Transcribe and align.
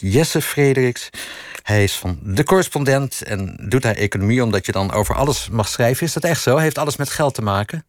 Jesse 0.00 0.42
Frederiks. 0.42 1.10
Hij 1.62 1.82
is 1.82 1.94
van 1.94 2.18
de 2.22 2.44
correspondent 2.44 3.22
en 3.22 3.56
doet 3.68 3.82
daar 3.82 3.94
economie 3.94 4.42
omdat 4.42 4.66
je 4.66 4.72
dan 4.72 4.92
over 4.92 5.14
alles 5.14 5.48
mag 5.48 5.68
schrijven. 5.68 6.06
Is 6.06 6.12
dat 6.12 6.24
echt 6.24 6.42
zo? 6.42 6.56
Heeft 6.56 6.78
alles 6.78 6.96
met 6.96 7.10
geld 7.10 7.34
te 7.34 7.42
maken? 7.42 7.84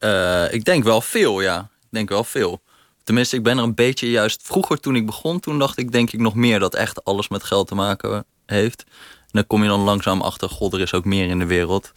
Uh, 0.00 0.52
ik 0.52 0.64
denk 0.64 0.84
wel 0.84 1.00
veel, 1.00 1.40
ja. 1.40 1.60
Ik 1.60 1.88
denk 1.90 2.08
wel 2.08 2.24
veel. 2.24 2.62
Tenminste, 3.04 3.36
ik 3.36 3.42
ben 3.42 3.58
er 3.58 3.64
een 3.64 3.74
beetje 3.74 4.10
juist 4.10 4.40
vroeger 4.44 4.80
toen 4.80 4.96
ik 4.96 5.06
begon, 5.06 5.40
toen 5.40 5.58
dacht 5.58 5.78
ik 5.78 5.92
denk 5.92 6.12
ik 6.12 6.20
nog 6.20 6.34
meer 6.34 6.58
dat 6.58 6.74
echt 6.74 7.04
alles 7.04 7.28
met 7.28 7.44
geld 7.44 7.68
te 7.68 7.74
maken 7.74 8.24
heeft. 8.46 8.84
En 9.20 9.32
dan 9.32 9.46
kom 9.46 9.62
je 9.62 9.68
dan 9.68 9.80
langzaam 9.80 10.20
achter, 10.20 10.48
god, 10.48 10.72
er 10.72 10.80
is 10.80 10.94
ook 10.94 11.04
meer 11.04 11.28
in 11.28 11.38
de 11.38 11.46
wereld. 11.46 11.92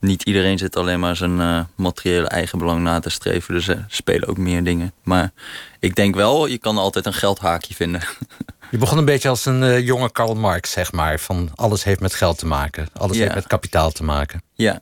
Niet 0.00 0.22
iedereen 0.22 0.58
zit 0.58 0.76
alleen 0.76 1.00
maar 1.00 1.16
zijn 1.16 1.38
uh, 1.38 1.60
materiële 1.74 2.28
eigen 2.28 2.58
belang 2.58 2.82
na 2.82 2.98
te 2.98 3.10
streven. 3.10 3.54
Dus 3.54 3.68
er 3.68 3.84
spelen 3.88 4.28
ook 4.28 4.38
meer 4.38 4.64
dingen. 4.64 4.92
Maar 5.02 5.32
ik 5.80 5.94
denk 5.94 6.14
wel, 6.14 6.46
je 6.46 6.58
kan 6.58 6.78
altijd 6.78 7.06
een 7.06 7.12
geldhaakje 7.12 7.74
vinden. 7.74 8.02
Je 8.70 8.78
begon 8.78 8.98
een 8.98 9.04
beetje 9.04 9.28
als 9.28 9.44
een 9.44 9.62
uh, 9.62 9.86
jonge 9.86 10.12
Karl 10.12 10.34
Marx, 10.34 10.70
zeg 10.70 10.92
maar. 10.92 11.18
Van 11.18 11.50
alles 11.54 11.84
heeft 11.84 12.00
met 12.00 12.14
geld 12.14 12.38
te 12.38 12.46
maken. 12.46 12.88
Alles 12.92 13.18
heeft 13.18 13.34
met 13.34 13.46
kapitaal 13.46 13.90
te 13.90 14.04
maken. 14.04 14.42
Ja, 14.54 14.78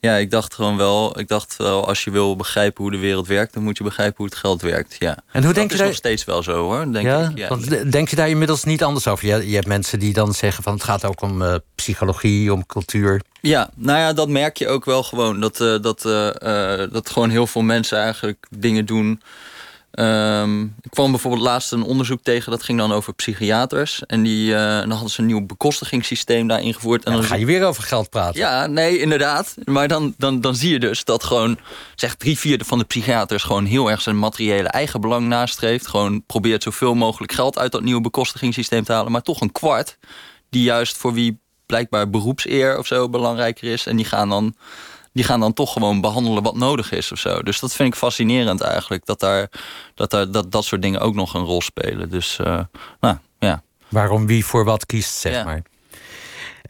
ja, 0.00 0.16
ik 0.16 0.30
dacht 0.30 0.54
gewoon 0.54 0.76
wel, 0.76 1.18
ik 1.18 1.28
dacht 1.28 1.56
wel, 1.56 1.88
als 1.88 2.04
je 2.04 2.10
wil 2.10 2.36
begrijpen 2.36 2.82
hoe 2.82 2.92
de 2.92 2.98
wereld 2.98 3.26
werkt, 3.26 3.54
dan 3.54 3.62
moet 3.62 3.78
je 3.78 3.84
begrijpen 3.84 4.16
hoe 4.16 4.26
het 4.26 4.34
geld 4.34 4.62
werkt. 4.62 4.96
Ja. 4.98 5.18
En 5.32 5.44
hoe 5.44 5.52
denk 5.52 5.68
dat 5.70 5.78
je 5.78 5.84
is 5.84 5.90
nog 5.90 5.98
steeds 5.98 6.24
wel 6.24 6.42
zo 6.42 6.62
hoor. 6.62 6.92
Denk 6.92 7.06
ja? 7.06 7.28
Ik, 7.28 7.38
ja. 7.38 7.48
Want 7.48 7.92
denk 7.92 8.08
je 8.08 8.16
daar 8.16 8.28
inmiddels 8.28 8.64
niet 8.64 8.82
anders 8.82 9.06
over? 9.06 9.26
Je, 9.26 9.48
je 9.48 9.54
hebt 9.54 9.66
mensen 9.66 9.98
die 9.98 10.12
dan 10.12 10.34
zeggen 10.34 10.62
van 10.62 10.72
het 10.72 10.84
gaat 10.84 11.04
ook 11.04 11.22
om 11.22 11.42
uh, 11.42 11.54
psychologie, 11.74 12.52
om 12.52 12.66
cultuur. 12.66 13.20
Ja, 13.40 13.70
nou 13.76 13.98
ja, 13.98 14.12
dat 14.12 14.28
merk 14.28 14.56
je 14.56 14.68
ook 14.68 14.84
wel 14.84 15.02
gewoon. 15.02 15.40
Dat, 15.40 15.60
uh, 15.60 15.82
dat, 15.82 16.02
dat 16.92 17.10
gewoon 17.10 17.30
heel 17.30 17.46
veel 17.46 17.62
mensen 17.62 17.98
eigenlijk 17.98 18.46
dingen 18.50 18.86
doen 18.86 19.22
Um, 19.92 20.74
ik 20.82 20.90
kwam 20.90 21.10
bijvoorbeeld 21.10 21.42
laatst 21.42 21.72
een 21.72 21.82
onderzoek 21.82 22.22
tegen, 22.22 22.50
dat 22.50 22.62
ging 22.62 22.78
dan 22.78 22.92
over 22.92 23.14
psychiaters. 23.14 24.02
En 24.06 24.22
die, 24.22 24.50
uh, 24.50 24.56
dan 24.56 24.90
hadden 24.90 25.10
ze 25.10 25.20
een 25.20 25.26
nieuw 25.26 25.46
bekostigingssysteem 25.46 26.46
daar 26.46 26.60
ingevoerd. 26.60 27.04
En 27.04 27.12
dan, 27.12 27.22
ga 27.22 27.34
je 27.34 27.46
weer 27.46 27.64
over 27.64 27.82
geld 27.82 28.10
praten. 28.10 28.40
Ja, 28.40 28.66
nee, 28.66 28.98
inderdaad. 28.98 29.54
Maar 29.64 29.88
dan, 29.88 30.14
dan, 30.16 30.40
dan 30.40 30.54
zie 30.54 30.72
je 30.72 30.78
dus 30.78 31.04
dat 31.04 31.24
gewoon, 31.24 31.58
zeg 31.94 32.14
drie 32.14 32.38
vierde 32.38 32.64
van 32.64 32.78
de 32.78 32.84
psychiaters 32.84 33.42
gewoon 33.42 33.64
heel 33.64 33.90
erg 33.90 34.00
zijn 34.00 34.18
materiële 34.18 34.68
eigen 34.68 35.00
belang 35.00 35.28
nastreeft. 35.28 35.86
Gewoon 35.86 36.24
probeert 36.26 36.62
zoveel 36.62 36.94
mogelijk 36.94 37.32
geld 37.32 37.58
uit 37.58 37.72
dat 37.72 37.82
nieuwe 37.82 38.00
bekostigingssysteem 38.00 38.84
te 38.84 38.92
halen. 38.92 39.12
Maar 39.12 39.22
toch 39.22 39.40
een 39.40 39.52
kwart, 39.52 39.98
die 40.50 40.62
juist 40.62 40.96
voor 40.96 41.12
wie 41.12 41.40
blijkbaar 41.66 42.10
beroepseer 42.10 42.78
of 42.78 42.86
zo 42.86 43.08
belangrijker 43.08 43.72
is. 43.72 43.86
En 43.86 43.96
die 43.96 44.04
gaan 44.04 44.28
dan 44.28 44.54
die 45.12 45.24
gaan 45.24 45.40
dan 45.40 45.52
toch 45.52 45.72
gewoon 45.72 46.00
behandelen 46.00 46.42
wat 46.42 46.56
nodig 46.56 46.92
is 46.92 47.12
of 47.12 47.18
zo. 47.18 47.42
Dus 47.42 47.60
dat 47.60 47.74
vind 47.74 47.88
ik 47.88 47.98
fascinerend 47.98 48.60
eigenlijk. 48.60 49.06
Dat 49.06 49.20
daar, 49.20 49.50
dat, 49.94 50.10
daar, 50.10 50.30
dat, 50.30 50.52
dat 50.52 50.64
soort 50.64 50.82
dingen 50.82 51.00
ook 51.00 51.14
nog 51.14 51.34
een 51.34 51.44
rol 51.44 51.60
spelen. 51.60 52.10
Dus 52.10 52.38
uh, 52.40 52.60
nou, 53.00 53.16
ja. 53.38 53.62
Waarom 53.88 54.26
wie 54.26 54.44
voor 54.44 54.64
wat 54.64 54.86
kiest, 54.86 55.14
zeg 55.14 55.44
maar. 55.44 55.62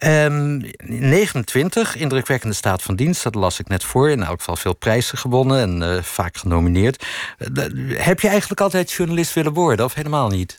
Um, 0.02 0.70
29, 0.86 1.96
indrukwekkende 1.96 2.54
staat 2.54 2.82
van 2.82 2.96
dienst. 2.96 3.22
Dat 3.22 3.34
las 3.34 3.58
ik 3.58 3.68
net 3.68 3.84
voor. 3.84 4.10
In 4.10 4.22
elk 4.22 4.38
geval 4.38 4.56
veel 4.56 4.74
prijzen 4.74 5.18
gewonnen 5.18 5.60
en 5.60 5.82
uh, 5.82 6.02
vaak 6.02 6.36
genomineerd. 6.36 7.06
Uh, 7.38 7.64
heb 7.98 8.20
je 8.20 8.28
eigenlijk 8.28 8.60
altijd 8.60 8.92
journalist 8.92 9.34
willen 9.34 9.52
worden 9.52 9.84
of 9.84 9.94
helemaal 9.94 10.28
niet? 10.28 10.58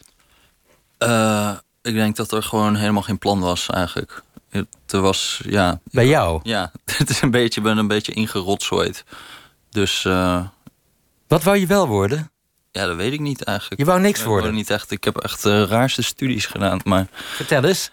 Uh, 0.99 1.51
ik 1.81 1.93
denk 1.93 2.15
dat 2.15 2.31
er 2.31 2.43
gewoon 2.43 2.75
helemaal 2.75 3.01
geen 3.01 3.17
plan 3.17 3.39
was 3.39 3.69
eigenlijk. 3.69 4.23
Het 4.51 4.67
was, 4.91 5.41
ja... 5.45 5.79
Bij 5.83 6.07
jou? 6.07 6.39
Ja, 6.43 6.71
het 6.97 7.09
is 7.09 7.21
een 7.21 7.31
beetje, 7.31 7.61
ben 7.61 7.77
een 7.77 7.87
beetje 7.87 8.13
ingerotzooid. 8.13 9.03
Dus... 9.69 10.03
Uh, 10.03 10.45
Wat 11.27 11.43
wou 11.43 11.57
je 11.57 11.67
wel 11.67 11.87
worden? 11.87 12.31
Ja, 12.71 12.85
dat 12.85 12.95
weet 12.95 13.13
ik 13.13 13.19
niet 13.19 13.43
eigenlijk. 13.43 13.79
Je 13.79 13.87
wou 13.87 13.99
niks 13.99 14.19
ik 14.19 14.25
worden? 14.25 14.53
Niet 14.53 14.69
echt, 14.69 14.91
ik 14.91 15.03
heb 15.03 15.17
echt 15.17 15.43
de 15.43 15.65
raarste 15.65 16.01
studies 16.01 16.45
gedaan, 16.45 16.79
maar... 16.83 17.07
Vertel 17.11 17.63
eens. 17.63 17.91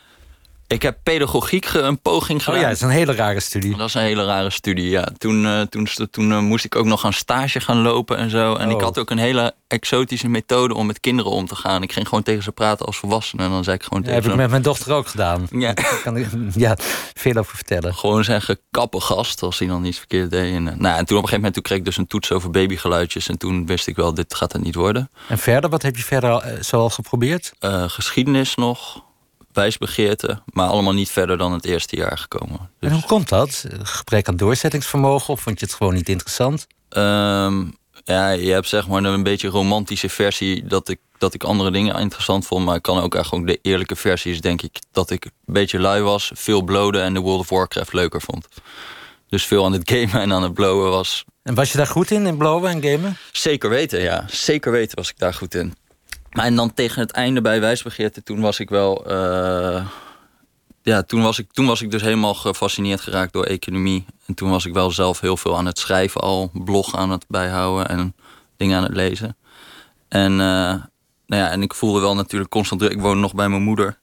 Ik 0.69 0.83
heb 0.83 0.99
pedagogiek 1.03 1.73
een 1.73 2.01
poging 2.01 2.45
gedaan. 2.45 2.55
Oh 2.55 2.61
ja, 2.61 2.69
dat 2.69 2.77
is 2.77 2.83
een 2.83 2.91
hele 2.91 3.15
rare 3.15 3.41
studie. 3.41 3.77
Dat 3.77 3.89
is 3.89 3.95
een 3.95 4.03
hele 4.03 4.25
rare 4.25 4.51
studie, 4.51 4.91
ja. 4.91 5.09
Toen, 5.19 5.45
uh, 5.45 5.61
toen, 5.61 5.89
toen 6.11 6.31
uh, 6.31 6.39
moest 6.39 6.65
ik 6.65 6.77
ook 6.77 6.85
nog 6.85 7.05
aan 7.05 7.13
stage 7.13 7.61
gaan 7.61 7.83
lopen 7.83 8.17
en 8.17 8.31
zo. 8.31 8.55
En 8.55 8.69
oh. 8.69 8.75
ik 8.75 8.81
had 8.81 8.99
ook 8.99 9.11
een 9.11 9.19
hele 9.19 9.55
exotische 9.69 10.29
methode 10.29 10.75
om 10.75 10.87
met 10.87 11.01
kinderen 11.01 11.33
om 11.33 11.47
te 11.47 11.55
gaan. 11.55 11.83
Ik 11.83 11.93
ging 11.93 12.09
gewoon 12.09 12.23
tegen 12.23 12.43
ze 12.43 12.53
praten 12.53 12.87
als 12.87 12.97
volwassenen. 12.97 13.45
En 13.45 13.51
dan 13.51 13.65
zei 13.65 13.77
ik 13.77 13.83
gewoon 13.83 13.99
ja, 13.99 14.05
tegen 14.05 14.23
heb 14.23 14.25
ze... 14.25 14.37
ik 14.37 14.43
met 14.43 14.51
mijn 14.51 14.63
dochter 14.63 14.93
ook 14.93 15.07
gedaan. 15.07 15.47
Ja. 15.51 15.73
Daar 15.73 16.01
kan 16.03 16.17
ik 16.17 16.27
ja, 16.55 16.77
veel 17.15 17.37
over 17.37 17.57
vertellen. 17.57 17.95
Gewoon 17.95 18.25
zeggen, 18.25 18.59
kappen 18.71 19.03
gast, 19.03 19.43
als 19.43 19.59
hij 19.59 19.69
dan 19.69 19.85
iets 19.85 19.99
verkeerd 19.99 20.31
deed. 20.31 20.55
En, 20.55 20.67
uh, 20.67 20.75
nou, 20.75 20.99
en 20.99 21.05
toen 21.05 21.17
op 21.17 21.23
een 21.23 21.29
gegeven 21.29 21.35
moment 21.35 21.55
toen 21.55 21.63
kreeg 21.63 21.79
ik 21.79 21.85
dus 21.85 21.97
een 21.97 22.07
toets 22.07 22.33
over 22.33 22.51
babygeluidjes. 22.51 23.29
En 23.29 23.39
toen 23.39 23.67
wist 23.67 23.87
ik 23.87 23.97
wel, 23.97 24.15
dit 24.15 24.35
gaat 24.35 24.53
het 24.53 24.63
niet 24.63 24.75
worden. 24.75 25.11
En 25.29 25.39
verder, 25.39 25.71
wat 25.71 25.83
heb 25.83 25.97
je 25.97 26.03
verder 26.03 26.59
zoal 26.61 26.91
geprobeerd? 26.91 27.53
geschiedenis 27.89 28.55
nog 28.55 29.07
maar 30.53 30.69
allemaal 30.69 30.93
niet 30.93 31.11
verder 31.11 31.39
dan 31.39 31.53
het 31.53 31.65
eerste 31.65 31.97
jaar 31.97 32.19
gekomen. 32.19 32.71
Dus... 32.79 32.91
En 32.91 32.97
hoe 32.97 33.07
komt 33.07 33.29
dat? 33.29 33.65
Gebrek 33.83 34.29
aan 34.29 34.37
doorzettingsvermogen 34.37 35.33
of 35.33 35.41
vond 35.41 35.61
je 35.61 35.67
het 35.67 35.75
gewoon 35.75 35.95
niet 35.95 36.09
interessant? 36.09 36.67
Um, 36.91 37.77
ja, 38.05 38.31
je 38.31 38.53
hebt 38.53 38.69
zeg 38.69 38.89
maar 38.89 39.05
een 39.05 39.23
beetje 39.23 39.49
romantische 39.49 40.09
versie 40.09 40.67
dat 40.67 40.89
ik, 40.89 40.99
dat 41.19 41.35
ik 41.35 41.45
andere 41.45 41.71
dingen 41.71 41.99
interessant 41.99 42.47
vond. 42.47 42.65
Maar 42.65 42.77
ik 42.77 42.83
kan 42.83 43.01
ook 43.03 43.15
eigenlijk 43.15 43.47
de 43.47 43.59
eerlijke 43.63 43.97
versie 43.97 44.33
is 44.33 44.41
denk 44.41 44.63
ik 44.63 44.79
dat 44.93 45.11
ik 45.11 45.25
een 45.25 45.33
beetje 45.45 45.81
lui 45.81 46.03
was, 46.03 46.31
veel 46.35 46.63
blode 46.63 47.01
en 47.01 47.15
de 47.15 47.21
World 47.21 47.41
of 47.41 47.49
Warcraft 47.49 47.93
leuker 47.93 48.21
vond. 48.21 48.49
Dus 49.29 49.45
veel 49.45 49.65
aan 49.65 49.73
het 49.73 49.91
gamen 49.91 50.21
en 50.21 50.33
aan 50.33 50.43
het 50.43 50.55
blowen 50.55 50.91
was. 50.91 51.25
En 51.43 51.55
was 51.55 51.73
je 51.73 51.77
daar 51.77 51.87
goed 51.87 52.11
in, 52.11 52.27
in 52.27 52.37
blowen 52.37 52.71
en 52.71 52.83
gamen? 52.83 53.17
Zeker 53.33 53.71
weten, 53.71 54.01
ja. 54.01 54.25
Zeker 54.27 54.73
weten 54.73 54.97
was 54.97 55.11
ik 55.11 55.19
daar 55.19 55.35
goed 55.35 55.55
in. 55.55 55.75
En 56.39 56.55
dan 56.55 56.75
tegen 56.75 57.01
het 57.01 57.11
einde 57.11 57.41
bij 57.41 57.61
wijsbegeerte, 57.61 58.23
toen 58.23 58.41
was 58.41 58.61
ik 58.61 58.69
wel. 58.71 59.13
Uh, 59.13 59.87
ja, 60.83 61.03
toen 61.03 61.23
was, 61.23 61.39
ik, 61.39 61.53
toen 61.53 61.67
was 61.67 61.83
ik 61.83 61.91
dus 61.91 62.03
helemaal 62.03 62.35
gefascineerd 62.35 63.01
geraakt 63.01 63.33
door 63.33 63.45
economie. 63.45 64.05
En 64.27 64.35
toen 64.35 64.51
was 64.51 64.65
ik 64.65 64.73
wel 64.73 64.91
zelf 64.91 65.21
heel 65.21 65.37
veel 65.37 65.57
aan 65.57 65.67
het 65.67 65.79
schrijven 65.79 66.21
al, 66.21 66.51
blog 66.53 66.97
aan 66.97 67.11
het 67.11 67.25
bijhouden 67.29 67.89
en 67.89 68.15
dingen 68.57 68.77
aan 68.77 68.83
het 68.83 68.95
lezen. 68.95 69.37
En, 70.09 70.33
uh, 70.33 70.39
nou 70.39 71.43
ja, 71.43 71.51
en 71.51 71.63
ik 71.63 71.75
voelde 71.75 72.01
wel 72.01 72.15
natuurlijk 72.15 72.51
constant 72.51 72.81
druk. 72.81 72.93
Ik 72.93 73.01
woonde 73.01 73.21
nog 73.21 73.35
bij 73.35 73.49
mijn 73.49 73.63
moeder. 73.63 73.99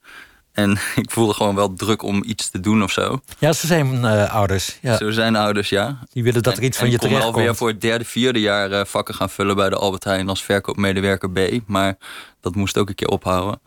En 0.56 0.72
ik 1.04 1.12
voelde 1.12 1.34
gewoon 1.34 1.56
wel 1.56 1.74
druk 1.74 2.02
om 2.02 2.24
iets 2.26 2.50
te 2.50 2.60
doen 2.60 2.84
of 2.84 2.92
zo. 2.92 3.22
Ja, 3.40 3.54
ze 3.54 3.68
zijn 3.68 3.94
uh, 3.94 4.34
ouders. 4.34 4.78
Ja. 4.82 4.98
Zo 4.98 5.12
zijn 5.12 5.36
ouders, 5.36 5.70
ja. 5.70 6.00
Die 6.14 6.24
willen 6.24 6.44
dat 6.44 6.58
er 6.58 6.64
iets 6.64 6.78
en, 6.78 6.84
van 6.84 6.92
je 6.92 6.98
terecht 6.98 7.16
komt. 7.16 7.28
Ik 7.28 7.34
kon 7.34 7.42
alweer 7.42 7.56
voor 7.56 7.68
het 7.68 7.82
derde, 7.82 8.06
vierde 8.06 8.40
jaar 8.40 8.72
uh, 8.72 8.86
vakken 8.86 9.16
gaan 9.16 9.30
vullen 9.30 9.56
bij 9.56 9.70
de 9.70 9.76
Albert 9.76 10.04
Heijn 10.04 10.30
als 10.30 10.44
verkoopmedewerker 10.44 11.32
B. 11.32 11.40
Maar 11.66 11.98
dat 12.42 12.56
moest 12.56 12.78
ook 12.78 12.90
een 12.90 12.96
keer 12.96 13.08
ophouden. 13.08 13.60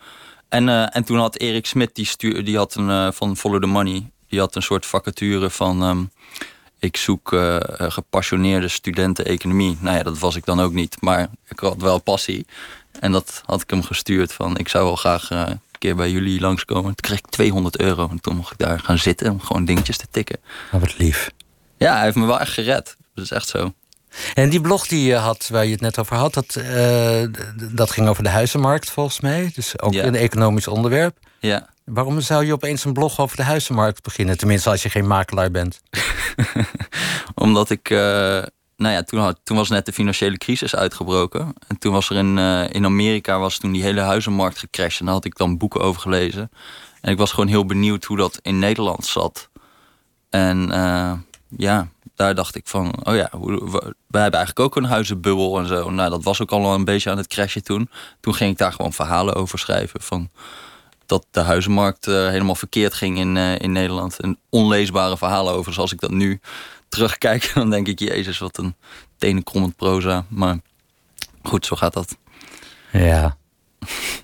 En, 0.49 0.67
uh, 0.67 0.95
en 0.95 1.03
toen 1.03 1.17
had 1.17 1.37
Erik 1.37 1.65
Smit, 1.65 1.95
die, 1.95 2.05
stuur, 2.05 2.43
die 2.45 2.57
had 2.57 2.75
een, 2.75 3.13
van 3.13 3.37
Follow 3.37 3.61
the 3.61 3.67
Money... 3.67 4.11
die 4.29 4.39
had 4.39 4.55
een 4.55 4.61
soort 4.61 4.85
vacature 4.85 5.49
van... 5.49 5.83
Um, 5.83 6.11
ik 6.79 6.97
zoek 6.97 7.37
gepassioneerde 7.77 8.67
studenten 8.67 9.25
economie. 9.25 9.77
Nou 9.79 9.97
ja, 9.97 10.03
dat 10.03 10.19
was 10.19 10.35
ik 10.35 10.45
dan 10.45 10.59
ook 10.59 10.73
niet. 10.73 10.97
Maar 10.99 11.29
ik 11.47 11.59
had 11.59 11.81
wel 11.81 11.99
passie. 11.99 12.45
En 12.99 13.11
dat 13.11 13.41
had 13.45 13.61
ik 13.61 13.69
hem 13.69 13.83
gestuurd 13.83 14.33
van... 14.33 14.57
ik 14.57 14.67
zou 14.67 14.85
wel 14.85 14.95
graag 14.95 15.29
keer 15.79 15.95
bij 15.95 16.11
jullie 16.11 16.39
langskomen. 16.39 16.83
Toen 16.83 16.95
kreeg 16.95 17.17
ik 17.17 17.27
200 17.27 17.79
euro. 17.79 18.07
En 18.09 18.21
toen 18.21 18.35
mocht 18.35 18.51
ik 18.51 18.57
daar 18.57 18.79
gaan 18.79 18.97
zitten 18.97 19.31
om 19.31 19.41
gewoon 19.41 19.65
dingetjes 19.65 19.97
te 19.97 20.07
tikken. 20.11 20.37
Oh, 20.71 20.79
wat 20.79 20.97
lief. 20.97 21.31
Ja, 21.77 21.95
hij 21.95 22.03
heeft 22.03 22.15
me 22.15 22.25
wel 22.25 22.39
echt 22.39 22.51
gered. 22.51 22.97
Dat 23.13 23.23
is 23.23 23.31
echt 23.31 23.47
zo. 23.47 23.73
En 24.33 24.49
die 24.49 24.61
blog 24.61 24.87
die 24.87 25.03
je 25.03 25.15
had, 25.15 25.47
waar 25.47 25.65
je 25.65 25.71
het 25.71 25.81
net 25.81 25.99
over 25.99 26.15
had, 26.15 26.33
dat, 26.33 26.55
uh, 26.57 27.23
dat 27.71 27.91
ging 27.91 28.07
over 28.07 28.23
de 28.23 28.29
huizenmarkt 28.29 28.89
volgens 28.89 29.19
mij. 29.19 29.51
Dus 29.55 29.79
ook 29.79 29.93
ja. 29.93 30.03
een 30.03 30.15
economisch 30.15 30.67
onderwerp. 30.67 31.17
Ja. 31.39 31.69
Waarom 31.85 32.21
zou 32.21 32.45
je 32.45 32.53
opeens 32.53 32.85
een 32.85 32.93
blog 32.93 33.19
over 33.19 33.35
de 33.37 33.43
huizenmarkt 33.43 34.03
beginnen? 34.03 34.37
Tenminste, 34.37 34.69
als 34.69 34.83
je 34.83 34.89
geen 34.89 35.07
makelaar 35.07 35.51
bent. 35.51 35.81
Omdat 37.35 37.69
ik. 37.69 37.89
Uh, 37.89 38.43
nou 38.79 38.93
ja, 38.93 39.03
toen, 39.03 39.35
toen 39.43 39.57
was 39.57 39.69
net 39.69 39.85
de 39.85 39.93
financiële 39.93 40.37
crisis 40.37 40.75
uitgebroken. 40.75 41.53
En 41.67 41.77
toen 41.77 41.93
was 41.93 42.09
er 42.09 42.15
in, 42.15 42.37
uh, 42.37 42.69
in 42.69 42.85
Amerika 42.85 43.39
was 43.39 43.57
toen 43.57 43.71
die 43.71 43.83
hele 43.83 43.99
huizenmarkt 43.99 44.57
gecrashed. 44.57 44.99
En 44.99 45.05
daar 45.05 45.13
had 45.15 45.25
ik 45.25 45.37
dan 45.37 45.57
boeken 45.57 45.81
over 45.81 46.01
gelezen. 46.01 46.51
En 47.01 47.11
ik 47.11 47.17
was 47.17 47.31
gewoon 47.31 47.49
heel 47.49 47.65
benieuwd 47.65 48.03
hoe 48.03 48.17
dat 48.17 48.39
in 48.41 48.59
Nederland 48.59 49.05
zat. 49.05 49.49
En 50.29 50.69
uh, 50.71 51.11
ja, 51.57 51.87
daar 52.15 52.35
dacht 52.35 52.55
ik 52.55 52.67
van, 52.67 52.93
oh 53.03 53.15
ja, 53.15 53.29
wij 54.07 54.21
hebben 54.21 54.39
eigenlijk 54.39 54.59
ook 54.59 54.75
een 54.75 54.89
huizenbubbel 54.89 55.59
en 55.59 55.67
zo. 55.67 55.89
Nou, 55.89 56.09
dat 56.09 56.23
was 56.23 56.41
ook 56.41 56.51
al 56.51 56.73
een 56.73 56.85
beetje 56.85 57.09
aan 57.09 57.17
het 57.17 57.27
crashen 57.27 57.63
toen. 57.63 57.89
Toen 58.19 58.35
ging 58.35 58.51
ik 58.51 58.57
daar 58.57 58.73
gewoon 58.73 58.93
verhalen 58.93 59.35
over 59.35 59.59
schrijven. 59.59 60.01
Van 60.01 60.29
dat 61.05 61.25
de 61.31 61.39
huizenmarkt 61.39 62.07
uh, 62.07 62.27
helemaal 62.27 62.55
verkeerd 62.55 62.93
ging 62.93 63.17
in, 63.17 63.37
in 63.37 63.71
Nederland. 63.71 64.19
En 64.19 64.39
onleesbare 64.49 65.17
verhalen 65.17 65.53
over, 65.53 65.73
zoals 65.73 65.93
ik 65.93 65.99
dat 65.99 66.11
nu 66.11 66.39
terugkijk. 66.89 67.51
Dan 67.53 67.69
denk 67.69 67.87
ik, 67.87 67.99
jezus, 67.99 68.37
wat 68.37 68.57
een 68.57 68.75
tenenkrommend 69.17 69.75
proza. 69.75 70.25
Maar 70.27 70.57
goed, 71.43 71.65
zo 71.65 71.75
gaat 71.75 71.93
dat. 71.93 72.17
Ja. 72.91 73.37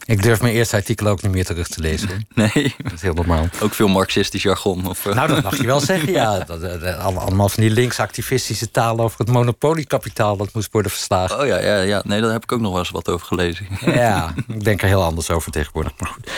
Ik 0.07 0.23
durf 0.23 0.41
mijn 0.41 0.53
eerste 0.53 0.75
artikel 0.75 1.07
ook 1.07 1.21
niet 1.21 1.31
meer 1.31 1.45
terug 1.45 1.67
te 1.67 1.81
lezen. 1.81 2.27
Nee. 2.33 2.75
Dat 2.77 2.93
is 2.93 3.01
heel 3.01 3.13
normaal. 3.13 3.47
Ook 3.61 3.73
veel 3.73 3.87
marxistisch 3.87 4.41
jargon. 4.41 4.87
Of, 4.87 5.05
Nou, 5.05 5.27
dat 5.27 5.43
mag 5.43 5.57
je 5.57 5.65
wel 5.65 5.79
zeggen, 5.79 6.11
ja. 6.11 6.39
Dat, 6.47 6.83
allemaal 6.97 7.49
van 7.49 7.63
die 7.63 7.71
linksactivistische 7.71 8.71
taal 8.71 8.99
over 8.99 9.19
het 9.19 9.27
monopoliekapitaal... 9.27 10.37
dat 10.37 10.53
moest 10.53 10.71
worden 10.71 10.91
verslagen. 10.91 11.39
Oh 11.39 11.47
ja, 11.47 11.59
ja, 11.59 11.81
ja, 11.81 12.01
nee, 12.05 12.21
daar 12.21 12.31
heb 12.31 12.43
ik 12.43 12.51
ook 12.51 12.59
nog 12.59 12.71
wel 12.71 12.79
eens 12.79 12.89
wat 12.89 13.09
over 13.09 13.27
gelezen. 13.27 13.67
Ja, 13.95 14.33
ik 14.47 14.63
denk 14.63 14.81
er 14.81 14.87
heel 14.87 15.03
anders 15.03 15.29
over 15.29 15.51
tegenwoordig. 15.51 15.91
Maar 15.97 16.09
goed. 16.09 16.31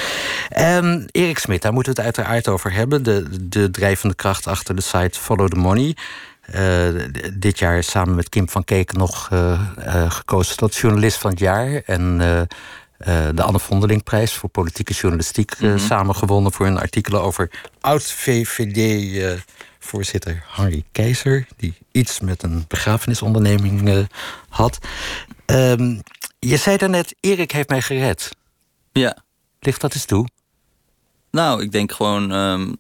Um, 0.85 1.05
Erik 1.11 1.37
Smit, 1.37 1.61
daar 1.61 1.73
moeten 1.73 1.93
we 1.93 2.01
het 2.01 2.17
uiteraard 2.17 2.47
over 2.47 2.73
hebben. 2.73 3.03
De, 3.03 3.47
de 3.49 3.71
drijvende 3.71 4.15
kracht 4.15 4.47
achter 4.47 4.75
de 4.75 4.81
site 4.81 5.19
Follow 5.19 5.47
the 5.47 5.59
Money... 5.59 5.95
Uh, 6.55 7.03
dit 7.33 7.59
jaar 7.59 7.83
samen 7.83 8.15
met 8.15 8.29
Kim 8.29 8.49
van 8.49 8.63
Keek 8.63 8.93
nog 8.93 9.29
uh, 9.33 9.61
uh, 9.79 10.11
gekozen 10.11 10.57
tot 10.57 10.75
journalist 10.75 11.17
van 11.17 11.29
het 11.29 11.39
jaar. 11.39 11.81
En 11.85 12.21
de 12.97 13.44
Anne 13.44 13.59
Vondelingprijs 13.59 14.33
voor 14.33 14.49
politieke 14.49 14.94
journalistiek 14.94 15.59
mm 15.59 15.69
-hmm. 15.69 15.79
samen 15.79 16.15
gewonnen 16.15 16.51
voor 16.51 16.65
een 16.65 16.79
artikel 16.79 17.21
over 17.21 17.51
oud-VVD-voorzitter 17.81 20.44
Harry 20.47 20.83
Keizer. 20.91 21.47
Die 21.57 21.73
iets 21.91 22.19
met 22.19 22.44
een 22.44 22.65
begrafenisonderneming 22.67 24.07
had. 24.49 24.77
Um, 25.45 26.01
je 26.39 26.57
zei 26.57 26.77
daarnet, 26.77 27.15
Erik 27.19 27.51
heeft 27.51 27.69
mij 27.69 27.81
gered. 27.81 28.35
Ja. 28.91 29.17
Ligt 29.59 29.81
dat 29.81 29.94
eens 29.94 30.05
toe? 30.05 30.27
Nou, 31.31 31.61
ik 31.61 31.71
denk 31.71 31.91
gewoon. 31.91 32.31
Um, 32.31 32.77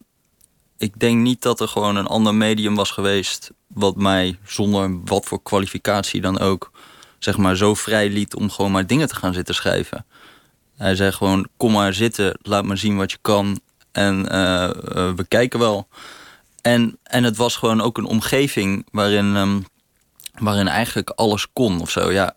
ik 0.77 0.99
denk 0.99 1.21
niet 1.21 1.41
dat 1.41 1.59
er 1.59 1.67
gewoon 1.67 1.95
een 1.95 2.07
ander 2.07 2.35
medium 2.35 2.75
was 2.75 2.91
geweest. 2.91 3.51
wat 3.67 3.95
mij 3.95 4.37
zonder 4.45 5.03
wat 5.03 5.25
voor 5.25 5.43
kwalificatie 5.43 6.21
dan 6.21 6.39
ook. 6.39 6.71
Zeg 7.19 7.37
maar 7.37 7.55
zo 7.55 7.73
vrij 7.73 8.09
liet 8.09 8.35
om 8.35 8.49
gewoon 8.49 8.71
maar 8.71 8.87
dingen 8.87 9.07
te 9.07 9.15
gaan 9.15 9.33
zitten 9.33 9.55
schrijven. 9.55 10.05
Hij 10.77 10.95
zei 10.95 11.11
gewoon: 11.11 11.47
kom 11.57 11.71
maar 11.71 11.93
zitten, 11.93 12.37
laat 12.41 12.65
maar 12.65 12.77
zien 12.77 12.97
wat 12.97 13.11
je 13.11 13.17
kan. 13.21 13.59
En 13.91 14.27
uh, 14.31 14.69
uh, 14.95 15.13
we 15.15 15.25
kijken 15.27 15.59
wel. 15.59 15.87
En, 16.61 16.97
en 17.03 17.23
het 17.23 17.37
was 17.37 17.55
gewoon 17.55 17.81
ook 17.81 17.97
een 17.97 18.05
omgeving 18.05 18.85
waarin, 18.91 19.35
um, 19.35 19.65
waarin 20.39 20.67
eigenlijk 20.67 21.09
alles 21.09 21.47
kon 21.53 21.81
of 21.81 21.89
zo. 21.89 22.11
Ja, 22.11 22.35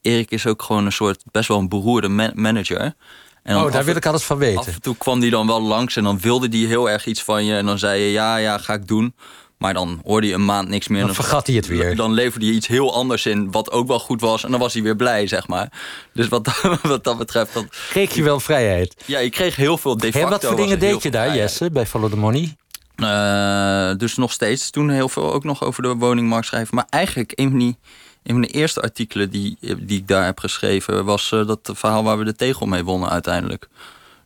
Erik 0.00 0.30
is 0.30 0.46
ook 0.46 0.62
gewoon 0.62 0.86
een 0.86 0.92
soort 0.92 1.22
best 1.30 1.48
wel 1.48 1.58
een 1.58 1.68
beroerde 1.68 2.08
man 2.08 2.30
manager. 2.34 2.94
En 3.42 3.56
oh, 3.56 3.72
daar 3.72 3.84
wil 3.84 3.96
ik 3.96 4.06
alles 4.06 4.24
van 4.24 4.38
weten. 4.38 4.58
Af 4.58 4.66
en 4.66 4.80
toe 4.80 4.96
kwam 4.96 5.20
hij 5.20 5.30
dan 5.30 5.46
wel 5.46 5.62
langs 5.62 5.96
en 5.96 6.02
dan 6.02 6.20
wilde 6.20 6.48
hij 6.48 6.66
heel 6.66 6.90
erg 6.90 7.06
iets 7.06 7.22
van 7.22 7.44
je. 7.44 7.56
En 7.56 7.66
dan 7.66 7.78
zei 7.78 8.02
je, 8.02 8.10
ja, 8.10 8.36
ja, 8.36 8.58
ga 8.58 8.74
ik 8.74 8.88
doen. 8.88 9.14
Maar 9.62 9.74
dan 9.74 10.00
hoorde 10.04 10.26
je 10.26 10.34
een 10.34 10.44
maand 10.44 10.68
niks 10.68 10.88
meer. 10.88 10.98
Dan, 10.98 11.06
dan 11.06 11.14
vergat 11.14 11.46
hij 11.46 11.56
het 11.56 11.66
weer. 11.66 11.96
Dan 11.96 12.12
leverde 12.12 12.46
je 12.46 12.52
iets 12.52 12.66
heel 12.66 12.94
anders 12.94 13.26
in, 13.26 13.50
wat 13.50 13.70
ook 13.70 13.86
wel 13.86 13.98
goed 13.98 14.20
was. 14.20 14.44
En 14.44 14.50
dan 14.50 14.60
was 14.60 14.72
hij 14.72 14.82
weer 14.82 14.96
blij, 14.96 15.26
zeg 15.26 15.48
maar. 15.48 15.72
Dus 16.12 16.28
wat, 16.28 16.60
wat 16.82 17.04
dat 17.04 17.18
betreft... 17.18 17.54
Dan... 17.54 17.68
Kreeg 17.88 18.14
je 18.14 18.22
wel 18.22 18.40
vrijheid? 18.40 18.94
Ja, 19.04 19.18
je 19.18 19.30
kreeg 19.30 19.56
heel 19.56 19.78
veel 19.78 19.96
de 19.96 20.04
facto. 20.04 20.20
Hey, 20.20 20.28
wat 20.28 20.44
voor 20.44 20.56
dingen 20.56 20.78
deed 20.78 21.02
je 21.02 21.10
daar, 21.10 21.24
vrijheid. 21.24 21.50
Jesse, 21.50 21.70
bij 21.70 21.86
Follow 21.86 22.10
the 22.10 22.16
Money? 22.16 22.56
Uh, 22.96 23.98
dus 23.98 24.16
nog 24.16 24.32
steeds 24.32 24.70
toen 24.70 24.90
heel 24.90 25.08
veel 25.08 25.32
ook 25.32 25.44
nog 25.44 25.64
over 25.64 25.82
de 25.82 25.94
woningmarkt 25.94 26.46
schrijven. 26.46 26.74
Maar 26.74 26.86
eigenlijk 26.90 27.32
een 27.34 27.50
van 27.50 27.58
die 27.58 27.76
een 28.22 28.32
van 28.32 28.40
de 28.40 28.48
eerste 28.48 28.80
artikelen 28.80 29.30
die, 29.30 29.56
die 29.60 29.98
ik 29.98 30.08
daar 30.08 30.24
heb 30.24 30.38
geschreven... 30.38 31.04
was 31.04 31.30
uh, 31.30 31.46
dat 31.46 31.70
verhaal 31.72 32.04
waar 32.04 32.18
we 32.18 32.24
de 32.24 32.34
tegel 32.34 32.66
mee 32.66 32.84
wonnen 32.84 33.10
uiteindelijk. 33.10 33.68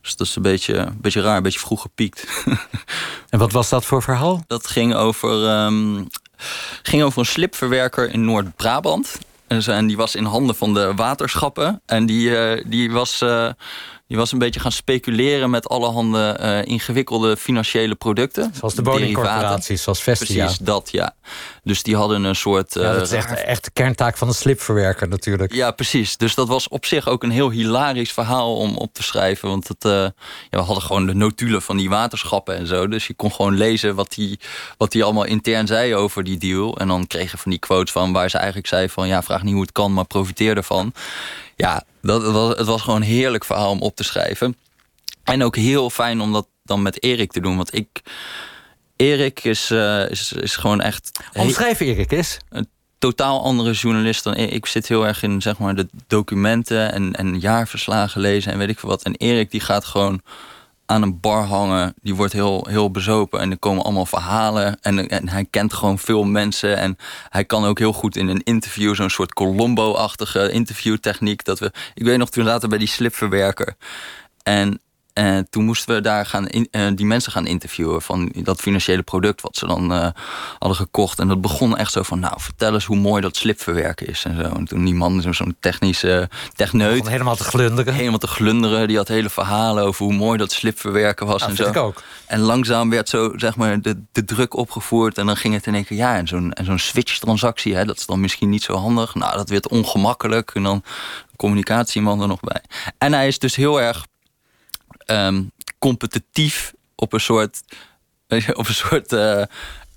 Dus 0.07 0.15
dat 0.15 0.27
is 0.27 0.35
een 0.35 0.41
beetje, 0.41 0.75
een 0.75 0.97
beetje 1.01 1.21
raar, 1.21 1.37
een 1.37 1.43
beetje 1.43 1.59
vroeg 1.59 1.81
gepiekt. 1.81 2.27
en 3.29 3.39
wat 3.39 3.51
was 3.51 3.69
dat 3.69 3.85
voor 3.85 4.03
verhaal? 4.03 4.43
Dat 4.47 4.67
ging 4.67 4.95
over, 4.95 5.63
um, 5.63 6.07
ging 6.81 7.03
over 7.03 7.19
een 7.19 7.25
slipverwerker 7.25 8.09
in 8.11 8.25
Noord-Brabant. 8.25 9.17
En 9.47 9.87
die 9.87 9.97
was 9.97 10.15
in 10.15 10.23
handen 10.23 10.55
van 10.55 10.73
de 10.73 10.93
waterschappen. 10.95 11.81
En 11.85 12.05
die, 12.05 12.29
uh, 12.29 12.63
die 12.65 12.91
was... 12.91 13.21
Uh, 13.21 13.49
die 14.07 14.17
was 14.17 14.31
een 14.31 14.39
beetje 14.39 14.59
gaan 14.59 14.71
speculeren 14.71 15.49
met 15.49 15.69
allerhande 15.69 16.39
uh, 16.41 16.71
ingewikkelde 16.73 17.37
financiële 17.37 17.95
producten. 17.95 18.51
Zoals 18.55 18.75
de 18.75 18.81
woningcorporaties, 18.81 19.83
zoals 19.83 20.01
Vestia. 20.01 20.43
Precies, 20.43 20.57
dat 20.59 20.89
ja. 20.91 21.15
Dus 21.63 21.83
die 21.83 21.95
hadden 21.95 22.23
een 22.23 22.35
soort... 22.35 22.75
Uh, 22.75 22.83
ja, 22.83 22.93
dat 22.93 23.01
is 23.01 23.11
echt, 23.11 23.43
echt 23.43 23.63
de 23.63 23.71
kerntaak 23.71 24.17
van 24.17 24.27
een 24.27 24.33
slipverwerker 24.33 25.07
natuurlijk. 25.07 25.53
Ja, 25.53 25.71
precies. 25.71 26.17
Dus 26.17 26.35
dat 26.35 26.47
was 26.47 26.67
op 26.67 26.85
zich 26.85 27.07
ook 27.07 27.23
een 27.23 27.31
heel 27.31 27.49
hilarisch 27.49 28.11
verhaal 28.11 28.55
om 28.55 28.77
op 28.77 28.93
te 28.93 29.03
schrijven. 29.03 29.49
Want 29.49 29.67
het, 29.67 29.85
uh, 29.85 29.91
ja, 29.91 30.11
we 30.49 30.57
hadden 30.57 30.83
gewoon 30.83 31.05
de 31.05 31.13
notulen 31.13 31.61
van 31.61 31.77
die 31.77 31.89
waterschappen 31.89 32.55
en 32.55 32.67
zo. 32.67 32.87
Dus 32.87 33.07
je 33.07 33.13
kon 33.13 33.31
gewoon 33.31 33.57
lezen 33.57 33.95
wat 33.95 34.13
die, 34.13 34.39
wat 34.77 34.91
die 34.91 35.03
allemaal 35.03 35.25
intern 35.25 35.67
zei 35.67 35.95
over 35.95 36.23
die 36.23 36.37
deal. 36.37 36.77
En 36.77 36.87
dan 36.87 37.07
kregen 37.07 37.39
van 37.39 37.51
die 37.51 37.59
quotes 37.59 37.91
van 37.91 38.13
waar 38.13 38.29
ze 38.29 38.37
eigenlijk 38.37 38.67
zei 38.67 38.89
van... 38.89 39.07
ja, 39.07 39.23
vraag 39.23 39.43
niet 39.43 39.53
hoe 39.53 39.61
het 39.61 39.71
kan, 39.71 39.93
maar 39.93 40.05
profiteer 40.05 40.57
ervan. 40.57 40.93
Ja, 41.55 41.83
dat, 42.07 42.21
het, 42.21 42.31
was, 42.31 42.57
het 42.57 42.65
was 42.65 42.81
gewoon 42.81 43.01
een 43.01 43.07
heerlijk 43.07 43.45
verhaal 43.45 43.71
om 43.71 43.81
op 43.81 43.95
te 43.95 44.03
schrijven. 44.03 44.57
En 45.23 45.43
ook 45.43 45.55
heel 45.55 45.89
fijn 45.89 46.21
om 46.21 46.33
dat 46.33 46.47
dan 46.63 46.81
met 46.81 47.03
Erik 47.03 47.31
te 47.31 47.39
doen. 47.39 47.57
Want 47.57 47.73
ik... 47.73 48.01
Erik 48.95 49.43
is, 49.43 49.71
uh, 49.71 50.09
is, 50.09 50.31
is 50.31 50.55
gewoon 50.55 50.81
echt... 50.81 51.19
Omschrijf 51.33 51.79
Erik 51.79 52.11
eens. 52.11 52.37
Een 52.49 52.69
totaal 52.97 53.43
andere 53.43 53.71
journalist 53.71 54.23
dan 54.23 54.35
ik. 54.35 54.51
Ik 54.51 54.65
zit 54.65 54.87
heel 54.87 55.07
erg 55.07 55.23
in 55.23 55.41
zeg 55.41 55.57
maar, 55.57 55.75
de 55.75 55.87
documenten 56.07 56.91
en, 56.91 57.13
en 57.13 57.39
jaarverslagen 57.39 58.21
lezen 58.21 58.51
en 58.51 58.57
weet 58.57 58.69
ik 58.69 58.79
veel 58.79 58.89
wat. 58.89 59.03
En 59.03 59.15
Erik 59.15 59.51
die 59.51 59.61
gaat 59.61 59.85
gewoon 59.85 60.21
aan 60.87 61.01
een 61.01 61.19
bar 61.19 61.43
hangen. 61.43 61.93
Die 62.01 62.15
wordt 62.15 62.33
heel, 62.33 62.67
heel 62.69 62.91
bezopen. 62.91 63.39
En 63.39 63.51
er 63.51 63.57
komen 63.57 63.83
allemaal 63.83 64.05
verhalen. 64.05 64.77
En, 64.81 65.09
en 65.09 65.29
hij 65.29 65.45
kent 65.45 65.73
gewoon 65.73 65.99
veel 65.99 66.23
mensen. 66.23 66.77
En 66.77 66.97
hij 67.29 67.45
kan 67.45 67.65
ook 67.65 67.79
heel 67.79 67.93
goed 67.93 68.15
in 68.15 68.27
een 68.27 68.43
interview... 68.43 68.95
zo'n 68.95 69.09
soort 69.09 69.33
Colombo-achtige 69.33 70.51
interviewtechniek. 70.51 71.43
Dat 71.43 71.59
we, 71.59 71.71
ik 71.93 72.03
weet 72.03 72.17
nog, 72.17 72.29
toen 72.29 72.43
later 72.43 72.69
bij 72.69 72.77
die 72.77 72.87
slipverwerker. 72.87 73.75
En 74.43 74.81
en 75.17 75.49
toen 75.49 75.65
moesten 75.65 75.95
we 75.95 76.01
daar 76.01 76.25
gaan 76.25 76.47
in, 76.47 76.67
uh, 76.71 76.87
die 76.95 77.05
mensen 77.05 77.31
gaan 77.31 77.45
interviewen 77.45 78.01
van 78.01 78.31
dat 78.35 78.61
financiële 78.61 79.01
product 79.01 79.41
wat 79.41 79.57
ze 79.57 79.67
dan 79.67 79.91
uh, 79.91 80.07
hadden 80.59 80.77
gekocht. 80.77 81.19
En 81.19 81.27
dat 81.27 81.41
begon 81.41 81.77
echt 81.77 81.91
zo 81.91 82.03
van, 82.03 82.19
nou, 82.19 82.33
vertel 82.37 82.73
eens 82.73 82.85
hoe 82.85 82.97
mooi 82.97 83.21
dat 83.21 83.35
slipverwerken 83.35 84.07
is 84.07 84.23
en 84.23 84.35
zo. 84.35 84.41
En 84.41 84.65
toen 84.65 84.85
die 84.85 84.93
man, 84.93 85.33
zo'n 85.33 85.55
technische 85.59 86.29
techneut. 86.53 87.07
helemaal 87.09 87.35
te 87.35 87.43
glunderen. 87.43 87.93
Helemaal 87.93 88.19
te 88.19 88.27
glunderen. 88.27 88.87
Die 88.87 88.97
had 88.97 89.07
hele 89.07 89.29
verhalen 89.29 89.83
over 89.83 90.05
hoe 90.05 90.13
mooi 90.13 90.37
dat 90.37 90.51
slipverwerken 90.51 91.25
was 91.25 91.41
ja, 91.41 91.47
en 91.47 91.55
zo. 91.55 91.67
Ik 91.67 91.77
ook. 91.77 92.03
En 92.25 92.39
langzaam 92.39 92.89
werd 92.89 93.09
zo, 93.09 93.33
zeg 93.35 93.55
maar, 93.55 93.81
de, 93.81 94.03
de 94.11 94.25
druk 94.25 94.55
opgevoerd. 94.55 95.17
En 95.17 95.25
dan 95.25 95.37
ging 95.37 95.53
het 95.53 95.65
in 95.65 95.75
één 95.75 95.85
keer, 95.85 95.97
ja, 95.97 96.15
en 96.15 96.27
zo'n 96.27 96.53
zo'n 96.63 96.79
switch-transactie, 96.79 97.75
hè, 97.75 97.85
dat 97.85 97.97
is 97.97 98.05
dan 98.05 98.19
misschien 98.19 98.49
niet 98.49 98.63
zo 98.63 98.75
handig. 98.75 99.15
Nou, 99.15 99.37
dat 99.37 99.49
werd 99.49 99.67
ongemakkelijk. 99.67 100.51
En 100.53 100.63
dan 100.63 100.83
communicatieman 101.35 102.21
er 102.21 102.27
nog 102.27 102.39
bij. 102.39 102.61
En 102.97 103.13
hij 103.13 103.27
is 103.27 103.39
dus 103.39 103.55
heel 103.55 103.81
erg 103.81 104.05
um, 105.11 105.51
competitief 105.79 106.73
op 106.95 107.13
een 107.13 107.19
soort. 107.19 107.61
Op 108.53 108.67
een 108.67 108.73
soort 108.73 109.11
uh, 109.11 109.43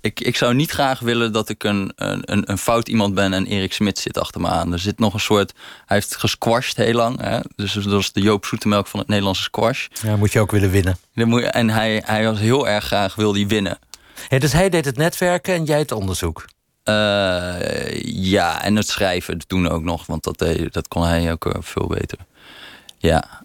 ik, 0.01 0.19
ik 0.19 0.35
zou 0.35 0.53
niet 0.53 0.71
graag 0.71 0.99
willen 0.99 1.31
dat 1.31 1.49
ik 1.49 1.63
een, 1.63 1.91
een, 1.95 2.51
een 2.51 2.57
fout 2.57 2.87
iemand 2.87 3.13
ben 3.13 3.33
en 3.33 3.45
Erik 3.45 3.73
Smit 3.73 3.99
zit 3.99 4.17
achter 4.17 4.41
me 4.41 4.47
aan. 4.47 4.73
Er 4.73 4.79
zit 4.79 4.99
nog 4.99 5.13
een 5.13 5.19
soort. 5.19 5.53
Hij 5.85 5.97
heeft 5.97 6.15
gesquashed 6.15 6.75
heel 6.75 6.93
lang. 6.93 7.21
Hè? 7.21 7.39
Dus 7.55 7.73
dat 7.73 7.99
is 7.99 8.11
de 8.11 8.21
Joop 8.21 8.45
Zoetemelk 8.45 8.87
van 8.87 8.99
het 8.99 9.07
Nederlandse 9.07 9.43
squash. 9.43 9.87
Ja, 10.01 10.15
moet 10.15 10.31
je 10.31 10.39
ook 10.39 10.51
willen 10.51 10.71
winnen. 10.71 10.97
En 11.51 11.69
hij, 11.69 12.03
hij 12.05 12.25
was 12.25 12.39
heel 12.39 12.67
erg 12.67 12.85
graag 12.85 13.15
wil 13.15 13.31
die 13.31 13.47
winnen. 13.47 13.79
Ja, 14.29 14.39
dus 14.39 14.53
hij 14.53 14.69
deed 14.69 14.85
het 14.85 14.97
netwerken 14.97 15.53
en 15.53 15.63
jij 15.63 15.79
het 15.79 15.91
onderzoek? 15.91 16.45
Uh, 16.85 16.95
ja, 18.03 18.63
en 18.63 18.75
het 18.75 18.87
schrijven 18.87 19.41
doen 19.47 19.67
ook 19.67 19.83
nog, 19.83 20.05
want 20.05 20.23
dat, 20.23 20.45
dat 20.71 20.87
kon 20.87 21.03
hij 21.03 21.31
ook 21.31 21.55
veel 21.59 21.87
beter. 21.87 22.17
Ja. 22.97 23.40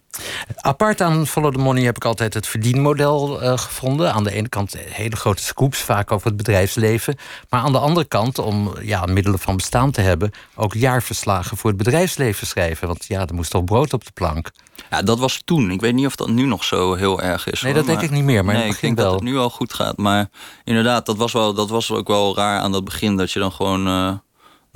Apart 0.56 1.00
aan 1.00 1.26
Follow 1.26 1.52
the 1.52 1.58
Money 1.58 1.84
heb 1.84 1.96
ik 1.96 2.04
altijd 2.04 2.34
het 2.34 2.46
verdienmodel 2.46 3.42
uh, 3.42 3.58
gevonden. 3.58 4.12
Aan 4.12 4.24
de 4.24 4.32
ene 4.32 4.48
kant 4.48 4.76
hele 4.78 5.16
grote 5.16 5.42
scoops, 5.42 5.78
vaak 5.78 6.12
over 6.12 6.26
het 6.26 6.36
bedrijfsleven. 6.36 7.16
Maar 7.48 7.60
aan 7.60 7.72
de 7.72 7.78
andere 7.78 8.06
kant, 8.06 8.38
om 8.38 8.74
ja, 8.82 9.04
middelen 9.04 9.38
van 9.38 9.56
bestaan 9.56 9.90
te 9.90 10.00
hebben... 10.00 10.30
ook 10.54 10.74
jaarverslagen 10.74 11.56
voor 11.56 11.70
het 11.70 11.78
bedrijfsleven 11.78 12.46
schrijven. 12.46 12.86
Want 12.86 13.04
ja, 13.06 13.26
er 13.26 13.34
moest 13.34 13.50
toch 13.50 13.64
brood 13.64 13.92
op 13.92 14.04
de 14.04 14.12
plank. 14.14 14.50
Ja, 14.90 15.02
dat 15.02 15.18
was 15.18 15.42
toen. 15.44 15.70
Ik 15.70 15.80
weet 15.80 15.94
niet 15.94 16.06
of 16.06 16.16
dat 16.16 16.28
nu 16.28 16.46
nog 16.46 16.64
zo 16.64 16.94
heel 16.94 17.22
erg 17.22 17.50
is. 17.50 17.62
Nee, 17.62 17.74
dat 17.74 17.86
denk 17.86 18.00
ik 18.00 18.10
niet 18.10 18.24
meer. 18.24 18.44
Maar 18.44 18.54
nee, 18.54 18.68
ik 18.68 18.80
denk 18.80 18.96
wel. 18.96 19.04
dat 19.04 19.14
het 19.14 19.22
nu 19.22 19.36
al 19.36 19.50
goed 19.50 19.74
gaat. 19.74 19.96
Maar 19.96 20.28
inderdaad, 20.64 21.06
dat 21.06 21.16
was, 21.16 21.32
wel, 21.32 21.54
dat 21.54 21.70
was 21.70 21.90
ook 21.90 22.08
wel 22.08 22.36
raar 22.36 22.60
aan 22.60 22.72
dat 22.72 22.84
begin. 22.84 23.16
Dat 23.16 23.32
je 23.32 23.38
dan 23.38 23.52
gewoon... 23.52 23.88
Uh, 23.88 24.12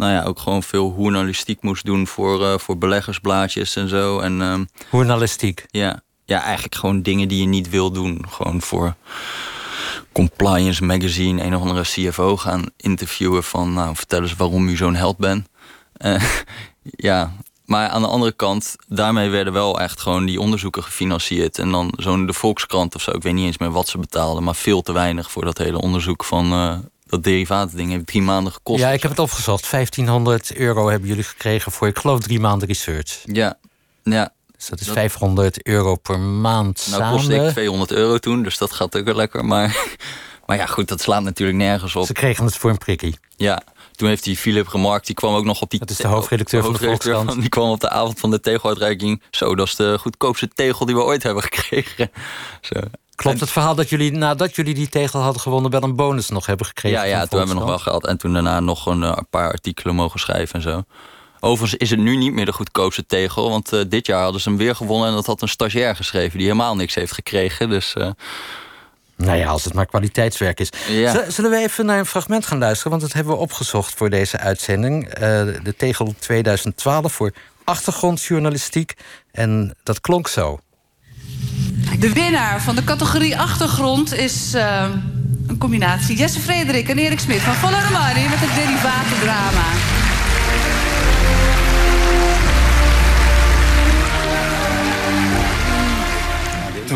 nou 0.00 0.12
ja, 0.12 0.23
ook 0.23 0.38
gewoon 0.38 0.62
veel 0.62 0.95
journalistiek 0.99 1.62
moest 1.62 1.85
doen 1.85 2.07
voor, 2.07 2.40
uh, 2.40 2.59
voor 2.59 2.78
beleggersblaadjes 2.78 3.76
en 3.76 3.88
zo. 3.88 4.19
En, 4.19 4.40
uh, 4.40 4.59
journalistiek? 4.90 5.66
Ja, 5.71 6.02
ja, 6.25 6.42
eigenlijk 6.42 6.75
gewoon 6.75 7.02
dingen 7.02 7.28
die 7.28 7.40
je 7.40 7.47
niet 7.47 7.71
wil 7.71 7.90
doen. 7.90 8.25
Gewoon 8.28 8.61
voor 8.61 8.95
Compliance 10.12 10.85
Magazine 10.85 11.42
een 11.42 11.57
of 11.57 11.62
andere 11.62 11.83
CFO 11.83 12.37
gaan 12.37 12.64
interviewen 12.76 13.45
van... 13.45 13.73
nou, 13.73 13.97
vertel 13.97 14.23
eens 14.23 14.37
waarom 14.37 14.69
u 14.69 14.76
zo'n 14.76 14.95
held 14.95 15.16
bent. 15.16 15.49
Uh, 15.99 16.23
ja, 17.09 17.33
maar 17.64 17.88
aan 17.88 18.02
de 18.02 18.09
andere 18.09 18.33
kant, 18.33 18.76
daarmee 18.88 19.28
werden 19.28 19.52
wel 19.52 19.80
echt 19.80 20.00
gewoon 20.00 20.26
die 20.26 20.40
onderzoeken 20.40 20.83
gefinancierd. 20.83 21.59
En 21.59 21.71
dan 21.71 21.92
zo'n 21.97 22.26
de 22.26 22.33
Volkskrant 22.33 22.95
of 22.95 23.02
zo, 23.02 23.11
ik 23.11 23.23
weet 23.23 23.35
niet 23.35 23.47
eens 23.47 23.59
meer 23.59 23.71
wat 23.71 23.88
ze 23.88 23.99
betaalden... 23.99 24.45
maar 24.45 24.57
veel 24.57 24.83
te 24.83 24.92
weinig 24.92 25.30
voor 25.30 25.45
dat 25.45 25.59
hele 25.59 25.80
onderzoek 25.80 26.25
van 26.25 26.52
dat 27.11 27.25
derivaatding 27.25 27.90
heeft 27.90 28.07
drie 28.07 28.23
maanden 28.23 28.52
gekost. 28.52 28.81
Ja, 28.81 28.90
ik 28.90 29.02
heb 29.02 29.11
het 29.11 29.21
opgezocht. 29.21 29.71
1500 29.71 30.57
euro 30.57 30.88
hebben 30.88 31.09
jullie 31.09 31.25
gekregen 31.25 31.73
voor, 31.73 31.88
ik 31.88 31.99
geloof, 31.99 32.21
drie 32.21 32.40
maanden 32.40 32.69
research. 32.69 33.23
Ja, 33.25 33.59
ja. 34.02 34.33
Dus 34.57 34.69
dat 34.69 34.81
is 34.81 34.88
500 34.88 35.67
euro 35.67 35.97
per 35.97 36.19
maand 36.19 36.87
nou, 36.90 37.00
samen. 37.00 37.17
Kostte 37.17 37.35
ik 37.35 37.50
200 37.50 37.93
euro 37.93 38.19
toen, 38.19 38.43
dus 38.43 38.59
dat 38.59 38.73
gaat 38.73 38.97
ook 38.97 39.05
wel 39.05 39.14
lekker. 39.14 39.45
Maar, 39.45 39.76
maar 40.47 40.57
ja, 40.57 40.67
goed, 40.67 40.88
dat 40.88 41.00
slaat 41.00 41.23
natuurlijk 41.23 41.59
nergens 41.59 41.97
op. 41.97 42.07
Ze 42.07 42.12
kregen 42.12 42.45
het 42.45 42.57
voor 42.57 42.71
een 42.71 42.79
prikkie. 42.79 43.19
Ja, 43.37 43.62
toen 43.93 44.09
heeft 44.09 44.25
die 44.25 44.37
Philip 44.37 44.69
Remark, 44.69 45.07
die 45.07 45.14
kwam 45.14 45.35
ook 45.35 45.45
nog 45.45 45.61
op 45.61 45.71
die... 45.71 45.79
Dat 45.79 45.90
is 45.90 45.97
de 45.97 46.09
hoofdredacteur, 46.09 46.62
van 46.62 46.73
de 46.73 46.79
Volkskrant. 46.79 47.40
Die 47.40 47.49
kwam 47.49 47.71
op 47.71 47.81
de 47.81 47.88
avond 47.88 48.21
van 48.21 48.31
de 48.31 48.40
tegeluitreiking. 48.40 49.23
Zo, 49.31 49.55
dat 49.55 49.67
is 49.67 49.75
de 49.75 49.99
goedkoopste 49.99 50.49
tegel 50.49 50.87
die 50.87 50.95
we 50.95 51.02
ooit 51.02 51.23
hebben 51.23 51.43
gekregen. 51.43 52.11
Zo. 52.73 52.81
Klopt 53.20 53.40
het 53.40 53.50
verhaal 53.50 53.74
dat 53.74 53.88
jullie 53.88 54.12
nadat 54.12 54.56
jullie 54.56 54.74
die 54.74 54.88
tegel 54.88 55.20
hadden 55.20 55.42
gewonnen... 55.42 55.70
wel 55.70 55.82
een 55.82 55.96
bonus 55.96 56.28
nog 56.28 56.46
hebben 56.46 56.66
gekregen? 56.66 56.98
Ja, 56.98 57.04
ja 57.04 57.26
toen 57.26 57.38
hebben 57.38 57.56
we 57.56 57.60
nog 57.60 57.70
wel 57.70 57.78
geld. 57.78 58.06
En 58.06 58.16
toen 58.16 58.32
daarna 58.32 58.60
nog 58.60 58.86
een, 58.86 59.02
een, 59.02 59.26
paar 59.30 59.50
artikelen 59.50 59.94
mogen 59.94 60.20
schrijven 60.20 60.54
en 60.54 60.62
zo. 60.62 60.82
Overigens 61.40 61.80
is 61.80 61.90
het 61.90 61.98
nu 61.98 62.16
niet 62.16 62.32
meer 62.32 62.44
de 62.44 62.52
goedkoopste 62.52 63.06
tegel. 63.06 63.50
Want 63.50 63.72
uh, 63.72 63.80
dit 63.88 64.06
jaar 64.06 64.22
hadden 64.22 64.40
ze 64.40 64.48
hem 64.48 64.58
weer 64.58 64.74
gewonnen. 64.74 65.08
En 65.08 65.14
dat 65.14 65.26
had 65.26 65.42
een 65.42 65.48
stagiair 65.48 65.96
geschreven 65.96 66.38
die 66.38 66.46
helemaal 66.46 66.76
niks 66.76 66.94
heeft 66.94 67.12
gekregen. 67.12 67.68
Dus... 67.68 67.94
Uh, 67.98 68.10
nou 69.16 69.38
ja, 69.38 69.48
als 69.48 69.64
het 69.64 69.74
maar 69.74 69.86
kwaliteitswerk 69.86 70.60
is. 70.60 70.72
Ja. 70.88 71.30
Zullen 71.30 71.50
we 71.50 71.56
even 71.56 71.86
naar 71.86 71.98
een 71.98 72.06
fragment 72.06 72.46
gaan 72.46 72.58
luisteren? 72.58 72.90
Want 72.90 73.02
dat 73.02 73.12
hebben 73.12 73.34
we 73.34 73.40
opgezocht 73.40 73.94
voor 73.94 74.10
deze 74.10 74.38
uitzending. 74.38 75.06
Uh, 75.06 75.20
de 75.62 75.74
tegel 75.76 76.14
2012 76.18 77.12
voor 77.12 77.32
achtergrondjournalistiek. 77.64 78.94
En 79.32 79.76
dat 79.82 80.00
klonk 80.00 80.28
zo. 80.28 80.60
De 82.00 82.12
winnaar 82.12 82.62
van 82.62 82.75
de 82.75 82.85
categorie 82.85 83.38
achtergrond 83.38 84.14
is 84.14 84.54
uh, 84.54 84.85
een 85.47 85.59
combinatie. 85.59 86.16
Jesse 86.16 86.40
Frederik 86.40 86.88
en 86.88 86.99
Erik 86.99 87.21
Smit 87.21 87.40
van 87.40 87.71
the 87.71 87.88
Money 87.92 88.28
met 88.28 88.38
het 88.40 88.54
derivatendrama. 88.54 89.66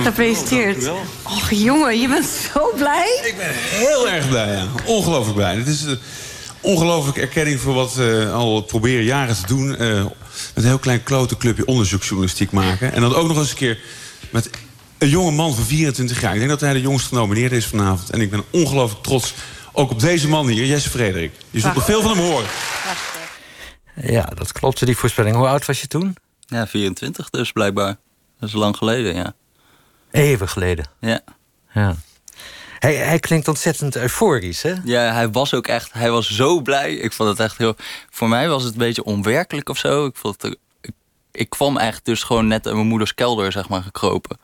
Gefeliciteerd. 0.03 0.91
Och 1.23 1.51
jongen, 1.51 2.01
je 2.01 2.09
bent 2.09 2.27
zo 2.53 2.73
blij. 2.77 3.21
Ik 3.25 3.37
ben 3.37 3.51
heel 3.53 4.09
erg 4.09 4.29
blij, 4.29 4.53
ja. 4.53 4.67
Ongelooflijk 4.85 5.37
blij. 5.37 5.57
Het 5.57 5.67
is 5.67 5.83
een 5.83 5.99
ongelooflijke 6.61 7.21
erkenning 7.21 7.61
voor 7.61 7.75
wat 7.75 7.95
we 7.95 8.31
al 8.35 8.63
proberen 8.63 9.05
jaren 9.05 9.37
te 9.37 9.47
doen. 9.47 9.69
Met 9.69 9.79
een 10.55 10.65
heel 10.65 10.79
klein 10.79 11.03
klote 11.03 11.37
clubje 11.37 11.67
onderzoeksjournalistiek 11.67 12.51
maken. 12.51 12.93
En 12.93 13.01
dan 13.01 13.15
ook 13.15 13.29
nog 13.29 13.37
eens 13.37 13.51
een 13.51 13.57
keer 13.57 13.79
met 14.31 14.51
een 14.99 15.09
jonge 15.09 15.31
man 15.31 15.55
van 15.55 15.65
24 15.65 16.21
jaar. 16.21 16.33
Ik 16.33 16.39
denk 16.39 16.51
dat 16.51 16.61
hij 16.61 16.73
de 16.73 16.81
jongste 16.81 17.09
genomineerd 17.09 17.53
is 17.53 17.67
vanavond. 17.67 18.11
En 18.11 18.21
ik 18.21 18.31
ben 18.31 18.45
ongelooflijk 18.51 19.03
trots 19.03 19.35
ook 19.73 19.91
op 19.91 20.01
deze 20.01 20.29
man 20.29 20.47
hier, 20.47 20.67
Jesse 20.67 20.91
Frederik. 20.91 21.33
Je 21.51 21.61
zult 21.61 21.75
nog 21.75 21.85
veel 21.85 22.03
van 22.03 22.11
hem 22.11 22.25
horen. 22.25 22.49
Ja, 23.95 24.25
dat 24.25 24.53
klopte, 24.53 24.85
die 24.85 24.97
voorspelling. 24.97 25.37
Hoe 25.37 25.47
oud 25.47 25.67
was 25.67 25.81
je 25.81 25.87
toen? 25.87 26.17
Ja, 26.47 26.67
24 26.67 27.31
dus 27.31 27.53
blijkbaar. 27.53 27.97
Dat 28.39 28.49
is 28.49 28.55
lang 28.55 28.77
geleden, 28.77 29.15
ja. 29.15 29.35
Even 30.11 30.49
geleden. 30.49 30.87
Ja. 31.01 31.21
ja. 31.73 31.97
Hij, 32.79 32.95
hij 32.95 33.19
klinkt 33.19 33.49
ontzettend 33.49 33.97
euforisch, 33.97 34.63
hè? 34.63 34.75
Ja, 34.85 35.13
hij 35.13 35.31
was 35.31 35.55
ook 35.55 35.67
echt... 35.67 35.93
Hij 35.93 36.11
was 36.11 36.31
zo 36.31 36.61
blij. 36.61 36.95
Ik 36.95 37.13
vond 37.13 37.29
het 37.29 37.41
echt 37.41 37.59
heel... 37.59 37.77
Voor 38.11 38.29
mij 38.29 38.49
was 38.49 38.63
het 38.63 38.73
een 38.73 38.79
beetje 38.79 39.05
onwerkelijk 39.05 39.69
of 39.69 39.79
zo. 39.79 40.07
Ik, 40.07 40.17
vond 40.17 40.43
het, 40.43 40.57
ik, 40.81 40.93
ik 41.33 41.51
kwam 41.51 41.77
echt 41.77 42.05
dus 42.05 42.23
gewoon 42.23 42.47
net 42.47 42.67
in 42.67 42.75
mijn 42.75 42.87
moeders 42.87 43.15
kelder, 43.15 43.53
zeg 43.53 43.69
maar, 43.69 43.83
gekropen. 43.83 44.39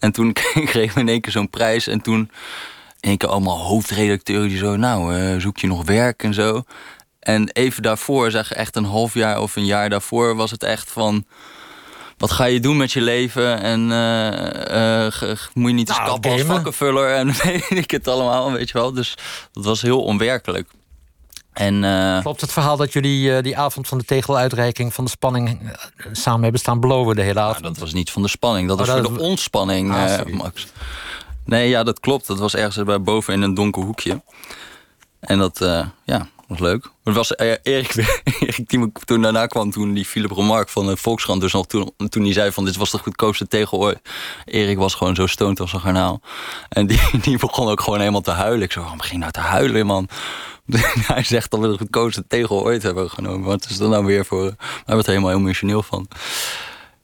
En 0.00 0.12
toen 0.12 0.32
kreeg 0.72 0.94
we 0.94 1.00
in 1.00 1.08
één 1.08 1.20
keer 1.20 1.32
zo'n 1.32 1.50
prijs. 1.50 1.86
En 1.86 2.00
toen 2.00 2.18
in 3.00 3.08
één 3.08 3.16
keer 3.16 3.28
allemaal 3.28 3.58
hoofdredacteuren 3.58 4.48
die 4.48 4.58
zo... 4.58 4.76
Nou, 4.76 5.16
uh, 5.16 5.40
zoek 5.40 5.58
je 5.58 5.66
nog 5.66 5.84
werk 5.84 6.22
en 6.22 6.34
zo. 6.34 6.62
En 7.20 7.50
even 7.50 7.82
daarvoor, 7.82 8.30
zeg 8.30 8.52
echt 8.52 8.76
een 8.76 8.84
half 8.84 9.14
jaar 9.14 9.40
of 9.40 9.56
een 9.56 9.66
jaar 9.66 9.88
daarvoor... 9.88 10.36
was 10.36 10.50
het 10.50 10.62
echt 10.62 10.90
van 10.90 11.24
wat 12.20 12.30
ga 12.30 12.44
je 12.44 12.60
doen 12.60 12.76
met 12.76 12.92
je 12.92 13.00
leven? 13.00 13.60
En 13.60 13.90
uh, 13.90 15.06
uh, 15.10 15.36
moet 15.54 15.70
je 15.70 15.76
niet 15.76 15.88
eens 15.88 15.98
nou, 15.98 16.10
kappen 16.10 16.30
als 16.30 16.42
vakkenvuller? 16.42 17.14
En 17.14 17.32
weet 17.42 17.70
ik 17.70 17.90
het 17.90 18.08
allemaal, 18.08 18.52
weet 18.52 18.68
je 18.68 18.78
wel. 18.78 18.92
Dus 18.92 19.14
dat 19.52 19.64
was 19.64 19.82
heel 19.82 20.02
onwerkelijk. 20.02 20.68
En, 21.52 21.82
uh, 21.82 22.20
Klopt 22.20 22.40
het 22.40 22.52
verhaal 22.52 22.76
dat 22.76 22.92
jullie 22.92 23.42
die 23.42 23.58
avond 23.58 23.88
van 23.88 23.98
de 23.98 24.04
tegeluitreiking... 24.04 24.94
van 24.94 25.04
de 25.04 25.10
spanning 25.10 25.72
samen 26.12 26.42
hebben 26.42 26.60
staan 26.60 26.80
blowen 26.80 27.16
de 27.16 27.22
hele 27.22 27.34
nou, 27.34 27.48
avond? 27.48 27.64
dat 27.64 27.78
was 27.78 27.92
niet 27.92 28.10
van 28.10 28.22
de 28.22 28.28
spanning, 28.28 28.68
dat 28.68 28.80
oh, 28.80 28.86
was 28.86 29.00
voor 29.00 29.14
de 29.14 29.22
ontspanning, 29.22 29.92
ah, 29.92 30.26
Max. 30.26 30.66
Nee, 31.44 31.68
ja, 31.68 31.82
dat 31.82 32.00
klopt. 32.00 32.26
Dat 32.26 32.38
was 32.38 32.54
ergens 32.54 32.84
bij 32.84 33.02
boven 33.02 33.34
in 33.34 33.42
een 33.42 33.54
donker 33.54 33.82
hoekje. 33.82 34.22
En 35.20 35.38
dat, 35.38 35.58
ja, 36.04 36.28
was 36.50 36.58
leuk. 36.58 36.90
Het 37.04 37.14
was 37.14 37.36
Erik, 37.36 37.94
Erik 38.40 38.68
die 38.68 38.92
toen 39.04 39.22
daarna 39.22 39.46
kwam, 39.46 39.70
toen 39.70 39.92
die 39.92 40.04
Philip 40.04 40.30
Remark 40.30 40.68
van 40.68 40.86
de 40.86 40.96
Volkskrant, 40.96 41.40
dus 41.40 41.52
nog 41.52 41.66
toen, 41.66 41.92
toen 42.08 42.22
hij 42.22 42.32
zei 42.32 42.52
van 42.52 42.64
dit 42.64 42.76
was 42.76 42.90
de 42.90 42.98
goedkoopste 42.98 43.46
tegel 43.46 43.78
ooit. 43.78 44.00
Erik 44.44 44.78
was 44.78 44.94
gewoon 44.94 45.14
zo 45.14 45.26
stoned 45.26 45.60
als 45.60 45.72
een 45.72 45.80
garnaal. 45.80 46.20
En 46.68 46.86
die, 46.86 47.00
die 47.22 47.38
begon 47.38 47.68
ook 47.68 47.80
gewoon 47.80 47.98
helemaal 47.98 48.20
te 48.20 48.30
huilen. 48.30 48.62
Ik 48.62 48.72
zo, 48.72 48.80
waarom 48.80 49.00
ging 49.00 49.20
nou 49.20 49.32
te 49.32 49.40
huilen, 49.40 49.86
man? 49.86 50.08
hij 51.14 51.22
zegt 51.22 51.50
dat 51.50 51.60
we 51.60 51.68
de 51.68 51.78
goedkoopste 51.78 52.26
tegel 52.26 52.62
ooit 52.64 52.82
hebben 52.82 53.10
genomen. 53.10 53.46
Wat 53.46 53.66
is 53.68 53.76
dat 53.76 53.90
nou 53.90 54.04
weer 54.04 54.24
voor? 54.24 54.54
Hij 54.84 54.94
werd 54.94 55.06
er 55.06 55.12
helemaal 55.12 55.34
emotioneel 55.34 55.82
van. 55.82 56.08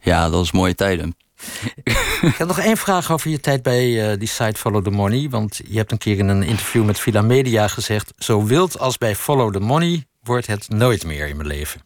Ja, 0.00 0.22
dat 0.22 0.32
was 0.32 0.52
mooie 0.52 0.74
tijden. 0.74 1.16
Ik 2.20 2.34
heb 2.36 2.46
nog 2.46 2.58
één 2.58 2.76
vraag 2.76 3.12
over 3.12 3.30
je 3.30 3.40
tijd 3.40 3.62
bij 3.62 4.10
uh, 4.12 4.18
die 4.18 4.28
site 4.28 4.58
Follow 4.58 4.84
the 4.84 4.90
Money. 4.90 5.28
Want 5.28 5.60
je 5.68 5.76
hebt 5.76 5.92
een 5.92 5.98
keer 5.98 6.18
in 6.18 6.28
een 6.28 6.42
interview 6.42 6.84
met 6.84 7.00
Villa 7.00 7.22
Media 7.22 7.68
gezegd... 7.68 8.12
zo 8.18 8.44
wild 8.44 8.78
als 8.78 8.98
bij 8.98 9.16
Follow 9.16 9.52
the 9.52 9.60
Money 9.60 10.06
wordt 10.22 10.46
het 10.46 10.68
nooit 10.68 11.04
meer 11.04 11.28
in 11.28 11.36
mijn 11.36 11.48
leven. 11.48 11.85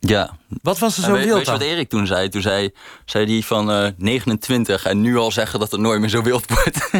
Ja. 0.00 0.36
Wat 0.62 0.78
was 0.78 0.96
er 0.96 1.02
zo 1.02 1.12
wild 1.12 1.32
Weet 1.32 1.46
je 1.46 1.52
wat 1.52 1.60
Erik 1.60 1.88
toen 1.88 2.06
zei? 2.06 2.28
Toen 2.28 2.42
zei, 2.42 2.70
zei 3.04 3.32
hij 3.32 3.42
van 3.42 3.70
uh, 3.70 3.86
eh, 3.86 3.92
29 3.96 4.84
en 4.84 5.00
nu 5.00 5.16
al 5.16 5.32
zeggen 5.32 5.60
dat 5.60 5.70
het 5.70 5.80
nooit 5.80 6.00
meer 6.00 6.08
zo 6.08 6.22
wild 6.22 6.44
wordt. 6.54 6.90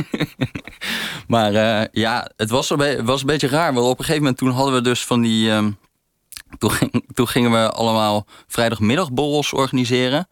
maar 1.26 1.52
uh, 1.52 1.84
ja, 1.92 2.30
het 2.36 2.50
was, 2.50 2.70
een 2.70 3.04
was 3.04 3.20
een 3.20 3.26
beetje 3.26 3.48
raar. 3.48 3.74
Want 3.74 3.86
op 3.86 3.98
een 3.98 4.04
gegeven 4.04 4.22
moment 4.22 4.38
toen 4.38 4.50
hadden 4.50 4.74
we 4.74 4.80
dus 4.80 5.04
van 5.04 5.20
die... 5.20 5.50
Um, 5.50 5.78
toen, 6.58 6.70
ging, 6.70 7.04
toen 7.14 7.28
gingen 7.28 7.50
we 7.50 7.70
allemaal 7.70 8.26
vrijdagmiddagborrels 8.46 9.52
organiseren... 9.52 10.28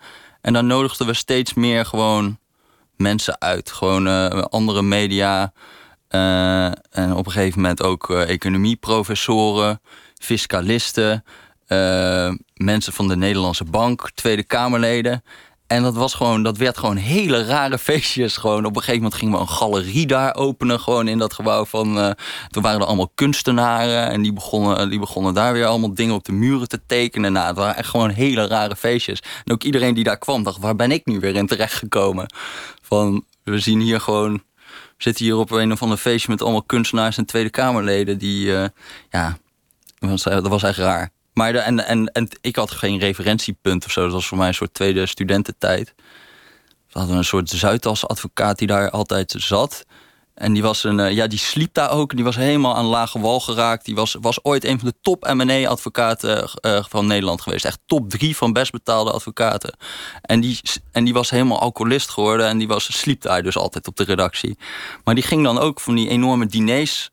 En 0.47 0.53
dan 0.53 0.67
nodigden 0.67 1.07
we 1.07 1.15
steeds 1.15 1.55
meer 1.55 1.87
gewoon 1.87 2.39
mensen 2.97 3.41
uit. 3.41 3.73
Gewoon 3.73 4.07
uh, 4.07 4.29
andere 4.29 4.83
media. 4.83 5.53
En 6.09 7.13
op 7.15 7.27
een 7.27 7.33
gegeven 7.33 7.61
moment 7.61 7.83
ook 7.83 8.11
economieprofessoren, 8.11 9.81
fiscalisten, 10.19 11.25
mensen 12.55 12.93
van 12.93 13.09
de 13.09 13.17
Nederlandse 13.17 13.65
Bank, 13.65 14.11
Tweede 14.15 14.45
Kamerleden. 14.45 15.23
En 15.67 15.83
dat, 15.83 15.95
was 15.95 16.15
gewoon, 16.15 16.43
dat 16.43 16.57
werd 16.57 16.79
gewoon 16.79 16.97
hele 16.97 17.45
rare 17.45 17.79
feestjes. 17.89 18.37
Gewoon. 18.37 18.65
Op 18.65 18.77
een 18.77 18.83
gegeven 18.83 19.03
moment 19.03 19.15
gingen 19.15 19.35
we 19.35 19.41
een 19.41 19.49
galerie 19.49 20.07
daar 20.07 20.35
openen. 20.35 20.81
Gewoon 20.81 21.09
in 21.09 21.19
dat 21.19 21.33
gebouw 21.33 21.65
van. 21.65 21.99
Uh, 21.99 22.11
toen 22.49 22.63
waren 22.63 22.81
er 22.81 22.87
allemaal 22.87 23.13
kunstenaren. 23.15 24.11
En 24.11 24.23
die 24.23 24.33
begonnen, 24.33 24.91
die 24.91 24.99
begonnen 24.99 25.35
daar 25.35 25.53
weer 25.53 25.67
allemaal 25.67 25.95
dingen 25.95 26.15
op 26.15 26.25
de 26.25 26.33
muren 26.33 26.69
te 26.69 26.81
tekenen. 26.87 27.33
Nou, 27.33 27.47
het 27.47 27.57
waren 27.57 27.77
echt 27.77 27.89
gewoon 27.89 28.11
hele 28.11 28.47
rare 28.47 28.77
feestjes. 28.77 29.23
En 29.45 29.53
ook 29.53 29.63
iedereen 29.63 29.95
die 29.95 30.05
daar 30.05 30.19
kwam 30.19 30.43
dacht: 30.43 30.59
waar 30.59 30.77
ben 30.77 30.91
ik 30.91 31.07
nu 31.07 31.21
weer 31.21 31.35
in 31.35 31.47
terechtgekomen? 31.47 32.27
Van 32.83 33.25
we 33.43 33.59
zien 33.59 33.81
hier 33.81 34.01
gewoon. 34.01 34.43
We 34.67 35.03
zitten 35.03 35.25
hier 35.25 35.37
op 35.37 35.51
een 35.51 35.73
of 35.73 35.83
ander 35.83 35.99
feestje 35.99 36.31
met 36.31 36.43
allemaal 36.43 36.63
kunstenaars 36.63 37.19
en 37.19 37.27
Tweede 37.27 37.51
Kamerleden. 37.51 38.19
Die, 38.19 38.53
ja, 39.11 39.37
dat 40.23 40.49
was 40.49 40.63
echt 40.63 40.79
raar. 40.79 41.11
Maar 41.37 41.55
en, 41.55 41.87
en, 41.87 42.13
en 42.13 42.29
ik 42.41 42.57
had 42.57 42.71
geen 42.71 42.99
referentiepunt 42.99 43.85
of 43.85 43.93
zo. 43.93 44.03
Dat 44.03 44.13
was 44.13 44.27
voor 44.27 44.39
mij 44.39 44.49
een 44.49 44.55
soort 44.55 44.75
tweede 44.75 45.07
studententijd. 45.07 45.95
We 46.89 46.99
hadden 46.99 47.17
een 47.17 47.25
soort 47.25 47.51
Zuidas 47.51 48.07
advocaat 48.07 48.59
die 48.59 48.67
daar 48.67 48.91
altijd 48.91 49.35
zat. 49.39 49.85
En 50.35 50.53
die, 50.53 50.63
was 50.63 50.85
een, 50.85 51.01
eh, 51.01 51.13
ja, 51.13 51.27
die 51.27 51.39
sliep 51.39 51.75
daar 51.75 51.91
ook. 51.91 52.15
Die 52.15 52.25
was 52.25 52.37
helemaal 52.37 52.77
aan 52.77 52.85
lage 52.85 53.21
wal 53.21 53.41
geraakt. 53.41 53.85
Die 53.85 53.95
was, 53.95 54.17
was 54.21 54.45
ooit 54.45 54.65
een 54.65 54.79
van 54.79 54.89
de 54.89 54.95
top 55.03 55.33
M&A-advocaten 55.33 56.51
uh, 56.61 56.85
van 56.89 57.07
Nederland 57.07 57.41
geweest. 57.41 57.65
Echt 57.65 57.81
top 57.87 58.11
drie 58.11 58.37
van 58.37 58.53
best 58.53 58.73
betaalde 58.73 59.13
advocaten. 59.13 59.77
En 60.23 60.41
die, 60.41 60.61
en 60.93 61.05
die 61.05 61.15
was 61.15 61.31
helemaal 61.31 61.61
alcoholist 61.61 62.11
geworden. 62.11 62.47
En 62.47 62.59
die 62.59 62.69
was, 62.69 62.99
sliep 62.99 63.23
daar 63.23 63.43
dus 63.43 63.57
altijd 63.57 63.87
op 63.87 63.97
de 63.97 64.05
redactie. 64.05 64.59
Maar 65.05 65.15
die 65.15 65.25
ging 65.25 65.45
dan 65.45 65.59
ook 65.59 65.81
van 65.81 65.95
die 65.95 66.09
enorme 66.09 66.47
diners 66.47 67.11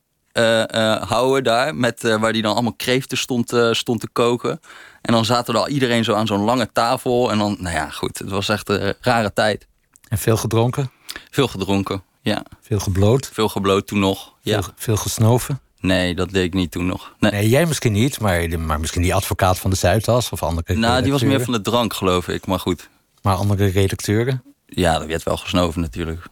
houden 1.07 1.43
daar. 1.43 1.75
Met, 1.75 2.03
uh, 2.03 2.15
waar 2.19 2.33
die 2.33 2.41
dan 2.41 2.53
allemaal 2.53 2.73
kreeften 2.73 3.17
stond, 3.17 3.57
stond 3.71 3.99
te 3.99 4.07
koken. 4.11 4.59
En 5.01 5.13
dan 5.13 5.25
zaten 5.25 5.53
er 5.53 5.59
al 5.59 5.67
iedereen 5.67 6.03
zo 6.03 6.13
aan 6.13 6.27
zo'n 6.27 6.43
lange 6.43 6.69
tafel. 6.73 7.31
En 7.31 7.37
dan, 7.37 7.57
nou 7.59 7.75
ja, 7.75 7.89
goed. 7.89 8.17
Het 8.17 8.29
was 8.29 8.49
echt 8.49 8.69
een 8.69 8.93
rare 9.01 9.33
tijd. 9.33 9.67
En 10.07 10.17
veel 10.17 10.37
gedronken? 10.37 10.91
Veel 11.31 11.47
gedronken, 11.47 12.03
ja. 12.21 12.43
Veel 12.61 12.79
gebloot? 12.79 13.29
Veel 13.33 13.49
gebloot 13.49 13.87
toen 13.87 13.99
nog, 13.99 14.33
ja. 14.41 14.61
Veel, 14.61 14.73
veel 14.75 14.97
gesnoven? 14.97 15.59
Nee, 15.79 16.15
dat 16.15 16.29
deed 16.29 16.43
ik 16.43 16.53
niet 16.53 16.71
toen 16.71 16.85
nog. 16.85 17.13
Nee, 17.19 17.31
nee 17.31 17.49
jij 17.49 17.65
misschien 17.65 17.91
niet, 17.91 18.19
maar, 18.19 18.59
maar 18.59 18.79
misschien 18.79 19.01
die 19.01 19.15
advocaat 19.15 19.59
van 19.59 19.69
de 19.69 19.75
Zuidas 19.75 20.29
of 20.29 20.43
andere 20.43 20.75
Nou, 20.75 21.01
die 21.01 21.11
was 21.11 21.23
meer 21.23 21.43
van 21.43 21.53
de 21.53 21.61
drank, 21.61 21.93
geloof 21.93 22.27
ik, 22.27 22.45
maar 22.45 22.59
goed. 22.59 22.89
Maar 23.21 23.35
andere 23.35 23.65
redacteuren? 23.65 24.43
Ja, 24.65 24.99
dat 24.99 25.07
werd 25.07 25.23
wel 25.23 25.37
gesnoven 25.37 25.81
natuurlijk. 25.81 26.25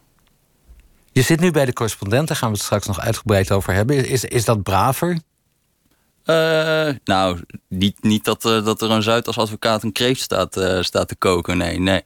Je 1.12 1.22
zit 1.22 1.40
nu 1.40 1.50
bij 1.50 1.64
de 1.64 1.72
correspondent, 1.72 2.28
daar 2.28 2.36
gaan 2.36 2.48
we 2.48 2.54
het 2.54 2.64
straks 2.64 2.86
nog 2.86 3.00
uitgebreid 3.00 3.52
over 3.52 3.74
hebben. 3.74 4.08
Is, 4.08 4.24
is 4.24 4.44
dat 4.44 4.62
braver? 4.62 5.18
nou, 7.04 7.40
niet, 7.68 8.02
niet 8.02 8.24
dat, 8.24 8.42
dat 8.42 8.82
er 8.82 8.90
een 8.90 9.02
Zuid 9.02 9.26
als 9.26 9.38
advocaat 9.38 9.82
een 9.82 9.92
kreeft 9.92 10.20
staat, 10.20 10.60
staat 10.80 11.08
te 11.08 11.16
koken. 11.16 11.58
Nee, 11.58 11.78
nee. 11.78 12.02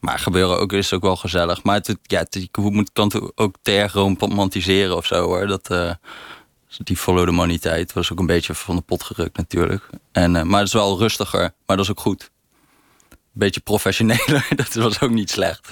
Maar 0.00 0.18
gebeuren 0.18 0.58
ook 0.58 0.72
is 0.72 0.92
ook 0.92 1.02
wel 1.02 1.16
gezellig. 1.16 1.62
Maar 1.62 1.74
het, 1.74 1.96
ja, 2.02 2.18
het, 2.18 2.34
je 2.34 2.48
moet, 2.52 2.92
kan 2.92 3.32
ook 3.34 3.54
te 3.62 3.76
erg 3.76 3.92
romantiseren 3.92 4.96
of 4.96 5.06
zo 5.06 5.24
hoor. 5.24 5.46
Dat, 5.46 5.70
die 6.76 6.96
follow 6.96 7.24
the 7.24 7.32
money 7.32 7.58
tijd 7.58 7.92
was 7.92 8.12
ook 8.12 8.18
een 8.18 8.26
beetje 8.26 8.54
van 8.54 8.76
de 8.76 8.82
pot 8.82 9.02
gerukt 9.02 9.36
natuurlijk. 9.36 9.90
En, 10.12 10.30
maar 10.30 10.58
het 10.58 10.68
is 10.68 10.74
wel 10.74 10.98
rustiger, 10.98 11.40
maar 11.66 11.76
dat 11.76 11.84
is 11.84 11.90
ook 11.90 12.00
goed. 12.00 12.30
Beetje 13.32 13.60
professioneler, 13.60 14.46
dat 14.56 14.74
was 14.74 15.00
ook 15.00 15.10
niet 15.10 15.30
slecht. 15.30 15.68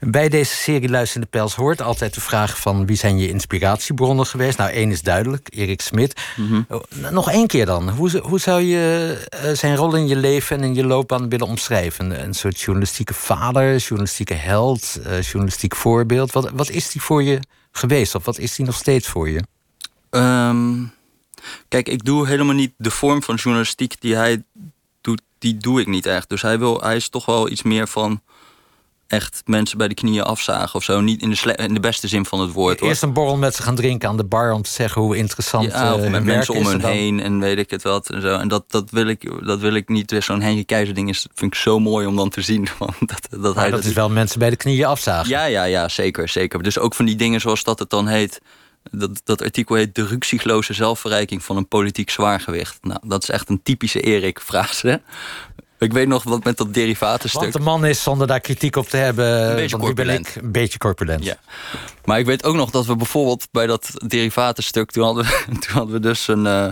Bij 0.00 0.28
deze 0.28 0.54
serie 0.54 0.88
Luisterende 0.88 1.28
Pels 1.30 1.54
hoort 1.54 1.82
altijd 1.82 2.14
de 2.14 2.20
vraag 2.20 2.60
van... 2.60 2.86
wie 2.86 2.96
zijn 2.96 3.18
je 3.18 3.28
inspiratiebronnen 3.28 4.26
geweest? 4.26 4.58
Nou, 4.58 4.70
één 4.70 4.90
is 4.90 5.02
duidelijk, 5.02 5.46
Erik 5.50 5.80
Smit. 5.80 6.20
Mhm. 6.36 6.62
Oh, 6.68 6.82
nog 7.10 7.30
één 7.30 7.46
keer 7.46 7.66
dan. 7.66 7.90
Hoe, 7.90 8.18
hoe 8.18 8.40
zou 8.40 8.62
je 8.62 9.26
eh, 9.28 9.52
zijn 9.52 9.76
rol 9.76 9.94
in 9.94 10.08
je 10.08 10.16
leven 10.16 10.56
en 10.56 10.64
in 10.64 10.74
je 10.74 10.86
loopbaan 10.86 11.28
willen 11.28 11.46
omschrijven? 11.46 12.24
Een 12.24 12.34
soort 12.34 12.60
journalistieke 12.60 13.14
vader, 13.14 13.76
journalistieke 13.76 14.34
held, 14.34 14.98
uh, 15.06 15.22
journalistiek 15.22 15.76
voorbeeld. 15.76 16.32
Wat, 16.32 16.50
wat 16.50 16.70
is 16.70 16.90
die 16.90 17.02
voor 17.02 17.22
je 17.22 17.40
geweest? 17.72 18.14
Of 18.14 18.24
wat 18.24 18.38
is 18.38 18.54
die 18.54 18.66
nog 18.66 18.74
steeds 18.74 19.08
voor 19.08 19.28
je? 19.28 19.42
Ehm, 20.10 20.84
kijk, 21.68 21.88
ik 21.88 22.04
doe 22.04 22.26
helemaal 22.26 22.54
niet 22.54 22.72
de 22.76 22.90
vorm 22.90 23.22
van 23.22 23.34
journalistiek 23.34 24.00
die 24.00 24.14
hij 24.14 24.42
doet. 25.00 25.22
Die 25.38 25.56
doe 25.56 25.80
ik 25.80 25.86
niet 25.86 26.06
echt. 26.06 26.28
Dus 26.28 26.42
hij, 26.42 26.58
wil, 26.58 26.80
hij 26.80 26.96
is 26.96 27.08
toch 27.08 27.26
wel 27.26 27.50
iets 27.50 27.62
meer 27.62 27.88
van 27.88 28.20
echt 29.06 29.42
mensen 29.44 29.78
bij 29.78 29.88
de 29.88 29.94
knieën 29.94 30.22
afzagen 30.22 30.74
of 30.74 30.84
zo. 30.84 31.00
Niet 31.00 31.22
in 31.22 31.30
de, 31.30 31.54
in 31.56 31.74
de 31.74 31.80
beste 31.80 32.08
zin 32.08 32.24
van 32.24 32.40
het 32.40 32.52
woord. 32.52 32.80
Eerst 32.80 33.02
een 33.02 33.12
borrel 33.12 33.36
met 33.36 33.54
ze 33.54 33.62
gaan 33.62 33.74
drinken 33.74 34.08
aan 34.08 34.16
de 34.16 34.24
bar 34.24 34.52
om 34.52 34.62
te 34.62 34.70
zeggen 34.70 35.02
hoe 35.02 35.16
interessant 35.16 35.72
ja, 35.72 35.94
of 35.94 36.08
met 36.08 36.24
mensen 36.24 36.54
om 36.54 36.66
hun 36.66 36.84
heen 36.84 37.20
en 37.20 37.40
weet 37.40 37.58
ik 37.58 37.70
het 37.70 37.82
wat. 37.82 38.10
En, 38.10 38.20
zo. 38.20 38.36
en 38.36 38.48
dat, 38.48 38.64
dat, 38.68 38.90
wil 38.90 39.06
ik, 39.06 39.46
dat 39.46 39.60
wil 39.60 39.74
ik 39.74 39.88
niet. 39.88 40.16
Zo'n 40.18 40.40
Henry 40.40 40.64
Keizer 40.64 40.94
ding 40.94 41.08
is, 41.08 41.26
vind 41.34 41.54
ik 41.54 41.60
zo 41.60 41.78
mooi 41.78 42.06
om 42.06 42.16
dan 42.16 42.28
te 42.28 42.40
zien. 42.40 42.68
dat, 43.00 43.40
dat, 43.40 43.54
hij 43.54 43.70
dat 43.70 43.84
is 43.84 43.92
wel 43.92 44.10
mensen 44.10 44.38
bij 44.38 44.50
de 44.50 44.56
knieën 44.56 44.86
afzagen. 44.86 45.28
Ja, 45.28 45.44
ja, 45.44 45.64
ja, 45.64 45.88
zeker, 45.88 46.28
zeker. 46.28 46.62
Dus 46.62 46.78
ook 46.78 46.94
van 46.94 47.04
die 47.04 47.16
dingen 47.16 47.40
zoals 47.40 47.64
dat 47.64 47.78
het 47.78 47.90
dan 47.90 48.06
heet. 48.06 48.40
Dat, 48.90 49.20
dat 49.24 49.42
artikel 49.42 49.74
heet 49.74 49.94
de 49.94 50.06
ruksigloze 50.06 50.72
zelfverrijking 50.72 51.44
van 51.44 51.56
een 51.56 51.68
politiek 51.68 52.10
zwaargewicht. 52.10 52.78
Nou, 52.80 53.00
dat 53.02 53.22
is 53.22 53.28
echt 53.28 53.48
een 53.48 53.62
typische 53.62 54.00
Erik-frase. 54.00 55.00
Ik 55.78 55.92
weet 55.92 56.08
nog 56.08 56.22
wat 56.22 56.44
met 56.44 56.56
dat 56.56 56.74
derivatenstuk. 56.74 57.40
Want 57.40 57.52
de 57.52 57.60
man 57.60 57.84
is, 57.84 58.02
zonder 58.02 58.26
daar 58.26 58.40
kritiek 58.40 58.76
op 58.76 58.88
te 58.88 58.96
hebben... 58.96 59.48
Een 59.50 59.56
beetje 59.56 59.78
corpulent. 59.78 60.36
een 60.36 60.52
beetje 60.52 60.78
corpulent. 60.78 61.24
Ja. 61.24 61.38
Maar 62.04 62.18
ik 62.18 62.26
weet 62.26 62.44
ook 62.44 62.54
nog 62.54 62.70
dat 62.70 62.86
we 62.86 62.96
bijvoorbeeld 62.96 63.48
bij 63.50 63.66
dat 63.66 63.90
derivatenstuk... 64.06 64.90
toen 64.90 65.04
hadden 65.04 65.24
we, 65.24 65.44
toen 65.60 65.72
hadden 65.72 65.92
we 65.92 66.00
dus 66.00 66.28
een, 66.28 66.44
uh, 66.44 66.68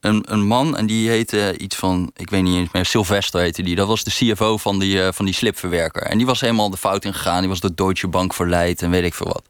een, 0.00 0.24
een 0.28 0.46
man 0.46 0.76
en 0.76 0.86
die 0.86 1.08
heette 1.08 1.58
iets 1.58 1.76
van... 1.76 2.10
ik 2.16 2.30
weet 2.30 2.42
niet 2.42 2.56
eens 2.56 2.72
meer, 2.72 2.84
Sylvester 2.84 3.40
heette 3.40 3.62
die. 3.62 3.76
Dat 3.76 3.88
was 3.88 4.04
de 4.04 4.10
CFO 4.10 4.56
van 4.56 4.78
die, 4.78 4.96
uh, 4.96 5.08
van 5.12 5.24
die 5.24 5.34
slipverwerker. 5.34 6.02
En 6.02 6.16
die 6.16 6.26
was 6.26 6.40
helemaal 6.40 6.70
de 6.70 6.76
fout 6.76 7.04
ingegaan. 7.04 7.40
Die 7.40 7.48
was 7.48 7.60
door 7.60 7.74
Deutsche 7.74 8.08
Bank 8.08 8.34
verleid 8.34 8.82
en 8.82 8.90
weet 8.90 9.04
ik 9.04 9.14
veel 9.14 9.26
wat. 9.26 9.44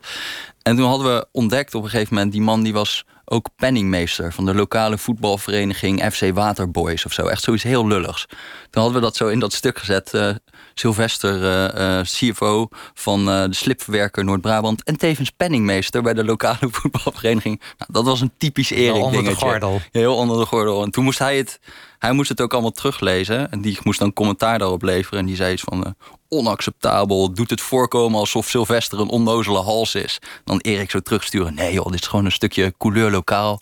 En 0.63 0.77
toen 0.77 0.89
hadden 0.89 1.15
we 1.15 1.27
ontdekt 1.33 1.75
op 1.75 1.83
een 1.83 1.91
gegeven 1.91 2.15
moment... 2.15 2.33
die 2.33 2.43
man 2.43 2.63
die 2.63 2.73
was 2.73 3.05
ook 3.25 3.49
penningmeester 3.57 4.33
van 4.33 4.45
de 4.45 4.55
lokale 4.55 4.99
voetbalvereniging 4.99 6.13
FC 6.13 6.35
Waterboys 6.35 7.05
of 7.07 7.13
zo. 7.13 7.27
Echt 7.27 7.43
zoiets 7.43 7.63
heel 7.63 7.87
lulligs. 7.87 8.27
Toen 8.71 8.83
hadden 8.83 8.95
we 8.95 9.07
dat 9.07 9.17
zo 9.17 9.29
in 9.29 9.39
dat 9.39 9.53
stuk 9.53 9.79
gezet. 9.79 10.13
Uh, 10.15 10.31
Sylvester, 10.75 11.43
uh, 11.43 11.99
uh, 11.99 12.03
CFO 12.03 12.69
van 12.95 13.25
de 13.25 13.47
slipverwerker 13.51 14.25
Noord-Brabant. 14.25 14.85
En 14.85 14.97
tevens 14.97 15.31
penningmeester 15.31 16.03
bij 16.03 16.15
de 16.15 16.25
lokale 16.25 16.69
voetbalvereniging. 16.81 17.61
Nou, 17.79 17.93
dat 17.93 18.05
was 18.05 18.21
een 18.21 18.33
typisch 18.39 18.71
Erik 18.71 18.93
dingetje. 18.95 19.19
Onder 19.19 19.33
de 19.33 19.39
gordel. 19.39 19.81
Heel 19.91 20.17
onder 20.17 20.39
de 20.39 20.47
gordel. 20.47 20.83
En 20.83 20.91
toen 20.91 21.05
moest 21.05 21.19
hij 21.19 21.37
het 21.37 21.61
hij 22.05 22.13
moest 22.13 22.29
het 22.29 22.41
ook 22.41 22.53
allemaal 22.53 22.71
teruglezen. 22.71 23.51
En 23.51 23.61
die 23.61 23.79
moest 23.83 23.99
dan 23.99 24.13
commentaar 24.13 24.59
daarop 24.59 24.83
leveren. 24.83 25.19
En 25.19 25.27
die 25.27 25.37
zei 25.37 25.53
iets 25.53 25.63
van... 25.63 25.79
Uh, 25.87 25.93
onacceptabel, 26.29 27.33
doet 27.33 27.51
het 27.51 27.61
voorkomen 27.61 28.19
alsof 28.19 28.49
Sylvester 28.49 29.01
een 29.01 29.09
onnozele 29.09 29.63
hals 29.63 29.95
is. 29.95 30.19
Dan 30.45 30.59
Erik 30.59 30.91
zo 30.91 31.01
terugsturen. 31.01 31.55
Nee 31.55 31.73
joh, 31.73 31.91
dit 31.91 32.01
is 32.01 32.07
gewoon 32.07 32.25
een 32.25 32.33
stukje 32.33 32.75
couleur 32.79 33.11
lokaal. 33.11 33.61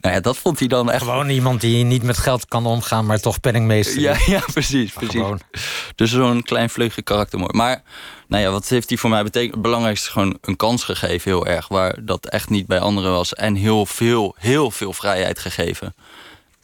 Nou 0.00 0.14
ja, 0.14 0.20
dat 0.20 0.38
vond 0.38 0.58
hij 0.58 0.68
dan 0.68 0.90
echt... 0.90 1.02
Gewoon 1.02 1.28
iemand 1.28 1.60
die 1.60 1.84
niet 1.84 2.02
met 2.02 2.18
geld 2.18 2.46
kan 2.46 2.66
omgaan, 2.66 3.06
maar 3.06 3.20
toch 3.20 3.40
penningmeester. 3.40 4.00
Ja, 4.00 4.16
ja 4.26 4.42
precies. 4.52 4.92
precies. 4.92 5.14
Gewoon. 5.14 5.40
Dus 5.94 6.10
zo'n 6.10 6.42
klein 6.42 6.70
vleugje 6.70 7.02
karakter 7.02 7.38
mooi. 7.38 7.56
Maar 7.56 7.82
nou 8.28 8.42
ja, 8.42 8.50
wat 8.50 8.68
heeft 8.68 8.88
hij 8.88 8.98
voor 8.98 9.10
mij 9.10 9.22
betekend? 9.22 9.52
Het 9.52 9.62
belangrijkste 9.62 10.06
is 10.06 10.12
gewoon 10.12 10.38
een 10.40 10.56
kans 10.56 10.84
gegeven, 10.84 11.30
heel 11.30 11.46
erg. 11.46 11.68
Waar 11.68 12.04
dat 12.04 12.26
echt 12.26 12.50
niet 12.50 12.66
bij 12.66 12.80
anderen 12.80 13.12
was. 13.12 13.34
En 13.34 13.54
heel 13.54 13.86
veel, 13.86 14.34
heel 14.38 14.70
veel 14.70 14.92
vrijheid 14.92 15.38
gegeven. 15.38 15.94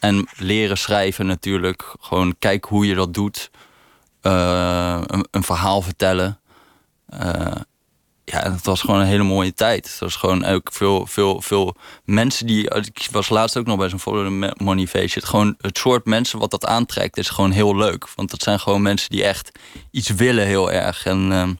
En 0.05 0.27
leren 0.37 0.77
schrijven 0.77 1.25
natuurlijk. 1.25 1.95
Gewoon 1.99 2.35
kijk 2.39 2.65
hoe 2.65 2.87
je 2.87 2.95
dat 2.95 3.13
doet. 3.13 3.51
Uh, 4.21 5.01
een, 5.31 5.43
verhaal 5.43 5.81
vertellen. 5.81 6.39
Uh, 7.13 7.55
ja, 8.23 8.51
het 8.51 8.65
was 8.65 8.81
gewoon 8.81 8.99
een 8.99 9.05
hele 9.05 9.23
mooie 9.23 9.53
tijd. 9.53 9.87
Het 9.87 9.99
was 9.99 10.15
gewoon 10.15 10.45
ook 10.45 10.69
veel, 10.71 11.05
veel, 11.05 11.41
veel 11.41 11.75
mensen 12.03 12.47
die. 12.47 12.69
Ik 12.75 13.07
was 13.11 13.29
laatst 13.29 13.57
ook 13.57 13.65
nog 13.65 13.77
bij 13.77 13.89
zo'n 13.89 13.99
Follow 13.99 14.25
the 14.25 14.53
Money 14.63 14.87
feestje. 14.87 15.25
Gewoon 15.25 15.55
het 15.57 15.77
soort 15.77 16.05
mensen 16.05 16.39
wat 16.39 16.51
dat 16.51 16.65
aantrekt 16.65 17.17
is 17.17 17.29
gewoon 17.29 17.51
heel 17.51 17.75
leuk. 17.75 18.07
Want 18.15 18.31
dat 18.31 18.43
zijn 18.43 18.59
gewoon 18.59 18.81
mensen 18.81 19.09
die 19.09 19.23
echt 19.23 19.59
iets 19.91 20.09
willen 20.09 20.45
heel 20.45 20.71
erg. 20.71 21.05
En 21.05 21.57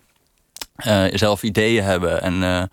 uh, 0.86 1.06
zelf 1.14 1.44
ideeën 1.44 1.84
hebben. 1.84 2.22
En 2.22 2.70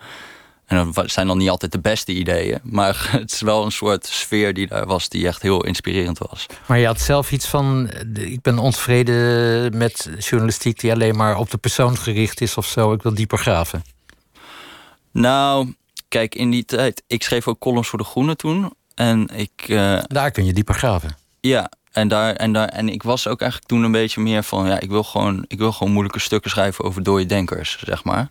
en 0.66 0.92
dat 0.92 1.11
zijn 1.11 1.27
dan 1.27 1.38
niet 1.38 1.48
altijd 1.48 1.72
de 1.72 1.81
beste 1.81 2.12
ideeën. 2.12 2.59
Maar 2.62 3.09
het 3.20 3.33
is 3.33 3.40
wel 3.40 3.64
een 3.64 3.72
soort 3.72 4.07
sfeer 4.07 4.55
die 4.55 4.66
daar 4.66 4.87
was, 4.87 5.09
die 5.09 5.27
echt 5.27 5.42
heel 5.42 5.64
inspirerend 5.64 6.18
was. 6.18 6.46
Maar 6.66 6.79
je 6.79 6.87
had 6.87 7.01
zelf 7.01 7.33
iets 7.33 7.46
van. 7.46 7.90
Ik 8.14 8.42
ben 8.42 8.59
ontevreden 8.59 9.77
met 9.77 10.11
journalistiek 10.18 10.81
die 10.81 10.92
alleen 10.92 11.16
maar 11.16 11.37
op 11.37 11.51
de 11.51 11.59
persoon 11.59 11.96
gericht 11.96 12.40
is 12.40 12.57
of 12.57 12.66
zo. 12.66 12.92
Ik 12.92 13.03
wil 13.03 13.14
dieper 13.14 13.38
graven. 13.38 13.85
Nou, 15.11 15.75
kijk, 16.09 16.35
in 16.35 16.51
die 16.51 16.64
tijd. 16.64 17.03
Ik 17.07 17.22
schreef 17.22 17.48
ook 17.48 17.59
columns 17.59 17.88
voor 17.88 17.98
de 17.98 18.05
Groene 18.05 18.37
toen. 18.37 18.72
En 18.94 19.29
ik. 19.29 19.68
Uh, 19.68 19.98
daar 20.07 20.31
kun 20.31 20.44
je 20.44 20.53
dieper 20.53 20.75
graven. 20.75 21.16
Ja, 21.40 21.70
en, 21.92 22.09
daar, 22.09 22.35
en, 22.35 22.53
daar, 22.53 22.68
en 22.68 22.88
ik 22.88 23.03
was 23.03 23.27
ook 23.27 23.40
eigenlijk 23.40 23.70
toen 23.70 23.83
een 23.83 23.92
beetje 23.92 24.20
meer 24.20 24.42
van. 24.42 24.66
Ja, 24.66 24.81
ik 24.81 24.90
wil 24.90 25.05
gewoon, 25.05 25.44
ik 25.48 25.59
wil 25.59 25.72
gewoon 25.72 25.92
moeilijke 25.92 26.20
stukken 26.20 26.51
schrijven 26.51 26.85
over 26.85 27.03
dode 27.03 27.27
denkers, 27.27 27.79
zeg 27.85 28.05
maar. 28.05 28.31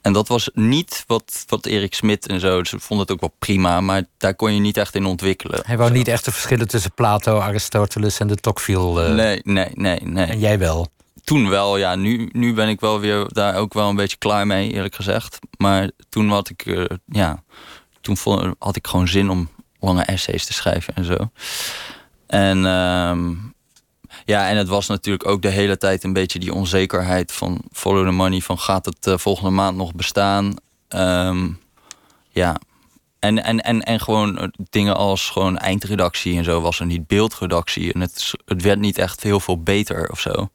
En 0.00 0.12
dat 0.12 0.28
was 0.28 0.50
niet 0.54 1.04
wat, 1.06 1.44
wat 1.46 1.66
Erik 1.66 1.94
Smit 1.94 2.26
en 2.26 2.40
zo. 2.40 2.64
Ze 2.64 2.78
vonden 2.78 3.06
het 3.06 3.14
ook 3.14 3.20
wel 3.20 3.34
prima, 3.38 3.80
maar 3.80 4.02
daar 4.16 4.34
kon 4.34 4.54
je 4.54 4.60
niet 4.60 4.76
echt 4.76 4.94
in 4.94 5.04
ontwikkelen. 5.04 5.60
Hij 5.66 5.76
wou 5.76 5.90
niet 5.90 6.08
echt 6.08 6.24
de 6.24 6.32
verschillen 6.32 6.68
tussen 6.68 6.94
Plato, 6.94 7.38
Aristoteles 7.38 8.18
en 8.18 8.26
de 8.26 8.36
Tocqueville. 8.36 9.08
Uh... 9.08 9.14
Nee, 9.14 9.40
nee, 9.44 9.70
nee, 9.74 10.00
nee. 10.02 10.26
En 10.26 10.38
jij 10.38 10.58
wel? 10.58 10.88
Toen 11.24 11.48
wel, 11.48 11.76
ja. 11.76 11.94
Nu, 11.94 12.28
nu 12.32 12.54
ben 12.54 12.68
ik 12.68 12.80
wel 12.80 13.00
weer 13.00 13.26
daar 13.28 13.56
ook 13.56 13.74
wel 13.74 13.88
een 13.88 13.96
beetje 13.96 14.16
klaar 14.16 14.46
mee, 14.46 14.72
eerlijk 14.72 14.94
gezegd. 14.94 15.38
Maar 15.58 15.90
toen 16.08 16.28
had 16.28 16.48
ik, 16.48 16.66
uh, 16.66 16.84
ja, 17.06 17.42
toen 18.00 18.16
vond, 18.16 18.54
had 18.58 18.76
ik 18.76 18.86
gewoon 18.86 19.08
zin 19.08 19.30
om 19.30 19.48
lange 19.80 20.02
essays 20.02 20.46
te 20.46 20.52
schrijven 20.52 20.94
en 20.94 21.04
zo. 21.04 21.30
En 22.26 22.58
uh, 22.58 23.18
ja, 24.28 24.48
en 24.48 24.56
het 24.56 24.68
was 24.68 24.86
natuurlijk 24.86 25.28
ook 25.28 25.42
de 25.42 25.48
hele 25.48 25.76
tijd 25.76 26.04
een 26.04 26.12
beetje 26.12 26.38
die 26.38 26.54
onzekerheid 26.54 27.32
van 27.32 27.62
follow 27.72 28.06
the 28.06 28.12
money. 28.12 28.40
Van 28.40 28.58
gaat 28.58 28.84
het 28.84 29.06
uh, 29.06 29.18
volgende 29.18 29.50
maand 29.50 29.76
nog 29.76 29.94
bestaan? 29.94 30.56
Um, 30.88 31.60
ja. 32.28 32.60
En, 33.18 33.44
en, 33.44 33.60
en, 33.60 33.82
en 33.82 34.00
gewoon 34.00 34.38
eh, 34.38 34.48
dingen 34.70 34.96
als 34.96 35.30
gewoon 35.30 35.56
eindredactie 35.56 36.36
en 36.36 36.44
zo 36.44 36.60
was 36.60 36.80
er 36.80 36.86
niet 36.86 37.06
beeldredactie. 37.06 37.92
En 37.92 38.00
het, 38.00 38.32
het 38.44 38.62
werd 38.62 38.78
niet 38.78 38.98
echt 38.98 39.22
heel 39.22 39.40
veel 39.40 39.62
beter 39.62 40.10
of 40.10 40.20
zo. 40.20 40.50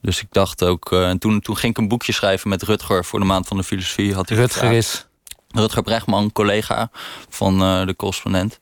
Dus 0.00 0.20
ik 0.20 0.28
dacht 0.30 0.64
ook, 0.64 0.92
uh, 0.92 1.08
en 1.08 1.18
toen, 1.18 1.40
toen 1.40 1.56
ging 1.56 1.72
ik 1.72 1.78
een 1.78 1.88
boekje 1.88 2.12
schrijven 2.12 2.48
met 2.48 2.62
Rutger 2.62 3.04
voor 3.04 3.18
de 3.18 3.26
Maand 3.26 3.46
van 3.46 3.56
de 3.56 3.64
Filosofie. 3.64 4.14
Had 4.14 4.30
Rutger 4.30 4.72
is? 4.72 5.06
Rutger 5.48 5.82
Brechtman, 5.82 6.32
collega 6.32 6.90
van 7.28 7.62
uh, 7.62 7.86
de 7.86 7.96
correspondent. 7.96 8.58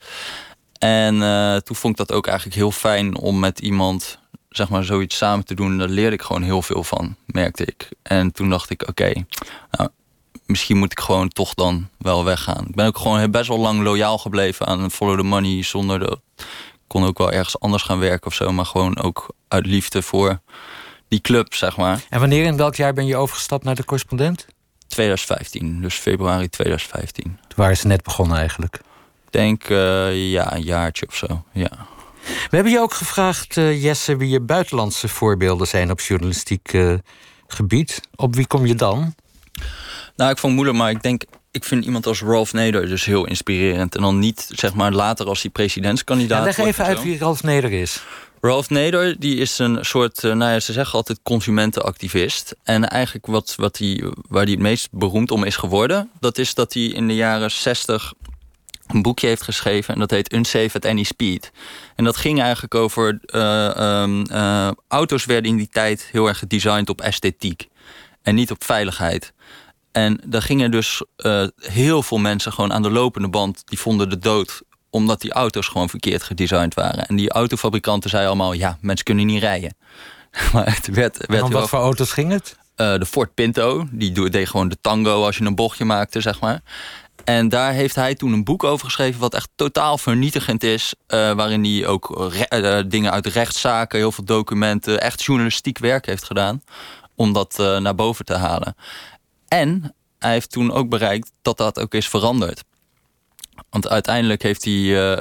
En 0.79 1.15
uh, 1.15 1.57
toen 1.57 1.77
vond 1.77 2.01
ik 2.01 2.07
dat 2.07 2.17
ook 2.17 2.27
eigenlijk 2.27 2.57
heel 2.57 2.71
fijn 2.71 3.17
om 3.17 3.39
met 3.39 3.59
iemand 3.59 4.21
zeg 4.57 4.69
maar, 4.69 4.85
zoiets 4.85 5.17
samen 5.17 5.45
te 5.45 5.55
doen, 5.55 5.79
daar 5.79 5.89
leerde 5.89 6.15
ik 6.15 6.23
gewoon 6.23 6.43
heel 6.43 6.63
veel 6.63 6.85
van, 6.85 7.17
merkte 7.27 7.65
ik. 7.65 7.89
En 8.03 8.33
toen 8.33 8.51
dacht 8.51 8.71
ik, 8.71 8.89
oké, 8.89 9.13
nou, 9.71 9.91
misschien 10.47 10.77
moet 10.77 10.93
ik 10.93 11.01
gewoon 11.01 11.29
toch 11.29 11.55
dan 11.55 11.89
wel 11.99 12.25
weggaan. 12.25 12.67
Ik 12.69 12.75
ben 12.75 12.87
ook 12.87 12.99
gewoon 12.99 13.31
best 13.31 13.49
wel 13.49 13.59
lang 13.59 13.83
loyaal 13.83 14.19
gebleven 14.19 14.67
aan 14.67 14.91
Follow 14.91 15.19
the 15.19 15.25
Money, 15.25 15.63
zonder 15.63 15.99
de... 15.99 16.19
Ik 16.73 16.99
kon 16.99 17.07
ook 17.07 17.19
wel 17.19 17.33
ergens 17.33 17.61
anders 17.61 17.83
gaan 17.83 17.99
werken 17.99 18.27
of 18.27 18.35
zo, 18.35 18.53
maar 18.53 18.67
gewoon 18.67 18.99
ook 18.99 19.35
uit 19.49 19.67
liefde 19.67 20.03
voor 20.03 20.41
die 21.09 21.21
club, 21.21 21.55
zeg 21.55 21.77
maar. 21.77 22.01
En 22.09 22.21
wanneer 22.21 22.45
in 22.45 22.57
welk 22.57 22.75
jaar 22.75 22.93
ben 22.93 23.07
je 23.07 23.17
overgestapt 23.17 23.65
naar 23.65 23.75
de 23.75 23.85
correspondent? 23.85 24.47
2015, 24.87 25.81
dus 25.81 25.95
februari 25.95 26.49
2015. 26.49 27.25
Toen 27.25 27.37
waren 27.57 27.77
ze 27.77 27.87
net 27.87 28.03
begonnen 28.03 28.37
eigenlijk? 28.37 28.75
Ik 29.27 29.33
denk, 29.33 29.69
uh, 29.69 30.31
ja, 30.31 30.55
een 30.55 30.63
jaartje 30.63 31.07
of 31.07 31.15
zo, 31.15 31.45
ja. 31.53 31.71
We 32.23 32.57
hebben 32.57 32.73
je 32.73 32.81
ook 32.81 32.95
gevraagd, 32.95 33.57
uh, 33.57 33.83
Jesse, 33.83 34.17
wie 34.17 34.29
je 34.29 34.41
buitenlandse 34.41 35.09
voorbeelden 35.09 35.67
zijn 35.67 35.91
op 35.91 36.01
journalistiek 36.01 36.73
uh, 36.73 36.95
gebied. 37.47 38.01
Op 38.15 38.35
wie 38.35 38.47
kom 38.47 38.67
je 38.67 38.75
dan? 38.75 39.15
Nou, 40.17 40.31
ik 40.31 40.39
vond 40.39 40.55
moeilijk, 40.55 40.79
maar 40.79 40.91
ik 40.91 41.03
denk 41.03 41.23
ik 41.53 41.65
vind 41.65 41.85
iemand 41.85 42.07
als 42.07 42.23
Ralph 42.23 42.53
Nader 42.53 42.89
dus 42.89 43.05
heel 43.05 43.27
inspirerend. 43.27 43.95
En 43.97 44.03
dan 44.03 44.19
niet, 44.19 44.49
zeg 44.55 44.75
maar, 44.75 44.93
later 44.93 45.27
als 45.27 45.43
hij 45.43 45.51
presidentskandidaat 45.51 46.39
ja, 46.39 46.45
leg 46.45 46.59
even 46.59 46.85
uit 46.85 47.03
wie 47.03 47.19
Ralph 47.19 47.43
Nader 47.43 47.73
is. 47.73 48.03
Ralph 48.41 48.71
Nader 48.71 49.21
die 49.21 49.37
is 49.37 49.59
een 49.59 49.79
soort, 49.81 50.23
uh, 50.23 50.35
nou 50.35 50.53
ja, 50.53 50.61
ze 50.61 50.73
zeggen 50.73 50.95
altijd 50.95 51.21
consumentenactivist. 51.23 52.57
En 52.63 52.89
eigenlijk 52.89 53.27
wat, 53.27 53.55
wat 53.57 53.79
hij, 53.79 54.13
waar 54.29 54.43
hij 54.43 54.53
het 54.53 54.61
meest 54.61 54.89
beroemd 54.91 55.31
om 55.31 55.45
is 55.45 55.57
geworden... 55.57 56.11
dat 56.21 56.39
is 56.39 56.55
dat 56.55 56.73
hij 56.73 56.83
in 56.83 57.09
de 57.09 57.15
jaren 57.15 57.51
60 57.51 58.13
een 58.87 59.03
boekje 59.03 59.27
heeft 59.27 59.43
geschreven... 59.43 59.95
en 59.95 60.01
dat 60.01 60.11
heet 60.11 60.33
Unsafe 60.33 60.77
at 60.77 60.85
Any 60.85 61.03
Speed. 61.03 61.53
En 61.97 62.05
dat 62.05 62.17
ging 62.17 62.41
eigenlijk 62.41 62.75
over... 62.75 63.21
Uh, 63.27 64.01
um, 64.03 64.25
uh, 64.31 64.71
auto's 64.89 65.25
werden 65.25 65.51
in 65.51 65.57
die 65.57 65.69
tijd 65.69 66.09
heel 66.13 66.29
erg 66.29 66.39
gedesigned 66.39 66.89
op 66.89 67.01
esthetiek. 67.01 67.69
En 68.23 68.35
niet 68.35 68.51
op 68.51 68.65
veiligheid. 68.65 69.33
En 69.93 70.21
daar 70.27 70.43
gingen 70.43 70.71
dus 70.71 71.05
uh, 71.17 71.47
heel 71.57 72.03
veel 72.03 72.19
mensen 72.19 72.53
gewoon 72.53 72.73
aan 72.73 72.83
de 72.83 72.91
lopende 72.91 73.29
band... 73.29 73.63
die 73.65 73.79
vonden 73.79 74.11
de 74.11 74.19
dood 74.19 74.63
omdat 74.91 75.21
die 75.21 75.33
auto's 75.33 75.69
gewoon 75.69 75.89
verkeerd 75.89 76.23
gedesigned 76.23 76.75
waren. 76.75 77.07
En 77.07 77.17
die 77.17 77.31
autofabrikanten 77.31 78.11
zeiden 78.11 78.33
allemaal... 78.33 78.53
ja, 78.53 78.79
mensen 78.81 79.05
kunnen 79.05 79.27
niet 79.27 79.43
rijden. 79.43 79.77
maar 80.53 80.75
het 80.75 80.87
werd, 80.87 81.17
werd 81.17 81.41
en 81.41 81.43
om 81.43 81.51
wat 81.51 81.69
voor 81.69 81.79
auto's 81.79 82.13
ging 82.13 82.33
het? 82.33 82.61
De 82.77 83.07
Ford 83.07 83.35
Pinto, 83.35 83.87
die 83.91 84.31
deed 84.31 84.49
gewoon 84.49 84.69
de 84.69 84.79
tango 84.81 85.25
als 85.25 85.37
je 85.37 85.45
een 85.45 85.55
bochtje 85.55 85.85
maakte, 85.85 86.21
zeg 86.21 86.41
maar. 86.41 86.63
En 87.25 87.49
daar 87.49 87.73
heeft 87.73 87.95
hij 87.95 88.15
toen 88.15 88.33
een 88.33 88.45
boek 88.45 88.65
over 88.65 88.85
geschreven... 88.85 89.21
wat 89.21 89.35
echt 89.35 89.49
totaal 89.55 89.99
vernietigend 89.99 90.63
is. 90.63 90.95
Uh, 91.09 91.33
waarin 91.33 91.65
hij 91.65 91.87
ook 91.87 92.33
dingen 92.87 93.13
uit 93.13 93.27
rechtszaken, 93.27 93.99
heel 93.99 94.13
veel 94.13 94.25
documenten... 94.25 95.01
echt 95.01 95.23
journalistiek 95.23 95.79
werk 95.79 96.07
heeft 96.07 96.25
gedaan 96.25 96.63
om 97.15 97.33
dat 97.33 97.57
naar 97.57 97.95
boven 97.95 98.25
te 98.25 98.35
halen. 98.35 98.75
En 99.49 99.95
hij 100.19 100.33
heeft 100.33 100.51
toen 100.51 100.73
ook 100.73 100.89
bereikt 100.89 101.33
dat 101.43 101.57
dat 101.57 101.81
ook 101.81 101.95
is 101.95 102.09
veranderd. 102.09 102.65
Want 103.73 103.89
uiteindelijk 103.89 104.43
heeft 104.43 104.65
hij, 104.65 104.73
uh, 104.73 105.11
uh, 105.11 105.17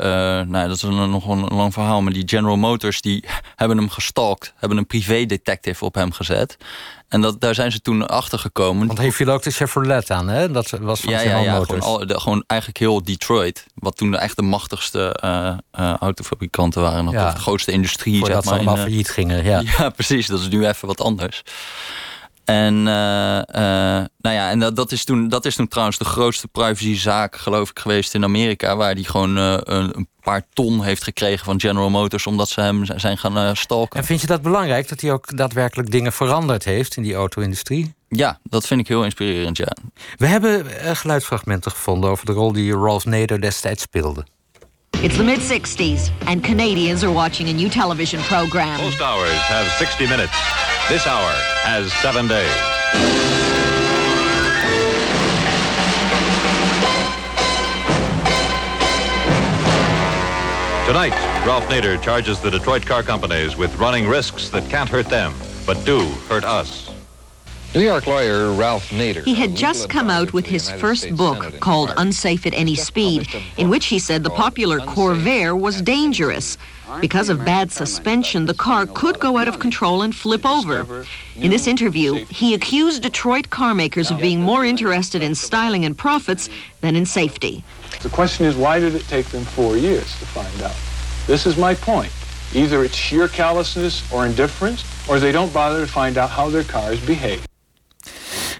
nou 0.47 0.67
dat 0.67 0.75
is 0.75 0.81
een, 0.81 1.09
nog 1.09 1.27
een 1.27 1.47
lang 1.47 1.73
verhaal, 1.73 2.01
maar 2.01 2.13
die 2.13 2.27
General 2.27 2.57
Motors 2.57 3.01
die 3.01 3.23
hebben 3.55 3.77
hem 3.77 3.89
gestalkt, 3.89 4.53
hebben 4.55 4.77
een 4.77 4.87
privé 4.87 5.25
detective 5.25 5.85
op 5.85 5.95
hem 5.95 6.11
gezet. 6.11 6.57
En 7.07 7.21
dat, 7.21 7.41
daar 7.41 7.55
zijn 7.55 7.71
ze 7.71 7.81
toen 7.81 8.07
achter 8.07 8.39
gekomen. 8.39 8.87
Want 8.87 8.99
heeft 8.99 9.15
viel 9.15 9.29
ook 9.29 9.43
de 9.43 9.51
Chevrolet 9.51 10.11
aan, 10.11 10.27
hè? 10.27 10.51
Dat 10.51 10.69
was 10.69 10.99
van 10.99 11.13
ja, 11.13 11.19
General 11.19 11.43
ja, 11.43 11.51
ja, 11.51 11.57
Motors. 11.57 11.83
Gewoon, 11.83 12.07
al, 12.07 12.19
gewoon 12.19 12.43
eigenlijk 12.47 12.79
heel 12.79 13.03
Detroit, 13.03 13.65
wat 13.73 13.97
toen 13.97 14.17
echt 14.17 14.35
de 14.35 14.41
machtigste 14.41 15.19
uh, 15.25 15.93
autofabrikanten 15.99 16.81
waren, 16.81 17.05
nog 17.05 17.33
de 17.33 17.39
grootste 17.39 17.71
industrie. 17.71 18.19
Voordat 18.19 18.43
zeg 18.43 18.53
maar, 18.53 18.61
ze 18.61 18.67
allemaal 18.67 18.85
failliet 18.85 19.09
gingen, 19.09 19.43
ja. 19.43 19.63
Ja, 19.77 19.89
precies. 19.89 20.27
Dat 20.27 20.39
is 20.39 20.47
nu 20.47 20.67
even 20.67 20.87
wat 20.87 21.01
anders. 21.01 21.43
En, 22.45 22.73
uh, 22.75 23.35
uh, 23.37 23.43
nou 24.17 24.35
ja, 24.35 24.49
en 24.49 24.59
dat, 24.59 24.75
dat, 24.75 24.91
is 24.91 25.03
toen, 25.03 25.29
dat 25.29 25.45
is 25.45 25.55
toen 25.55 25.67
trouwens 25.67 25.97
de 25.97 26.05
grootste 26.05 26.47
privacyzaak, 26.47 27.35
geloof 27.35 27.69
ik, 27.69 27.79
geweest 27.79 28.13
in 28.13 28.23
Amerika. 28.23 28.75
Waar 28.75 28.93
hij 28.93 29.03
gewoon 29.03 29.37
uh, 29.37 29.51
een, 29.51 29.97
een, 29.97 30.09
paar 30.21 30.45
ton 30.53 30.83
heeft 30.83 31.03
gekregen 31.03 31.45
van 31.45 31.59
General 31.59 31.89
Motors. 31.89 32.27
omdat 32.27 32.49
ze 32.49 32.61
hem 32.61 32.85
zijn 32.95 33.17
gaan 33.17 33.55
stalken. 33.55 33.99
En 33.99 34.05
vind 34.05 34.21
je 34.21 34.27
dat 34.27 34.41
belangrijk 34.41 34.89
dat 34.89 35.01
hij 35.01 35.11
ook 35.11 35.37
daadwerkelijk 35.37 35.91
dingen 35.91 36.13
veranderd 36.13 36.63
heeft 36.63 36.95
in 36.95 37.03
die 37.03 37.13
auto-industrie? 37.13 37.93
Ja, 38.09 38.39
dat 38.43 38.67
vind 38.67 38.79
ik 38.79 38.87
heel 38.87 39.03
inspirerend, 39.03 39.57
ja. 39.57 39.75
We 40.15 40.25
hebben 40.27 40.65
geluidsfragmenten 40.95 41.71
gevonden 41.71 42.09
over 42.09 42.25
de 42.25 42.31
rol 42.31 42.51
die 42.51 42.73
Ralph 42.73 43.05
Nader 43.05 43.41
destijds 43.41 43.81
speelde. 43.81 44.25
It's 45.01 45.15
the 45.15 45.23
mid 45.23 45.39
60s, 45.39 46.11
and 46.25 46.43
Canadians 46.43 47.03
are 47.03 47.13
watching 47.13 47.49
a 47.49 47.53
new 47.53 47.69
television 47.69 48.21
program. 48.21 48.77
Most 48.81 49.01
hours 49.01 49.31
have 49.31 49.69
60 49.77 50.09
minutes. 50.09 50.80
This 50.91 51.07
hour 51.07 51.31
has 51.63 51.93
seven 51.93 52.27
days. 52.27 52.51
Tonight, 60.85 61.13
Ralph 61.47 61.63
Nader 61.69 62.01
charges 62.01 62.41
the 62.41 62.51
Detroit 62.51 62.85
car 62.85 63.03
companies 63.03 63.55
with 63.55 63.73
running 63.77 64.05
risks 64.05 64.49
that 64.49 64.69
can't 64.69 64.89
hurt 64.89 65.05
them, 65.05 65.33
but 65.65 65.81
do 65.85 66.09
hurt 66.27 66.43
us. 66.43 66.90
New 67.73 67.83
York 67.83 68.05
lawyer 68.05 68.51
Ralph 68.51 68.89
Nader. 68.89 69.23
He 69.23 69.33
had 69.33 69.55
just 69.55 69.87
come 69.87 70.09
out 70.09 70.33
with 70.33 70.45
his 70.45 70.69
first 70.71 71.15
book 71.15 71.57
called 71.61 71.93
Unsafe 71.95 72.45
at 72.45 72.53
Any 72.53 72.75
Speed, 72.75 73.29
in 73.55 73.69
which 73.69 73.85
he 73.85 73.97
said 73.97 74.25
the 74.25 74.29
popular 74.29 74.79
Corvair 74.79 75.57
was 75.57 75.81
dangerous. 75.81 76.57
Because 76.99 77.29
of 77.29 77.45
bad 77.45 77.71
suspension, 77.71 78.45
the 78.45 78.53
car 78.53 78.85
could 78.87 79.21
go 79.21 79.37
out 79.37 79.47
of 79.47 79.59
control 79.59 80.01
and 80.01 80.13
flip 80.13 80.45
over. 80.45 81.05
In 81.37 81.49
this 81.49 81.65
interview, 81.65 82.25
he 82.25 82.53
accused 82.53 83.03
Detroit 83.03 83.49
car 83.49 83.73
makers 83.73 84.11
of 84.11 84.19
being 84.19 84.41
more 84.41 84.65
interested 84.65 85.23
in 85.23 85.33
styling 85.33 85.85
and 85.85 85.97
profits 85.97 86.49
than 86.81 86.97
in 86.97 87.05
safety. 87.05 87.63
The 88.01 88.09
question 88.09 88.45
is, 88.45 88.57
why 88.57 88.81
did 88.81 88.95
it 88.95 89.03
take 89.03 89.27
them 89.27 89.45
four 89.45 89.77
years 89.77 90.19
to 90.19 90.25
find 90.25 90.61
out? 90.61 90.75
This 91.25 91.45
is 91.45 91.57
my 91.57 91.75
point. 91.75 92.11
Either 92.53 92.83
it's 92.83 92.95
sheer 92.95 93.29
callousness 93.29 94.11
or 94.11 94.25
indifference, 94.25 94.83
or 95.07 95.21
they 95.21 95.31
don't 95.31 95.53
bother 95.53 95.85
to 95.85 95.89
find 95.89 96.17
out 96.17 96.29
how 96.29 96.49
their 96.49 96.65
cars 96.65 96.99
behave. 97.05 97.47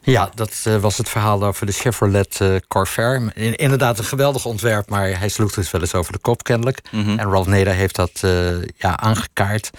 Ja, 0.03 0.31
dat 0.35 0.63
uh, 0.67 0.77
was 0.77 0.97
het 0.97 1.09
verhaal 1.09 1.43
over 1.43 1.65
de 1.65 1.71
Chevrolet 1.71 2.39
uh, 2.41 2.55
Corvair. 2.67 3.31
In, 3.33 3.55
inderdaad 3.55 3.97
een 3.97 4.03
geweldig 4.03 4.45
ontwerp, 4.45 4.89
maar 4.89 5.19
hij 5.19 5.29
sloeg 5.29 5.53
dus 5.53 5.71
wel 5.71 5.81
eens 5.81 5.93
over 5.93 6.11
de 6.11 6.19
kop 6.19 6.43
kennelijk. 6.43 6.81
Mm 6.91 7.03
-hmm. 7.03 7.19
En 7.19 7.29
Ralph 7.29 7.47
Nader 7.47 7.73
heeft 7.73 7.95
dat 7.95 8.21
uh, 8.25 8.61
ja, 8.77 8.97
aangekaart. 8.97 9.69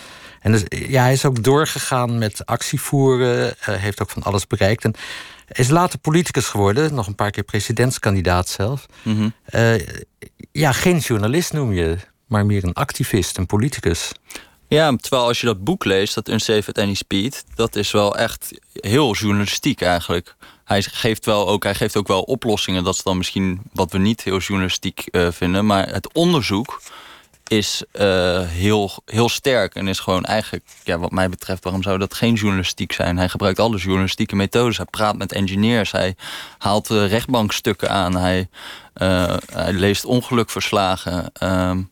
En 0.41 0.53
dus, 0.53 0.63
ja, 0.69 1.03
hij 1.03 1.13
is 1.13 1.25
ook 1.25 1.43
doorgegaan 1.43 2.19
met 2.19 2.47
actievoeren, 2.47 3.55
heeft 3.61 4.03
ook 4.03 4.11
van 4.11 4.23
alles 4.23 4.47
bereikt. 4.47 4.85
En 4.85 4.95
is 5.49 5.69
later 5.69 5.99
politicus 5.99 6.47
geworden, 6.47 6.95
nog 6.95 7.07
een 7.07 7.15
paar 7.15 7.31
keer 7.31 7.43
presidentskandidaat 7.43 8.49
zelf. 8.49 8.87
Mm 9.03 9.17
-hmm. 9.17 9.33
ja, 10.53 10.73
geen 10.73 10.99
journalist 10.99 11.53
noem 11.53 11.73
je, 11.73 11.97
maar 12.27 12.47
meer 12.47 12.65
een 12.65 12.73
activist, 12.73 13.39
een 13.39 13.47
politicus. 13.47 14.13
Ja, 14.73 14.97
terwijl 14.97 15.27
als 15.27 15.41
je 15.41 15.47
dat 15.47 15.65
boek 15.65 15.85
leest, 15.85 16.15
dat 16.15 16.29
Unsafe 16.29 16.69
at 16.69 16.79
Any 16.79 16.95
Speed, 16.95 17.45
dat 17.55 17.77
is 17.77 17.91
wel 17.91 18.17
echt 18.17 18.51
heel 18.73 19.15
journalistiek 19.15 19.83
eigenlijk. 19.83 20.37
Hij 20.65 20.83
geeft, 20.83 21.25
wel 21.25 21.49
ook, 21.49 21.63
hij 21.63 21.75
geeft 21.75 21.97
ook 21.97 22.09
wel 22.09 22.23
oplossingen. 22.23 22.85
Dat 22.85 22.95
is 22.95 23.03
dan 23.03 23.17
misschien 23.17 23.61
wat 23.73 23.93
we 23.93 23.99
niet 23.99 24.23
heel 24.23 24.39
journalistiek 24.39 25.09
uh, 25.11 25.29
vinden. 25.31 25.67
Maar 25.67 25.89
het 25.89 26.15
onderzoek 26.15 26.81
is 27.47 27.83
uh, 27.93 28.41
heel, 28.41 28.91
heel 29.05 29.29
sterk. 29.29 29.75
En 29.75 29.89
is 29.89 29.99
gewoon 29.99 30.25
eigenlijk, 30.25 30.65
ja, 30.85 30.99
wat 30.99 31.11
mij 31.11 31.29
betreft, 31.29 31.65
waarom 31.65 31.83
zou 31.83 31.99
dat 31.99 32.15
geen 32.15 32.35
journalistiek 32.35 32.93
zijn? 32.93 33.17
Hij 33.17 33.29
gebruikt 33.29 33.59
alle 33.59 33.79
journalistieke 33.79 34.37
methodes. 34.37 34.77
Hij 34.77 34.87
praat 34.91 35.17
met 35.17 35.33
engineers. 35.33 35.91
Hij 35.91 36.17
haalt 36.59 36.91
uh, 36.91 37.09
rechtbankstukken 37.09 37.91
aan. 37.91 38.17
Hij, 38.17 38.49
hij 39.53 39.73
leest 39.73 40.05
ongelukverslagen. 40.05 41.31
Ehm, 41.33 41.83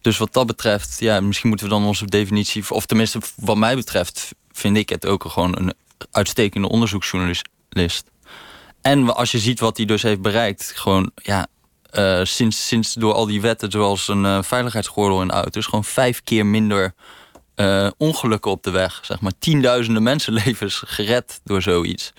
dus 0.00 0.18
wat 0.18 0.32
dat 0.32 0.46
betreft, 0.46 1.00
ja, 1.00 1.20
misschien 1.20 1.48
moeten 1.48 1.66
we 1.66 1.72
dan 1.72 1.84
onze 1.84 2.04
definitie, 2.04 2.64
of 2.70 2.86
tenminste, 2.86 3.20
wat 3.36 3.56
mij 3.56 3.74
betreft, 3.74 4.34
vind 4.52 4.76
ik 4.76 4.88
het 4.88 5.06
ook 5.06 5.24
gewoon 5.24 5.58
een 5.58 5.74
uitstekende 6.10 6.68
onderzoeksjournalist. 6.68 8.04
En 8.80 9.14
als 9.14 9.30
je 9.30 9.38
ziet 9.38 9.60
wat 9.60 9.76
hij 9.76 9.86
dus 9.86 10.02
heeft 10.02 10.22
bereikt, 10.22 10.72
gewoon 10.74 11.10
ja, 11.14 11.46
uh, 11.92 12.20
sinds, 12.24 12.66
sinds 12.66 12.94
door 12.94 13.12
al 13.12 13.26
die 13.26 13.40
wetten, 13.40 13.70
zoals 13.70 14.08
een 14.08 14.24
uh, 14.24 14.42
veiligheidsgordel 14.42 15.22
in 15.22 15.30
auto's, 15.30 15.64
gewoon 15.64 15.84
vijf 15.84 16.22
keer 16.22 16.46
minder 16.46 16.94
uh, 17.56 17.90
ongelukken 17.96 18.50
op 18.50 18.62
de 18.62 18.70
weg. 18.70 19.00
Zeg 19.02 19.20
maar 19.20 19.32
tienduizenden 19.38 20.02
mensenlevens 20.12 20.82
gered 20.86 21.40
door 21.44 21.62
zoiets. 21.62 22.12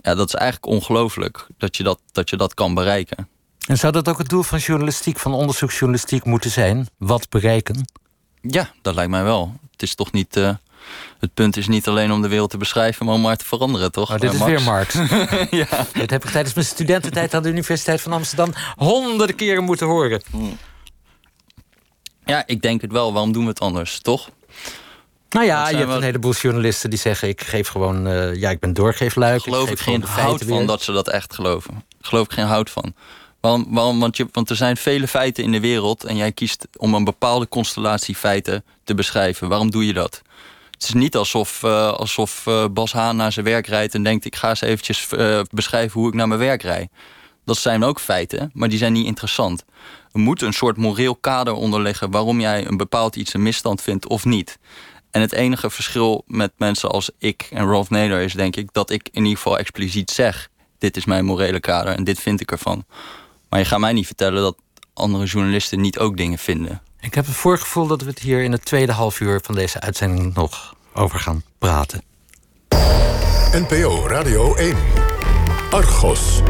Ja, 0.00 0.14
dat 0.14 0.28
is 0.28 0.34
eigenlijk 0.34 0.72
ongelooflijk 0.72 1.46
dat 1.58 1.76
je 1.76 1.82
dat, 1.82 2.00
dat 2.12 2.30
je 2.30 2.36
dat 2.36 2.54
kan 2.54 2.74
bereiken. 2.74 3.28
En 3.66 3.76
zou 3.76 3.92
dat 3.92 4.08
ook 4.08 4.18
het 4.18 4.28
doel 4.28 4.42
van 4.42 4.58
journalistiek, 4.58 5.18
van 5.18 5.32
onderzoeksjournalistiek 5.32 6.24
moeten 6.24 6.50
zijn? 6.50 6.88
Wat 6.98 7.28
bereiken? 7.28 7.84
Ja, 8.40 8.70
dat 8.82 8.94
lijkt 8.94 9.10
mij 9.10 9.24
wel. 9.24 9.54
Het 9.70 9.82
is 9.82 9.94
toch 9.94 10.12
niet. 10.12 10.36
Uh, 10.36 10.54
het 11.18 11.34
punt 11.34 11.56
is 11.56 11.68
niet 11.68 11.88
alleen 11.88 12.12
om 12.12 12.22
de 12.22 12.28
wereld 12.28 12.50
te 12.50 12.56
beschrijven, 12.56 13.06
maar 13.06 13.14
om 13.14 13.20
maar 13.20 13.36
te 13.36 13.44
veranderen, 13.44 13.92
toch? 13.92 14.10
Oh, 14.12 14.18
dit 14.18 14.32
is 14.32 14.44
weer 14.44 14.62
Marx. 14.62 14.94
ja. 15.50 15.86
Dit 15.92 16.10
heb 16.10 16.24
ik 16.24 16.30
tijdens 16.30 16.54
mijn 16.54 16.66
studententijd 16.66 17.34
aan 17.34 17.42
de 17.42 17.48
Universiteit 17.48 18.00
van 18.00 18.12
Amsterdam 18.12 18.52
honderden 18.76 19.36
keren 19.36 19.64
moeten 19.64 19.86
horen. 19.86 20.22
Hmm. 20.30 20.58
Ja, 22.24 22.42
ik 22.46 22.62
denk 22.62 22.80
het 22.80 22.92
wel. 22.92 23.12
Waarom 23.12 23.32
doen 23.32 23.42
we 23.42 23.48
het 23.48 23.60
anders, 23.60 24.00
toch? 24.00 24.30
Nou 25.30 25.46
ja, 25.46 25.68
je 25.68 25.76
hebt 25.76 25.90
een 25.90 26.02
heleboel 26.02 26.32
journalisten 26.32 26.90
die 26.90 26.98
zeggen: 26.98 27.28
ik 27.28 27.40
geef 27.40 27.68
gewoon, 27.68 28.06
uh, 28.06 28.34
ja, 28.34 28.50
ik 28.50 28.58
ben 28.58 28.72
doorgeefluik. 28.72 29.42
Geloof 29.42 29.64
ik, 29.64 29.70
ik 29.70 29.78
geen 29.78 30.02
hout 30.02 30.44
van 30.44 30.66
dat 30.66 30.82
ze 30.82 30.92
dat 30.92 31.08
echt 31.08 31.34
geloven. 31.34 31.84
Geloof 32.00 32.24
ik 32.24 32.32
geen 32.32 32.46
hout 32.46 32.70
van. 32.70 32.94
Waarom, 33.40 34.00
want, 34.00 34.16
je, 34.16 34.28
want 34.32 34.50
er 34.50 34.56
zijn 34.56 34.76
vele 34.76 35.08
feiten 35.08 35.44
in 35.44 35.52
de 35.52 35.60
wereld 35.60 36.04
en 36.04 36.16
jij 36.16 36.32
kiest 36.32 36.68
om 36.76 36.94
een 36.94 37.04
bepaalde 37.04 37.48
constellatie 37.48 38.14
feiten 38.14 38.64
te 38.84 38.94
beschrijven. 38.94 39.48
Waarom 39.48 39.70
doe 39.70 39.86
je 39.86 39.92
dat? 39.92 40.22
Het 40.70 40.82
is 40.82 40.92
niet 40.92 41.16
alsof, 41.16 41.62
uh, 41.62 41.92
alsof 41.92 42.46
uh, 42.46 42.64
Bas 42.70 42.92
Haan 42.92 43.16
naar 43.16 43.32
zijn 43.32 43.44
werk 43.44 43.66
rijdt 43.66 43.94
en 43.94 44.02
denkt: 44.02 44.24
ik 44.24 44.36
ga 44.36 44.48
eens 44.48 44.60
eventjes 44.60 45.08
uh, 45.12 45.40
beschrijven 45.50 46.00
hoe 46.00 46.08
ik 46.08 46.14
naar 46.14 46.28
mijn 46.28 46.40
werk 46.40 46.62
rijd. 46.62 46.90
Dat 47.44 47.56
zijn 47.56 47.84
ook 47.84 48.00
feiten, 48.00 48.50
maar 48.54 48.68
die 48.68 48.78
zijn 48.78 48.92
niet 48.92 49.06
interessant. 49.06 49.64
Er 50.12 50.20
moet 50.20 50.42
een 50.42 50.52
soort 50.52 50.76
moreel 50.76 51.16
kader 51.16 51.52
onderleggen 51.52 52.10
waarom 52.10 52.40
jij 52.40 52.66
een 52.66 52.76
bepaald 52.76 53.16
iets 53.16 53.34
een 53.34 53.42
misstand 53.42 53.82
vindt 53.82 54.08
of 54.08 54.24
niet. 54.24 54.58
En 55.10 55.20
het 55.20 55.32
enige 55.32 55.70
verschil 55.70 56.24
met 56.26 56.52
mensen 56.56 56.90
als 56.90 57.10
ik 57.18 57.48
en 57.50 57.64
Rolf 57.64 57.90
Nader 57.90 58.20
is 58.20 58.32
denk 58.32 58.56
ik 58.56 58.68
dat 58.72 58.90
ik 58.90 59.08
in 59.12 59.22
ieder 59.22 59.36
geval 59.36 59.58
expliciet 59.58 60.10
zeg 60.10 60.48
dit 60.80 60.96
is 60.96 61.04
mijn 61.04 61.24
morele 61.24 61.60
kader 61.60 61.94
en 61.94 62.04
dit 62.04 62.20
vind 62.20 62.40
ik 62.40 62.50
ervan. 62.50 62.84
Maar 63.50 63.58
je 63.58 63.64
gaat 63.64 63.78
mij 63.78 63.92
niet 63.92 64.06
vertellen 64.06 64.42
dat 64.42 64.56
andere 64.94 65.24
journalisten 65.24 65.80
niet 65.80 65.98
ook 65.98 66.16
dingen 66.16 66.38
vinden. 66.38 66.82
Ik 67.00 67.14
heb 67.14 67.26
het 67.26 67.34
voorgevoel 67.34 67.86
dat 67.86 68.02
we 68.02 68.10
het 68.10 68.18
hier 68.18 68.42
in 68.42 68.52
het 68.52 68.64
tweede 68.64 68.92
half 68.92 69.20
uur 69.20 69.40
van 69.42 69.54
deze 69.54 69.80
uitzending 69.80 70.34
nog 70.34 70.74
over 70.94 71.18
gaan 71.18 71.42
praten. 71.58 72.02
NPO 73.52 74.06
Radio 74.06 74.54
1. 74.54 74.76
Argos. 75.70 76.40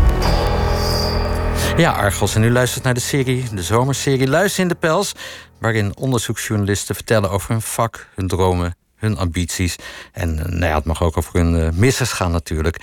Ja, 1.77 1.93
Argos. 1.93 2.35
En 2.35 2.43
u 2.43 2.51
luistert 2.51 2.85
naar 2.85 2.95
de 2.95 3.01
serie, 3.01 3.45
de 3.55 3.63
zomerserie 3.63 4.29
Luister 4.29 4.63
in 4.63 4.69
de 4.69 4.75
Pels... 4.75 5.13
waarin 5.59 5.97
onderzoeksjournalisten 5.97 6.95
vertellen 6.95 7.31
over 7.31 7.51
hun 7.51 7.63
vak, 7.63 8.09
hun 8.15 8.29
dromen, 8.29 8.77
hun 8.97 9.17
ambities. 9.17 9.77
En 10.13 10.39
eh, 10.39 10.45
nou 10.45 10.65
ja, 10.65 10.75
het 10.75 10.85
mag 10.85 11.03
ook 11.03 11.17
over 11.17 11.41
hun 11.41 11.55
uh, 11.55 11.71
missers 11.71 12.13
gaan 12.13 12.33
natuurlijk. 12.33 12.77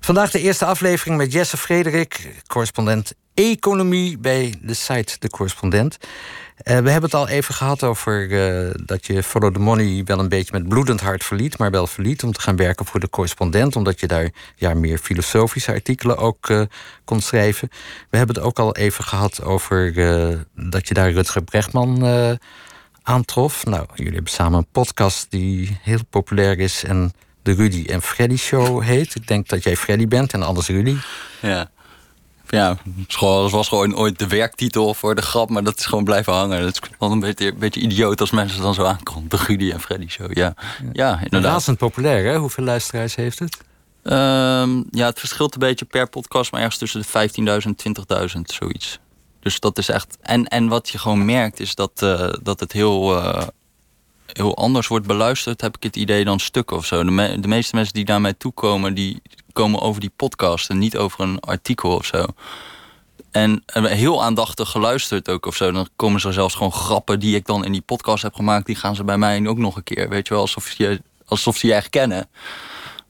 Vandaag 0.00 0.30
de 0.30 0.40
eerste 0.40 0.64
aflevering 0.64 1.16
met 1.16 1.32
Jesse 1.32 1.56
Frederik, 1.56 2.42
correspondent 2.46 3.12
economie 3.48 4.18
bij 4.18 4.54
de 4.62 4.74
site 4.74 5.16
De 5.18 5.28
Correspondent. 5.28 5.98
Uh, 6.00 6.64
we 6.64 6.90
hebben 6.90 7.10
het 7.10 7.14
al 7.14 7.28
even 7.28 7.54
gehad 7.54 7.82
over 7.82 8.28
uh, 8.28 8.70
dat 8.84 9.06
je 9.06 9.22
Follow 9.22 9.52
the 9.54 9.60
Money 9.60 10.02
wel 10.04 10.18
een 10.18 10.28
beetje 10.28 10.52
met 10.52 10.68
bloedend 10.68 11.00
hart 11.00 11.24
verliet, 11.24 11.58
maar 11.58 11.70
wel 11.70 11.86
verliet 11.86 12.22
om 12.22 12.32
te 12.32 12.40
gaan 12.40 12.56
werken 12.56 12.86
voor 12.86 13.00
de 13.00 13.08
correspondent, 13.08 13.76
omdat 13.76 14.00
je 14.00 14.06
daar 14.06 14.30
ja, 14.56 14.74
meer 14.74 14.98
filosofische 14.98 15.72
artikelen 15.72 16.16
ook 16.16 16.48
uh, 16.48 16.62
kon 17.04 17.20
schrijven. 17.20 17.68
We 18.10 18.16
hebben 18.16 18.36
het 18.36 18.44
ook 18.44 18.58
al 18.58 18.76
even 18.76 19.04
gehad 19.04 19.42
over 19.42 19.92
dat 20.54 20.88
je 20.88 20.94
daar 20.94 21.10
Rutger 21.10 21.42
Brechtman 21.42 22.06
aantrof. 23.02 23.64
Nou, 23.66 23.86
jullie 23.94 24.14
hebben 24.14 24.32
samen 24.32 24.58
een 24.58 24.66
podcast 24.72 25.30
die 25.30 25.78
heel 25.82 26.04
populair 26.10 26.58
is 26.58 26.84
en 26.84 27.12
de 27.42 27.52
Rudy 27.52 27.84
en 27.86 28.02
Freddy 28.02 28.36
Show 28.36 28.82
heet. 28.82 29.14
Ik 29.14 29.26
denk 29.26 29.48
dat 29.48 29.62
jij 29.62 29.76
Freddy 29.76 30.08
bent 30.08 30.32
en 30.32 30.42
anders 30.42 30.68
Rudy. 30.68 30.96
Ja 31.40 31.70
ja, 32.50 32.76
het 33.06 33.50
was 33.50 33.68
gewoon 33.68 33.96
ooit 33.96 34.18
de 34.18 34.26
werktitel 34.26 34.94
voor 34.94 35.14
de 35.14 35.22
grap, 35.22 35.50
maar 35.50 35.64
dat 35.64 35.78
is 35.78 35.86
gewoon 35.86 36.04
blijven 36.04 36.32
hangen. 36.32 36.62
Dat 36.62 36.72
is 36.82 36.90
wel 36.98 37.10
een 37.10 37.20
beetje, 37.20 37.46
een 37.46 37.58
beetje 37.58 37.80
idioot 37.80 38.20
als 38.20 38.30
mensen 38.30 38.62
dan 38.62 38.74
zo 38.74 38.84
aankomen. 38.84 39.28
De 39.28 39.38
Gudy 39.38 39.70
en 39.70 39.80
Freddy 39.80 40.08
show, 40.08 40.36
ja. 40.36 40.54
Ja, 40.92 41.20
inderdaad. 41.22 41.52
Razend 41.52 41.78
populair, 41.78 42.32
hè? 42.32 42.38
Hoeveel 42.38 42.64
luisteraars 42.64 43.14
heeft 43.14 43.38
het? 43.38 43.58
Um, 44.02 44.84
ja, 44.90 45.06
het 45.06 45.18
verschilt 45.18 45.54
een 45.54 45.60
beetje 45.60 45.84
per 45.84 46.08
podcast, 46.08 46.52
maar 46.52 46.60
ergens 46.60 46.78
tussen 46.78 47.02
de 47.02 47.62
15.000 47.62 47.74
en 47.82 48.36
20.000, 48.36 48.40
zoiets. 48.42 48.98
Dus 49.40 49.60
dat 49.60 49.78
is 49.78 49.88
echt. 49.88 50.18
En, 50.20 50.46
en 50.46 50.68
wat 50.68 50.88
je 50.88 50.98
gewoon 50.98 51.24
merkt, 51.24 51.60
is 51.60 51.74
dat, 51.74 52.02
uh, 52.02 52.32
dat 52.42 52.60
het 52.60 52.72
heel, 52.72 53.16
uh, 53.16 53.42
heel 54.32 54.56
anders 54.56 54.86
wordt 54.86 55.06
beluisterd, 55.06 55.60
heb 55.60 55.76
ik 55.76 55.82
het 55.82 55.96
idee, 55.96 56.24
dan 56.24 56.38
stukken 56.38 56.76
of 56.76 56.86
zo. 56.86 57.04
De, 57.04 57.10
me 57.10 57.40
de 57.40 57.48
meeste 57.48 57.74
mensen 57.74 57.94
die 57.94 58.04
naar 58.04 58.20
mij 58.20 58.32
toe 58.32 58.52
komen, 58.52 58.94
die 58.94 59.22
komen 59.52 59.80
over 59.80 60.00
die 60.00 60.12
podcast 60.16 60.70
en 60.70 60.78
niet 60.78 60.96
over 60.96 61.20
een 61.20 61.40
artikel 61.40 61.94
of 61.94 62.04
zo. 62.04 62.24
En 63.30 63.62
heel 63.72 64.24
aandachtig 64.24 64.70
geluisterd 64.70 65.28
ook 65.28 65.46
of 65.46 65.56
zo. 65.56 65.72
Dan 65.72 65.88
komen 65.96 66.20
ze 66.20 66.32
zelfs 66.32 66.54
gewoon 66.54 66.72
grappen 66.72 67.20
die 67.20 67.36
ik 67.36 67.46
dan 67.46 67.64
in 67.64 67.72
die 67.72 67.80
podcast 67.80 68.22
heb 68.22 68.34
gemaakt, 68.34 68.66
die 68.66 68.76
gaan 68.76 68.94
ze 68.94 69.04
bij 69.04 69.18
mij 69.18 69.46
ook 69.46 69.58
nog 69.58 69.76
een 69.76 69.82
keer. 69.82 70.08
Weet 70.08 70.26
je 70.28 70.34
wel, 70.34 70.42
alsof, 70.42 70.70
je, 70.70 71.02
alsof 71.26 71.56
ze 71.56 71.66
je 71.66 71.74
echt 71.74 71.90
kennen. 71.90 72.28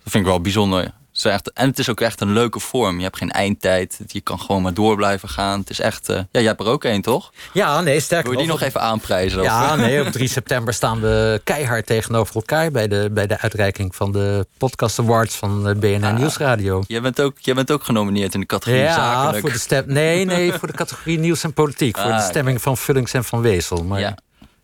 Dat 0.02 0.12
vind 0.12 0.24
ik 0.24 0.30
wel 0.30 0.40
bijzonder 0.40 0.92
en 1.24 1.68
het 1.68 1.78
is 1.78 1.88
ook 1.88 2.00
echt 2.00 2.20
een 2.20 2.32
leuke 2.32 2.60
vorm. 2.60 2.96
Je 2.96 3.02
hebt 3.02 3.16
geen 3.16 3.30
eindtijd. 3.30 3.98
Je 4.06 4.20
kan 4.20 4.40
gewoon 4.40 4.62
maar 4.62 4.74
door 4.74 4.96
blijven 4.96 5.28
gaan. 5.28 5.60
Het 5.60 5.70
is 5.70 5.80
echt... 5.80 6.10
Uh, 6.10 6.16
ja, 6.16 6.24
jij 6.30 6.42
hebt 6.42 6.60
er 6.60 6.66
ook 6.66 6.84
één, 6.84 7.02
toch? 7.02 7.32
Ja, 7.52 7.80
nee, 7.80 8.00
sterker 8.00 8.30
Wil 8.30 8.40
je 8.40 8.44
die 8.46 8.54
nog 8.54 8.62
even 8.62 8.80
aanprijzen? 8.80 9.42
Ja, 9.42 9.76
nee, 9.76 10.00
op 10.00 10.12
3 10.20 10.28
september 10.28 10.74
staan 10.74 11.00
we 11.00 11.40
keihard 11.44 11.86
tegenover 11.86 12.34
elkaar... 12.34 12.70
bij 12.70 12.88
de, 12.88 13.08
bij 13.12 13.26
de 13.26 13.38
uitreiking 13.38 13.94
van 13.94 14.12
de 14.12 14.46
Podcast 14.58 14.98
Awards 14.98 15.36
van 15.36 15.68
eh, 15.68 15.74
BNN 15.74 16.14
Nieuwsradio. 16.14 16.82
Jij 16.86 17.00
bent, 17.00 17.20
ook, 17.20 17.38
jij 17.38 17.54
bent 17.54 17.70
ook 17.70 17.84
genomineerd 17.84 18.34
in 18.34 18.40
de 18.40 18.46
categorie 18.46 18.82
ja, 18.82 18.94
zakelijk. 18.94 19.40
Voor 19.40 19.52
de 19.52 19.58
stem, 19.58 19.84
nee, 19.86 20.24
nee, 20.24 20.52
voor 20.52 20.68
de 20.68 20.74
categorie 20.74 21.18
nieuws 21.18 21.42
en 21.42 21.52
politiek. 21.52 21.98
voor 21.98 22.10
de 22.10 22.16
ah, 22.16 22.28
stemming 22.28 22.62
van 22.62 22.76
Vullings 22.76 23.12
en 23.12 23.24
Van 23.24 23.40
Wezel. 23.40 23.84
Maar 23.84 24.00
ja. 24.00 24.16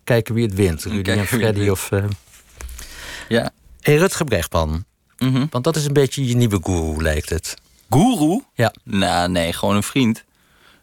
kijken 0.03 0.33
wie 0.33 0.45
het 0.45 0.53
wint. 0.53 0.83
Rudy 0.83 1.11
en 1.11 1.27
Freddy 1.27 1.69
of... 1.69 1.91
Uh... 1.91 2.03
Ja. 3.27 3.51
Hey, 3.81 3.95
Rutger 3.95 4.25
Brechtman. 4.25 4.85
Mhm. 5.17 5.45
Want 5.49 5.63
dat 5.63 5.75
is 5.75 5.85
een 5.85 5.93
beetje 5.93 6.27
je 6.27 6.35
nieuwe 6.35 6.59
guru, 6.63 7.01
lijkt 7.01 7.29
het. 7.29 7.55
Guru? 7.89 8.41
Ja. 8.53 8.73
Nou, 8.83 9.29
nee, 9.29 9.53
gewoon 9.53 9.75
een 9.75 9.83
vriend. 9.83 10.17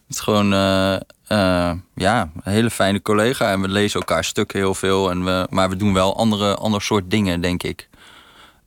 Het 0.07 0.15
is 0.15 0.19
gewoon 0.19 0.53
uh, 0.53 0.95
uh, 1.29 1.71
ja, 1.95 2.31
een 2.43 2.51
hele 2.51 2.69
fijne 2.69 3.01
collega. 3.01 3.51
En 3.51 3.61
we 3.61 3.67
lezen 3.67 3.99
elkaar 3.99 4.23
stukken 4.23 4.59
heel 4.59 4.73
veel. 4.73 5.09
En 5.09 5.23
we, 5.25 5.47
maar 5.49 5.69
we 5.69 5.75
doen 5.75 5.93
wel 5.93 6.17
andere, 6.17 6.55
ander 6.55 6.81
soort 6.81 7.11
dingen, 7.11 7.41
denk 7.41 7.63
ik. 7.63 7.89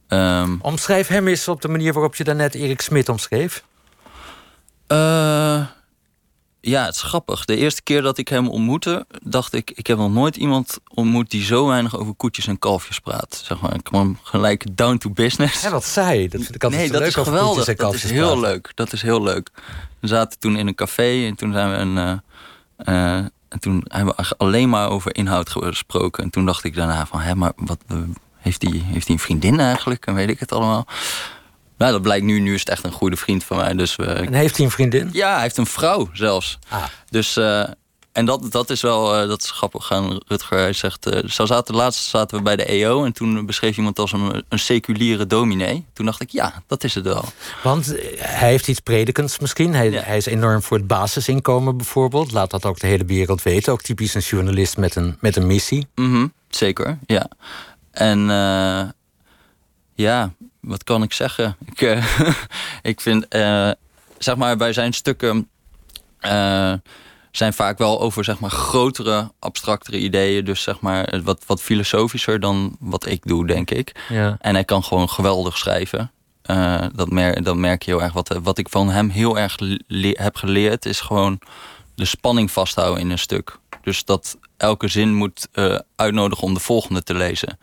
Um, 0.08 0.58
Omschrijf 0.62 1.08
hem 1.08 1.28
eens 1.28 1.48
op 1.48 1.60
de 1.60 1.68
manier 1.68 1.92
waarop 1.92 2.14
je 2.14 2.24
daarnet 2.24 2.54
Erik 2.54 2.80
Smit 2.80 3.08
omschreef. 3.08 3.64
Uh, 4.88 5.66
ja, 6.68 6.84
het 6.84 6.94
is 6.94 7.02
grappig. 7.02 7.44
De 7.44 7.56
eerste 7.56 7.82
keer 7.82 8.02
dat 8.02 8.18
ik 8.18 8.28
hem 8.28 8.48
ontmoette, 8.48 9.06
dacht 9.22 9.52
ik... 9.52 9.70
ik 9.74 9.86
heb 9.86 9.98
nog 9.98 10.12
nooit 10.12 10.36
iemand 10.36 10.78
ontmoet 10.94 11.30
die 11.30 11.44
zo 11.44 11.66
weinig 11.66 11.98
over 11.98 12.14
koetjes 12.14 12.46
en 12.46 12.58
kalfjes 12.58 13.00
praat. 13.00 13.42
Zeg 13.44 13.60
maar, 13.60 13.74
ik 13.74 13.84
kwam 13.84 14.18
gelijk 14.22 14.76
down 14.76 14.96
to 14.96 15.10
business. 15.10 15.62
Ja, 15.62 15.70
wat 15.70 15.84
zei 15.84 16.28
Dat 16.28 16.42
vind 16.42 16.54
ik 16.54 16.64
altijd 16.64 16.80
nee, 16.80 16.90
dat 16.90 17.00
leuk 17.00 17.08
is 17.08 17.14
geweldig. 17.14 17.76
Dat 17.76 17.94
is 17.94 18.02
heel 18.02 18.22
praten. 18.22 18.40
leuk. 18.40 18.72
Dat 18.74 18.92
is 18.92 19.02
heel 19.02 19.22
leuk. 19.22 19.50
We 20.00 20.06
zaten 20.06 20.38
toen 20.38 20.56
in 20.56 20.66
een 20.66 20.74
café 20.74 21.26
en 21.26 21.34
toen 21.34 21.52
zijn 21.52 21.70
we 21.70 21.76
een... 21.76 21.96
Uh, 21.96 23.14
uh, 23.18 23.24
en 23.48 23.60
toen 23.60 23.84
hebben 23.88 24.14
we 24.16 24.36
alleen 24.36 24.68
maar 24.68 24.88
over 24.88 25.16
inhoud 25.16 25.50
gesproken. 25.50 26.22
En 26.22 26.30
toen 26.30 26.46
dacht 26.46 26.64
ik 26.64 26.74
daarna 26.74 27.06
van, 27.06 27.20
hè, 27.20 27.34
maar 27.34 27.52
wat, 27.56 27.78
heeft 28.38 28.62
hij 28.62 28.82
heeft 28.84 29.06
die 29.06 29.14
een 29.14 29.22
vriendin 29.22 29.60
eigenlijk? 29.60 30.06
En 30.06 30.14
weet 30.14 30.30
ik 30.30 30.40
het 30.40 30.52
allemaal. 30.52 30.86
Nou, 31.78 31.92
dat 31.92 32.02
blijkt 32.02 32.24
nu. 32.24 32.40
Nu 32.40 32.54
is 32.54 32.60
het 32.60 32.68
echt 32.68 32.84
een 32.84 32.92
goede 32.92 33.16
vriend 33.16 33.44
van 33.44 33.56
mij. 33.56 33.74
Dus 33.74 33.96
we... 33.96 34.04
En 34.04 34.32
heeft 34.32 34.56
hij 34.56 34.64
een 34.64 34.70
vriendin? 34.70 35.08
Ja, 35.12 35.32
hij 35.32 35.42
heeft 35.42 35.56
een 35.56 35.66
vrouw 35.66 36.10
zelfs. 36.12 36.58
Ah. 36.68 36.84
Dus, 37.10 37.36
uh, 37.36 37.64
en 38.12 38.24
dat, 38.24 38.52
dat 38.52 38.70
is 38.70 38.80
wel 38.80 39.22
uh, 39.22 39.28
dat 39.28 39.42
is 39.42 39.50
grappig. 39.50 39.86
Gaan 39.86 40.20
Rutger, 40.26 40.58
hij 40.58 40.72
zegt... 40.72 41.10
Zo 41.26 41.46
zaten, 41.46 41.74
laatst 41.74 42.04
zaten 42.04 42.36
we 42.36 42.42
bij 42.42 42.56
de 42.56 42.64
EO... 42.64 43.04
en 43.04 43.12
toen 43.12 43.46
beschreef 43.46 43.76
iemand 43.76 43.98
als 43.98 44.12
een, 44.12 44.44
een 44.48 44.58
seculiere 44.58 45.26
dominee. 45.26 45.84
Toen 45.92 46.06
dacht 46.06 46.20
ik, 46.20 46.30
ja, 46.30 46.62
dat 46.66 46.84
is 46.84 46.94
het 46.94 47.04
wel. 47.04 47.24
Want 47.62 47.86
hij 48.18 48.48
heeft 48.48 48.68
iets 48.68 48.80
predikends 48.80 49.38
misschien. 49.38 49.74
Hij, 49.74 49.90
ja. 49.90 50.02
hij 50.02 50.16
is 50.16 50.26
enorm 50.26 50.62
voor 50.62 50.76
het 50.76 50.86
basisinkomen 50.86 51.76
bijvoorbeeld. 51.76 52.32
Laat 52.32 52.50
dat 52.50 52.64
ook 52.64 52.80
de 52.80 52.86
hele 52.86 53.04
wereld 53.04 53.42
weten. 53.42 53.72
Ook 53.72 53.82
typisch 53.82 54.14
een 54.14 54.20
journalist 54.20 54.76
met 54.76 54.94
een, 54.94 55.16
met 55.20 55.36
een 55.36 55.46
missie. 55.46 55.86
Mm 55.94 56.12
-hmm, 56.12 56.32
zeker, 56.48 56.98
ja. 57.06 57.28
En 57.90 58.30
ja, 60.02 60.32
wat 60.60 60.84
kan 60.84 61.02
ik 61.02 61.12
zeggen? 61.12 61.56
Ik, 61.64 61.80
uh, 61.80 62.18
ik 62.92 63.00
vind, 63.00 63.34
uh, 63.34 63.70
zeg 64.18 64.36
maar, 64.36 64.56
bij 64.56 64.72
zijn 64.72 64.92
stukken 64.92 65.48
uh, 66.20 66.72
zijn 67.30 67.52
vaak 67.52 67.78
wel 67.78 68.00
over 68.00 68.24
zeg 68.24 68.38
maar, 68.38 68.50
grotere, 68.50 69.32
abstractere 69.38 69.98
ideeën. 69.98 70.44
Dus 70.44 70.62
zeg 70.62 70.80
maar 70.80 71.20
wat, 71.24 71.42
wat 71.46 71.62
filosofischer 71.62 72.40
dan 72.40 72.76
wat 72.80 73.06
ik 73.06 73.20
doe, 73.24 73.46
denk 73.46 73.70
ik. 73.70 74.04
Ja. 74.08 74.36
En 74.40 74.54
hij 74.54 74.64
kan 74.64 74.84
gewoon 74.84 75.08
geweldig 75.08 75.58
schrijven. 75.58 76.10
dat, 76.94 77.10
mer 77.10 77.42
dat 77.42 77.56
merk 77.56 77.82
je 77.82 77.90
heel 77.90 78.02
erg. 78.02 78.12
Wat, 78.12 78.38
wat 78.42 78.58
ik 78.58 78.68
van 78.68 78.90
hem 78.90 79.08
heel 79.08 79.38
erg 79.38 79.56
heb 80.12 80.36
geleerd, 80.36 80.86
is 80.86 81.00
gewoon 81.00 81.40
de 81.94 82.04
spanning 82.04 82.50
vasthouden 82.50 83.00
in 83.00 83.10
een 83.10 83.18
stuk. 83.18 83.58
Dus 83.82 84.04
dat 84.04 84.38
elke 84.56 84.88
zin 84.88 85.14
moet 85.14 85.48
uitnodigen 85.96 86.44
om 86.44 86.54
de 86.54 86.60
volgende 86.60 87.02
te 87.02 87.14
lezen. 87.14 87.58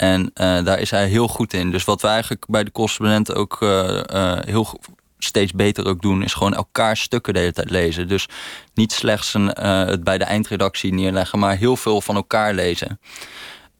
En 0.00 0.20
uh, 0.22 0.64
daar 0.64 0.78
is 0.78 0.90
hij 0.90 1.08
heel 1.08 1.28
goed 1.28 1.52
in. 1.52 1.70
Dus 1.70 1.84
wat 1.84 2.02
we 2.02 2.08
eigenlijk 2.08 2.44
bij 2.48 2.64
de 2.64 2.72
correspondenten 2.72 3.34
ook 3.34 3.60
uh, 3.60 4.00
uh, 4.12 4.38
heel 4.40 4.80
steeds 5.18 5.52
beter 5.52 5.86
ook 5.86 6.02
doen, 6.02 6.22
is 6.22 6.34
gewoon 6.34 6.54
elkaar 6.54 6.96
stukken 6.96 7.34
de 7.34 7.38
hele 7.38 7.52
tijd 7.52 7.70
lezen. 7.70 8.08
Dus 8.08 8.28
niet 8.74 8.92
slechts 8.92 9.34
een, 9.34 9.46
het 9.66 10.04
bij 10.04 10.18
de 10.18 10.24
eindredactie 10.24 10.94
neerleggen, 10.94 11.38
maar 11.38 11.56
heel 11.56 11.76
veel 11.76 12.00
van 12.00 12.14
elkaar 12.14 12.54
lezen. 12.54 13.00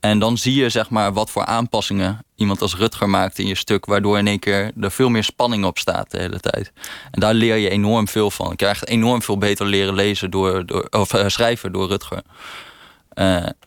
En 0.01 0.19
dan 0.19 0.39
zie 0.39 0.55
je 0.55 0.69
zeg 0.69 0.91
maar 0.91 1.13
wat 1.13 1.31
voor 1.31 1.45
aanpassingen 1.45 2.25
iemand 2.37 2.63
als 2.63 2.77
Rutger 2.77 3.09
maakt 3.09 3.39
in 3.39 3.47
je 3.47 3.55
stuk, 3.55 3.85
waardoor 3.85 4.19
in 4.19 4.27
één 4.27 4.39
keer 4.39 4.73
er 4.81 4.91
veel 4.91 5.09
meer 5.09 5.25
spanning 5.25 5.65
op 5.65 5.79
staat 5.79 6.11
de 6.11 6.19
hele 6.19 6.41
tijd. 6.41 6.73
En 7.11 7.21
daar 7.21 7.35
leer 7.35 7.57
je 7.57 7.71
enorm 7.71 8.09
veel 8.09 8.31
van. 8.31 8.49
Je 8.51 8.57
krijgt 8.57 8.89
enorm 8.89 9.23
veel 9.23 9.39
beter 9.39 9.67
leren 9.67 9.95
lezen 9.95 10.31
door, 10.31 10.67
door 10.67 10.87
of 10.91 11.15
schrijven 11.27 11.73
door 11.73 11.89
Rutger. 11.89 12.23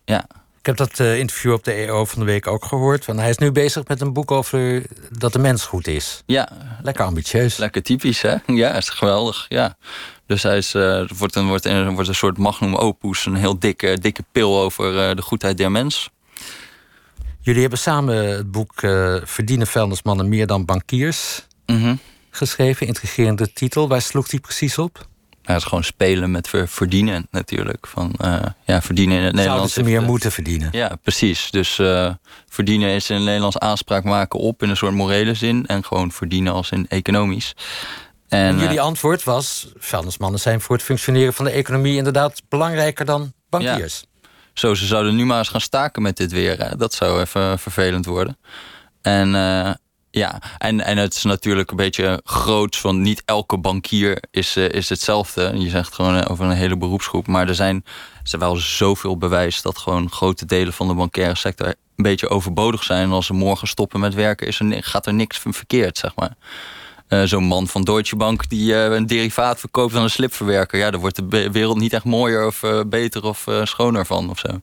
ja. 0.06 0.28
Ik 0.64 0.70
heb 0.70 0.78
dat 0.90 1.00
uh, 1.00 1.18
interview 1.18 1.54
op 1.54 1.64
de 1.64 1.72
EO 1.72 2.06
van 2.06 2.20
de 2.20 2.26
week 2.26 2.48
ook 2.48 2.66
gehoord. 2.66 3.06
Van, 3.06 3.18
hij 3.18 3.30
is 3.30 3.38
nu 3.38 3.52
bezig 3.52 3.88
met 3.88 4.02
een 4.02 4.14
boek 4.14 4.32
over 4.32 4.84
dat 5.10 5.34
de 5.34 5.40
mens 5.40 5.66
goed 5.66 5.88
is. 5.88 6.24
Ja. 6.26 6.50
Lekker 6.82 7.06
ambitieus. 7.06 7.58
Lekker 7.58 7.84
typisch, 7.84 8.22
hè? 8.22 8.36
Ja, 8.46 8.74
is 8.74 8.90
geweldig. 8.90 9.46
Ja. 9.50 9.78
Dus 10.26 10.44
hij 10.44 10.58
is, 10.58 10.74
uh, 10.76 11.10
wordt, 11.18 11.36
een, 11.36 11.48
wordt, 11.48 11.66
een, 11.66 11.94
wordt 11.94 12.08
een 12.10 12.16
soort 12.16 12.38
magnum 12.38 12.76
opus. 12.76 13.26
Een 13.26 13.36
heel 13.36 13.60
dikke, 13.60 13.98
dikke 14.00 14.24
pil 14.32 14.60
over 14.60 15.10
uh, 15.10 15.16
de 15.16 15.22
goedheid 15.22 15.58
der 15.58 15.72
mens. 15.72 16.10
Jullie 17.40 17.62
hebben 17.62 17.80
samen 17.80 18.16
het 18.16 18.52
boek 18.52 18.74
Verdienen 19.24 19.68
vuilnismannen 19.68 20.30
meer 20.30 20.48
dan 20.48 20.66
bankiers 20.66 21.46
mm 21.66 21.82
-hmm. 21.82 22.00
geschreven. 22.30 22.88
Intrigerende 22.88 23.54
titel. 23.54 23.88
Waar 23.88 24.02
sloeg 24.02 24.28
die 24.28 24.40
precies 24.40 24.78
op? 24.78 25.08
Nou, 25.44 25.58
is 25.58 25.64
gewoon 25.64 25.84
spelen 25.84 26.32
met 26.32 26.50
verdienen 26.66 27.28
natuurlijk. 27.32 27.88
Van, 27.88 28.16
ja, 28.66 28.82
verdienen 28.82 29.18
in 29.18 29.24
het 29.24 29.34
Nederlands. 29.36 29.74
Zouden 29.74 29.92
ze 29.94 30.00
meer 30.00 30.10
moeten 30.10 30.32
verdienen? 30.32 30.70
Ja, 30.72 30.96
precies. 31.02 31.52
Dus 31.52 31.80
verdienen 32.48 32.90
is 32.90 33.10
in 33.10 33.16
het 33.16 33.26
Nederlands 33.26 33.58
aanspraak 33.58 34.04
maken 34.04 34.40
op 34.40 34.64
in 34.64 34.70
een 34.70 34.78
soort 34.78 34.94
morele 34.94 35.34
zin. 35.34 35.66
En 35.66 35.86
gewoon 35.86 36.12
verdienen 36.12 36.54
als 36.54 36.72
in 36.72 36.88
economisch. 36.88 37.56
En, 38.28 38.60
jullie 38.60 38.82
antwoord 38.82 39.24
was: 39.24 39.68
vuilnismannen 39.78 40.40
zijn 40.40 40.62
voor 40.62 40.76
het 40.76 40.86
functioneren 40.86 41.34
van 41.34 41.46
de 41.46 41.52
economie 41.52 41.98
inderdaad 41.98 42.42
belangrijker 42.50 43.06
dan 43.06 43.34
bankiers. 43.50 44.04
Zo, 44.54 44.74
ze 44.74 44.86
zouden 44.86 45.16
nu 45.16 45.26
maar 45.26 45.38
eens 45.38 45.50
gaan 45.50 45.62
staken 45.62 46.02
met 46.02 46.18
dit 46.18 46.32
weer. 46.32 46.58
Hè. 46.58 46.76
Dat 46.76 46.94
zou 46.94 47.22
even 47.22 47.60
vervelend 47.60 48.06
worden. 48.06 48.38
En 49.02 49.36
ja, 50.16 50.42
en, 50.58 50.82
en 50.82 50.98
het 50.98 51.14
is 51.14 51.24
natuurlijk 51.24 51.72
een 51.72 51.78
beetje 51.78 52.22
groots 52.24 52.80
van 52.80 53.02
niet 53.02 53.22
elke 53.26 53.58
bankier 53.58 54.24
is, 54.32 54.58
uh, 54.58 54.70
is 54.70 54.90
hetzelfde. 54.90 55.52
Je 55.56 55.70
zegt 55.70 55.94
gewoon 55.94 56.16
eh, 56.18 56.32
over 56.32 56.46
een 56.46 56.52
hele 56.52 56.78
beroepsgroep. 56.78 57.28
Maar 57.28 57.48
er 57.48 57.56
zijn, 57.56 57.86
er 58.32 58.40
wel 58.40 58.56
zoveel 58.56 59.18
bewijs 59.18 59.62
dat 59.62 59.78
gewoon 59.78 60.12
grote 60.12 60.46
delen 60.46 60.74
van 60.74 60.88
de 60.88 60.94
bankaire 60.94 61.36
sector 61.36 61.68
een 61.68 61.76
beetje 61.96 62.30
overbodig 62.30 62.84
zijn. 62.84 63.04
En 63.04 63.12
als 63.12 63.26
ze 63.26 63.34
morgen 63.34 63.68
stoppen 63.68 64.00
met 64.00 64.14
werken, 64.14 64.48
is 64.48 64.60
er, 64.60 64.84
gaat 64.84 65.06
er 65.06 65.14
niks 65.14 65.42
verkeerd, 65.50 65.98
zeg 65.98 66.16
maar. 66.16 66.36
Uh, 67.10 67.24
Zo'n 67.24 67.44
man 67.44 67.68
van 67.68 67.84
Deutsche 67.84 68.16
Bank 68.16 68.50
die 68.50 68.76
een 68.76 69.08
derivaat 69.08 69.60
verkoopt 69.60 69.96
aan 69.96 70.04
een 70.04 70.10
slipverwerker. 70.10 70.80
Ja, 70.80 70.92
daar 70.92 71.00
wordt 71.00 71.32
de 71.32 71.52
wereld 71.52 71.78
niet 71.78 71.94
echt 71.94 72.04
mooier 72.04 72.46
of 72.46 72.62
beter 72.88 73.24
of 73.24 73.48
schoner 73.64 74.06
van 74.06 74.30
of 74.30 74.40
zo. 74.40 74.62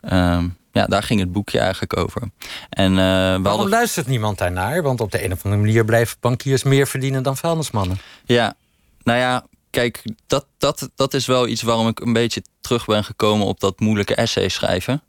Ehm, 0.00 0.48
ja, 0.72 0.86
daar 0.86 1.02
ging 1.02 1.20
het 1.20 1.32
boekje 1.32 1.58
eigenlijk 1.58 1.96
over. 1.96 2.22
En, 2.68 2.90
uh, 2.90 2.96
Waarom 2.96 3.44
hadden... 3.44 3.68
luistert 3.68 4.06
niemand 4.06 4.38
daarnaar? 4.38 4.82
Want 4.82 5.00
op 5.00 5.10
de 5.10 5.24
een 5.24 5.32
of 5.32 5.44
andere 5.44 5.62
manier 5.62 5.84
blijven 5.84 6.16
bankiers 6.20 6.62
meer 6.62 6.86
verdienen 6.86 7.22
dan 7.22 7.36
vuilnismannen. 7.36 7.98
Ja, 8.24 8.54
nou 9.02 9.18
ja, 9.18 9.46
kijk, 9.70 10.02
dat, 10.26 10.46
dat, 10.58 10.90
dat 10.94 11.14
is 11.14 11.26
wel 11.26 11.48
iets 11.48 11.62
waarom 11.62 11.88
ik 11.88 12.00
een 12.00 12.12
beetje 12.12 12.42
terug 12.60 12.84
ben 12.84 13.04
gekomen 13.04 13.46
op 13.46 13.60
dat 13.60 13.80
moeilijke 13.80 14.14
essay 14.14 14.48
schrijven. 14.48 15.02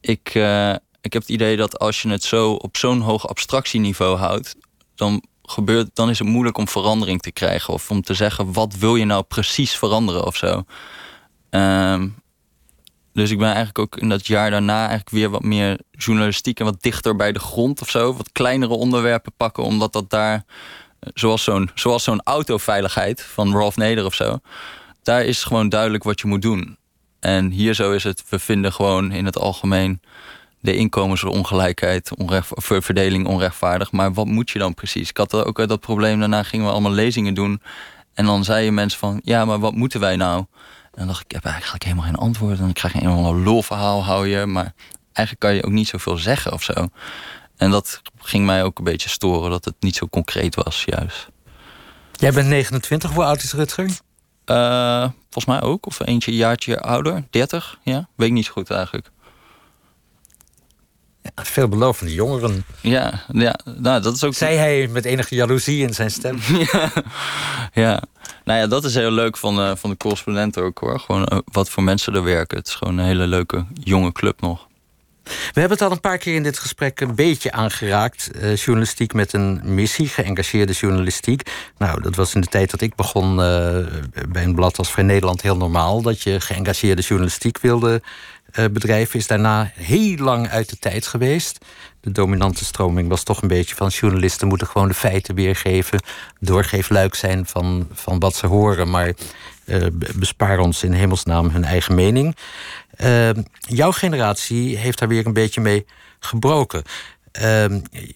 Ik, 0.00 0.34
uh, 0.34 0.70
ik 1.00 1.12
heb 1.12 1.22
het 1.22 1.30
idee 1.30 1.56
dat 1.56 1.78
als 1.78 2.02
je 2.02 2.08
het 2.08 2.22
zo 2.24 2.52
op 2.52 2.76
zo'n 2.76 3.00
hoog 3.00 3.28
abstractieniveau 3.28 4.16
houdt, 4.16 4.56
dan, 4.94 5.22
gebeurt, 5.42 5.90
dan 5.94 6.10
is 6.10 6.18
het 6.18 6.28
moeilijk 6.28 6.58
om 6.58 6.68
verandering 6.68 7.20
te 7.20 7.30
krijgen. 7.30 7.74
Of 7.74 7.90
om 7.90 8.02
te 8.02 8.14
zeggen, 8.14 8.52
wat 8.52 8.74
wil 8.74 8.96
je 8.96 9.04
nou 9.04 9.22
precies 9.22 9.76
veranderen 9.76 10.24
of 10.24 10.36
zo. 10.36 10.64
Um, 11.50 12.14
dus 13.16 13.30
ik 13.30 13.38
ben 13.38 13.46
eigenlijk 13.46 13.78
ook 13.78 13.96
in 13.96 14.08
dat 14.08 14.26
jaar 14.26 14.50
daarna 14.50 14.78
eigenlijk 14.78 15.10
weer 15.10 15.30
wat 15.30 15.42
meer 15.42 15.80
journalistiek 15.90 16.58
en 16.58 16.64
wat 16.64 16.82
dichter 16.82 17.16
bij 17.16 17.32
de 17.32 17.38
grond 17.38 17.80
of 17.80 17.90
zo. 17.90 18.14
Wat 18.14 18.32
kleinere 18.32 18.74
onderwerpen 18.74 19.32
pakken, 19.36 19.64
omdat 19.64 19.92
dat 19.92 20.10
daar, 20.10 20.44
eh, 21.00 21.10
zoals 21.14 21.44
zo'n 21.44 21.70
zoals 21.74 22.04
zo'n 22.04 22.22
autoveiligheid 22.22 23.22
van 23.22 23.52
Rolf 23.52 23.76
Neder 23.76 24.04
of 24.04 24.14
zo, 24.14 24.38
daar 25.02 25.24
is 25.24 25.44
gewoon 25.44 25.68
duidelijk 25.68 26.04
wat 26.04 26.20
je 26.20 26.26
moet 26.26 26.42
doen. 26.42 26.76
En 27.20 27.50
hier 27.50 27.74
zo 27.74 27.92
is 27.92 28.04
het, 28.04 28.24
we 28.28 28.38
vinden 28.38 28.72
gewoon 28.72 29.12
in 29.12 29.24
het 29.24 29.38
algemeen 29.38 30.00
de 30.60 30.76
inkomensongelijkheid, 30.76 32.10
verdeling 32.58 33.26
onrechtvaardig. 33.26 33.92
Maar 33.92 34.12
wat 34.12 34.26
moet 34.26 34.50
je 34.50 34.58
dan 34.58 34.74
precies? 34.74 35.08
Ik 35.08 35.16
had 35.16 35.44
ook 35.44 35.68
dat 35.68 35.80
probleem, 35.80 36.18
daarna 36.18 36.42
gingen 36.42 36.66
we 36.66 36.72
allemaal 36.72 36.92
lezingen 36.92 37.34
doen. 37.34 37.62
En 38.14 38.24
dan 38.24 38.44
zeiden 38.44 38.74
mensen 38.74 38.98
van, 38.98 39.20
ja, 39.24 39.44
maar 39.44 39.58
wat 39.58 39.74
moeten 39.74 40.00
wij 40.00 40.16
nou? 40.16 40.44
Dan 40.96 41.06
dacht 41.06 41.20
ik, 41.20 41.26
ik 41.26 41.32
heb 41.32 41.44
eigenlijk 41.44 41.84
helemaal 41.84 42.04
geen 42.04 42.14
antwoord. 42.14 42.58
En 42.58 42.68
ik 42.68 42.74
krijg 42.74 42.94
een 42.94 43.08
of 43.08 43.36
lulverhaal, 43.36 44.04
hou 44.04 44.26
je. 44.28 44.46
Maar 44.46 44.74
eigenlijk 45.12 45.38
kan 45.38 45.54
je 45.54 45.64
ook 45.64 45.72
niet 45.72 45.88
zoveel 45.88 46.16
zeggen 46.16 46.52
of 46.52 46.62
zo. 46.62 46.88
En 47.56 47.70
dat 47.70 48.02
ging 48.18 48.44
mij 48.44 48.64
ook 48.64 48.78
een 48.78 48.84
beetje 48.84 49.08
storen, 49.08 49.50
dat 49.50 49.64
het 49.64 49.74
niet 49.80 49.96
zo 49.96 50.06
concreet 50.06 50.54
was, 50.54 50.84
juist. 50.86 51.28
Jij 52.12 52.32
bent 52.32 52.48
29, 52.48 53.10
hoe 53.12 53.24
oud 53.24 53.42
is 53.42 53.52
Rutger? 53.52 53.84
Uh, 54.46 55.08
volgens 55.30 55.44
mij 55.44 55.62
ook, 55.62 55.86
of 55.86 56.00
eentje 56.06 56.30
een 56.30 56.36
jaartje 56.36 56.80
ouder, 56.80 57.24
30, 57.30 57.78
ja. 57.82 58.08
Weet 58.16 58.28
ik 58.28 58.34
niet 58.34 58.44
zo 58.44 58.52
goed 58.52 58.70
eigenlijk. 58.70 59.10
Veelbelovende 61.34 62.14
jongeren. 62.14 62.64
Ja, 62.80 63.24
ja 63.32 63.58
nou, 63.64 64.02
dat 64.02 64.14
is 64.14 64.24
ook. 64.24 64.34
Zei 64.34 64.56
hij 64.56 64.88
met 64.88 65.04
enige 65.04 65.34
jaloezie 65.34 65.82
in 65.82 65.94
zijn 65.94 66.10
stem. 66.10 66.38
ja, 66.72 66.92
ja, 67.72 68.02
nou 68.44 68.58
ja, 68.60 68.66
dat 68.66 68.84
is 68.84 68.94
heel 68.94 69.10
leuk 69.10 69.36
van, 69.36 69.60
uh, 69.60 69.72
van 69.76 69.90
de 69.90 69.96
correspondenten 69.96 70.62
ook 70.62 70.78
hoor. 70.78 71.00
Gewoon 71.00 71.28
uh, 71.32 71.38
wat 71.44 71.70
voor 71.70 71.82
mensen 71.82 72.14
er 72.14 72.22
werken. 72.22 72.58
Het 72.58 72.66
is 72.66 72.74
gewoon 72.74 72.98
een 72.98 73.04
hele 73.04 73.26
leuke 73.26 73.64
jonge 73.74 74.12
club 74.12 74.40
nog. 74.40 74.66
We 75.24 75.60
hebben 75.60 75.78
het 75.78 75.82
al 75.82 75.90
een 75.90 76.00
paar 76.00 76.18
keer 76.18 76.34
in 76.34 76.42
dit 76.42 76.58
gesprek 76.58 77.00
een 77.00 77.14
beetje 77.14 77.52
aangeraakt. 77.52 78.30
Uh, 78.34 78.56
journalistiek 78.56 79.12
met 79.12 79.32
een 79.32 79.60
missie, 79.64 80.08
geëngageerde 80.08 80.72
journalistiek. 80.72 81.50
Nou, 81.78 82.02
dat 82.02 82.14
was 82.14 82.34
in 82.34 82.40
de 82.40 82.46
tijd 82.46 82.70
dat 82.70 82.80
ik 82.80 82.94
begon 82.94 83.36
bij 83.36 84.42
een 84.44 84.54
blad 84.54 84.78
als 84.78 84.90
Vrij 84.90 85.04
Nederland 85.04 85.42
heel 85.42 85.56
normaal. 85.56 86.02
Dat 86.02 86.22
je 86.22 86.40
geëngageerde 86.40 87.02
journalistiek 87.02 87.58
wilde 87.58 88.02
bedrijven. 88.52 89.18
Is 89.18 89.26
daarna 89.26 89.70
heel 89.74 90.16
lang 90.16 90.48
uit 90.48 90.70
de 90.70 90.78
tijd 90.78 91.06
geweest 91.06 91.58
de 92.06 92.12
dominante 92.12 92.64
stroming 92.64 93.08
was 93.08 93.22
toch 93.22 93.42
een 93.42 93.48
beetje 93.48 93.74
van 93.74 93.88
journalisten 93.88 94.48
moeten 94.48 94.66
gewoon 94.66 94.88
de 94.88 94.94
feiten 94.94 95.34
weergeven, 95.34 96.00
doorgeefluik 96.40 97.14
zijn 97.14 97.46
van, 97.46 97.88
van 97.92 98.18
wat 98.18 98.34
ze 98.34 98.46
horen, 98.46 98.90
maar 98.90 99.12
uh, 99.64 99.86
bespaar 100.14 100.58
ons 100.58 100.82
in 100.82 100.92
hemelsnaam 100.92 101.48
hun 101.48 101.64
eigen 101.64 101.94
mening. 101.94 102.36
Uh, 103.00 103.30
jouw 103.58 103.92
generatie 103.92 104.76
heeft 104.76 104.98
daar 104.98 105.08
weer 105.08 105.26
een 105.26 105.32
beetje 105.32 105.60
mee 105.60 105.86
gebroken. 106.18 106.82
Uh, 107.32 107.42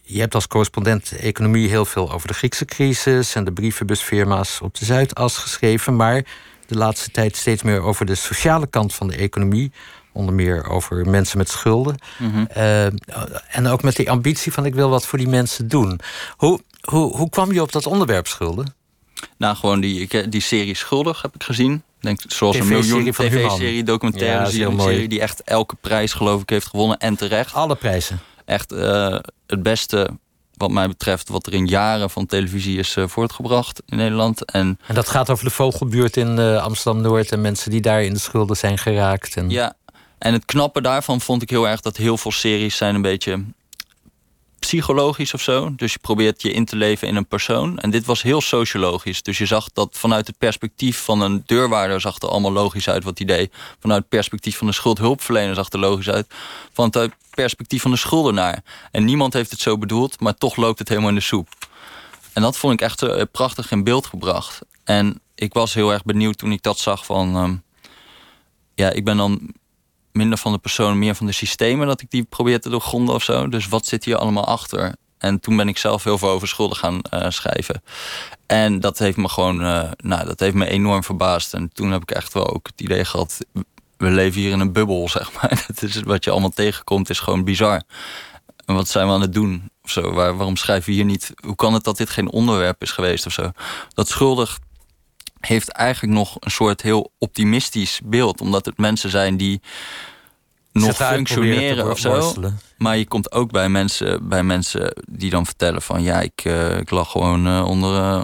je 0.02 0.20
hebt 0.20 0.34
als 0.34 0.46
correspondent 0.46 1.12
economie 1.12 1.68
heel 1.68 1.84
veel 1.84 2.12
over 2.12 2.28
de 2.28 2.34
Griekse 2.34 2.64
crisis 2.64 3.34
en 3.34 3.44
de 3.44 3.52
brievenbusfirma's 3.52 4.60
op 4.60 4.78
de 4.78 4.84
Zuidas 4.84 5.38
geschreven, 5.38 5.96
maar 5.96 6.24
de 6.66 6.76
laatste 6.76 7.10
tijd 7.10 7.36
steeds 7.36 7.62
meer 7.62 7.80
over 7.80 8.06
de 8.06 8.14
sociale 8.14 8.66
kant 8.66 8.94
van 8.94 9.08
de 9.08 9.16
economie 9.16 9.72
Onder 10.12 10.34
meer 10.34 10.68
over 10.68 11.08
mensen 11.08 11.38
met 11.38 11.48
schulden. 11.48 11.96
Mhm. 12.18 12.44
Eh, 12.48 12.84
en 13.56 13.66
ook 13.66 13.82
met 13.82 13.96
die 13.96 14.10
ambitie 14.10 14.52
van 14.52 14.66
ik 14.66 14.74
wil 14.74 14.88
wat 14.88 15.06
voor 15.06 15.18
die 15.18 15.28
mensen 15.28 15.68
doen. 15.68 16.00
Hoe, 16.36 16.60
hoe, 16.80 17.16
hoe 17.16 17.30
kwam 17.30 17.52
je 17.52 17.62
op 17.62 17.72
dat 17.72 17.86
onderwerp 17.86 18.26
schulden? 18.26 18.74
Nou, 19.36 19.56
gewoon 19.56 19.80
die, 19.80 20.28
die 20.28 20.40
serie 20.40 20.74
Schuldig 20.74 21.22
heb 21.22 21.34
ik 21.34 21.42
gezien. 21.42 21.82
Denk, 22.00 22.20
zoals 22.26 22.56
een 22.56 22.68
miljoen 22.68 23.04
tv-serie, 23.04 23.82
documentaire 23.82 24.58
ja, 24.58 24.78
serie, 24.78 25.08
die 25.08 25.20
echt 25.20 25.42
elke 25.42 25.76
prijs 25.80 26.12
geloof 26.12 26.42
ik 26.42 26.50
heeft 26.50 26.66
gewonnen 26.66 26.98
en 26.98 27.16
terecht. 27.16 27.54
Alle 27.54 27.74
prijzen. 27.74 28.20
Echt 28.44 28.72
uh, 28.72 29.18
het 29.46 29.62
beste 29.62 30.10
wat 30.60 30.70
mij 30.70 30.88
betreft, 30.88 31.28
wat 31.28 31.46
er 31.46 31.54
in 31.54 31.66
jaren 31.66 32.10
van 32.10 32.26
televisie 32.26 32.78
is 32.78 32.96
uh, 32.96 33.06
voortgebracht 33.08 33.82
in 33.86 33.96
Nederland. 33.96 34.44
En, 34.44 34.78
en 34.86 34.94
dat 34.94 35.08
gaat 35.08 35.30
over 35.30 35.44
de 35.44 35.50
vogelbuurt 35.50 36.16
in 36.16 36.38
uh, 36.38 36.62
Amsterdam-Noord 36.62 37.32
en 37.32 37.40
mensen 37.40 37.70
die 37.70 37.80
daar 37.80 38.02
in 38.02 38.12
de 38.12 38.18
schulden 38.18 38.56
zijn 38.56 38.78
geraakt. 38.78 39.36
En... 39.36 39.50
Ja, 39.50 39.74
en 40.20 40.32
het 40.32 40.44
knappe 40.44 40.80
daarvan 40.80 41.20
vond 41.20 41.42
ik 41.42 41.50
heel 41.50 41.68
erg 41.68 41.80
dat 41.80 41.96
heel 41.96 42.16
veel 42.16 42.32
series 42.32 42.76
zijn 42.76 42.94
een 42.94 43.02
beetje 43.02 43.44
psychologisch 44.58 45.34
of 45.34 45.40
zo. 45.40 45.74
Dus 45.74 45.92
je 45.92 45.98
probeert 45.98 46.42
je 46.42 46.52
in 46.52 46.64
te 46.64 46.76
leven 46.76 47.08
in 47.08 47.16
een 47.16 47.26
persoon. 47.26 47.78
En 47.78 47.90
dit 47.90 48.06
was 48.06 48.22
heel 48.22 48.40
sociologisch. 48.40 49.22
Dus 49.22 49.38
je 49.38 49.46
zag 49.46 49.68
dat 49.72 49.88
vanuit 49.98 50.26
het 50.26 50.38
perspectief 50.38 50.98
van 50.98 51.20
een 51.20 51.42
deurwaarder 51.46 52.00
zag 52.00 52.18
er 52.18 52.28
allemaal 52.28 52.52
logisch 52.52 52.88
uit 52.88 53.04
wat 53.04 53.18
hij 53.18 53.26
deed. 53.26 53.54
Vanuit 53.78 54.00
het 54.00 54.08
perspectief 54.08 54.56
van 54.56 54.66
een 54.66 54.74
schuldhulpverlener 54.74 55.54
zag 55.54 55.72
er 55.72 55.78
logisch 55.78 56.10
uit. 56.10 56.26
Vanuit 56.72 56.94
het 56.94 57.14
perspectief 57.30 57.82
van 57.82 57.90
de 57.90 57.96
schuldenaar. 57.96 58.62
En 58.90 59.04
niemand 59.04 59.32
heeft 59.32 59.50
het 59.50 59.60
zo 59.60 59.78
bedoeld, 59.78 60.20
maar 60.20 60.34
toch 60.34 60.56
loopt 60.56 60.78
het 60.78 60.88
helemaal 60.88 61.08
in 61.08 61.14
de 61.14 61.20
soep. 61.20 61.48
En 62.32 62.42
dat 62.42 62.56
vond 62.56 62.72
ik 62.72 62.80
echt 62.80 63.02
uh, 63.02 63.22
prachtig 63.32 63.70
in 63.70 63.84
beeld 63.84 64.06
gebracht. 64.06 64.58
En 64.84 65.20
ik 65.34 65.52
was 65.52 65.74
heel 65.74 65.92
erg 65.92 66.02
benieuwd 66.02 66.38
toen 66.38 66.52
ik 66.52 66.62
dat 66.62 66.78
zag 66.78 67.04
van... 67.04 67.36
Uh, 67.36 67.50
ja, 68.74 68.90
ik 68.90 69.04
ben 69.04 69.16
dan 69.16 69.54
minder 70.12 70.38
van 70.38 70.52
de 70.52 70.58
persoon, 70.58 70.98
meer 70.98 71.14
van 71.14 71.26
de 71.26 71.32
systemen, 71.32 71.86
dat 71.86 72.00
ik 72.00 72.10
die 72.10 72.24
probeer 72.24 72.60
te 72.60 72.68
doorgronden 72.68 73.14
of 73.14 73.22
zo. 73.22 73.48
Dus 73.48 73.68
wat 73.68 73.86
zit 73.86 74.04
hier 74.04 74.16
allemaal 74.16 74.46
achter? 74.46 74.94
En 75.18 75.40
toen 75.40 75.56
ben 75.56 75.68
ik 75.68 75.78
zelf 75.78 76.04
heel 76.04 76.18
veel 76.18 76.28
over 76.28 76.48
schulden 76.48 76.76
gaan 76.76 77.00
uh, 77.14 77.26
schrijven. 77.28 77.82
En 78.46 78.80
dat 78.80 78.98
heeft 78.98 79.16
me 79.16 79.28
gewoon, 79.28 79.62
uh, 79.62 79.90
nou, 79.96 80.26
dat 80.26 80.40
heeft 80.40 80.54
me 80.54 80.66
enorm 80.66 81.04
verbaasd. 81.04 81.54
En 81.54 81.72
toen 81.72 81.90
heb 81.90 82.02
ik 82.02 82.10
echt 82.10 82.32
wel 82.32 82.54
ook 82.54 82.66
het 82.66 82.80
idee 82.80 83.04
gehad, 83.04 83.38
we 83.96 84.10
leven 84.10 84.40
hier 84.40 84.52
in 84.52 84.60
een 84.60 84.72
bubbel, 84.72 85.08
zeg 85.18 85.32
maar. 85.32 85.64
Dat 85.66 85.82
is 85.82 86.02
wat 86.02 86.24
je 86.24 86.30
allemaal 86.30 86.50
tegenkomt, 86.50 87.10
is 87.10 87.20
gewoon 87.20 87.44
bizar. 87.44 87.82
En 88.66 88.74
wat 88.74 88.88
zijn 88.88 89.06
we 89.06 89.12
aan 89.12 89.20
het 89.20 89.32
doen? 89.32 89.70
Of 89.82 89.90
zo? 89.90 90.12
Waar, 90.12 90.36
waarom 90.36 90.56
schrijven 90.56 90.88
we 90.88 90.94
hier 90.94 91.04
niet? 91.04 91.32
Hoe 91.44 91.56
kan 91.56 91.74
het 91.74 91.84
dat 91.84 91.96
dit 91.96 92.10
geen 92.10 92.30
onderwerp 92.30 92.82
is 92.82 92.90
geweest 92.90 93.26
of 93.26 93.32
zo? 93.32 93.50
Dat 93.94 94.08
schuldig 94.08 94.58
heeft 95.40 95.68
eigenlijk 95.68 96.14
nog 96.14 96.36
een 96.40 96.50
soort 96.50 96.82
heel 96.82 97.12
optimistisch 97.18 98.00
beeld. 98.04 98.40
Omdat 98.40 98.66
het 98.66 98.78
mensen 98.78 99.10
zijn 99.10 99.36
die 99.36 99.60
nog 100.72 100.96
functioneren 100.96 101.90
of 101.90 101.98
zo. 101.98 102.34
Maar 102.78 102.96
je 102.96 103.06
komt 103.06 103.32
ook 103.32 103.50
bij 103.50 103.68
mensen, 103.68 104.28
bij 104.28 104.42
mensen 104.42 104.94
die 105.08 105.30
dan 105.30 105.46
vertellen 105.46 105.82
van... 105.82 106.02
ja, 106.02 106.20
ik, 106.20 106.44
uh, 106.44 106.78
ik 106.78 106.90
lag 106.90 107.10
gewoon 107.10 107.46
uh, 107.46 107.64
onder, 107.66 108.00
uh, 108.00 108.22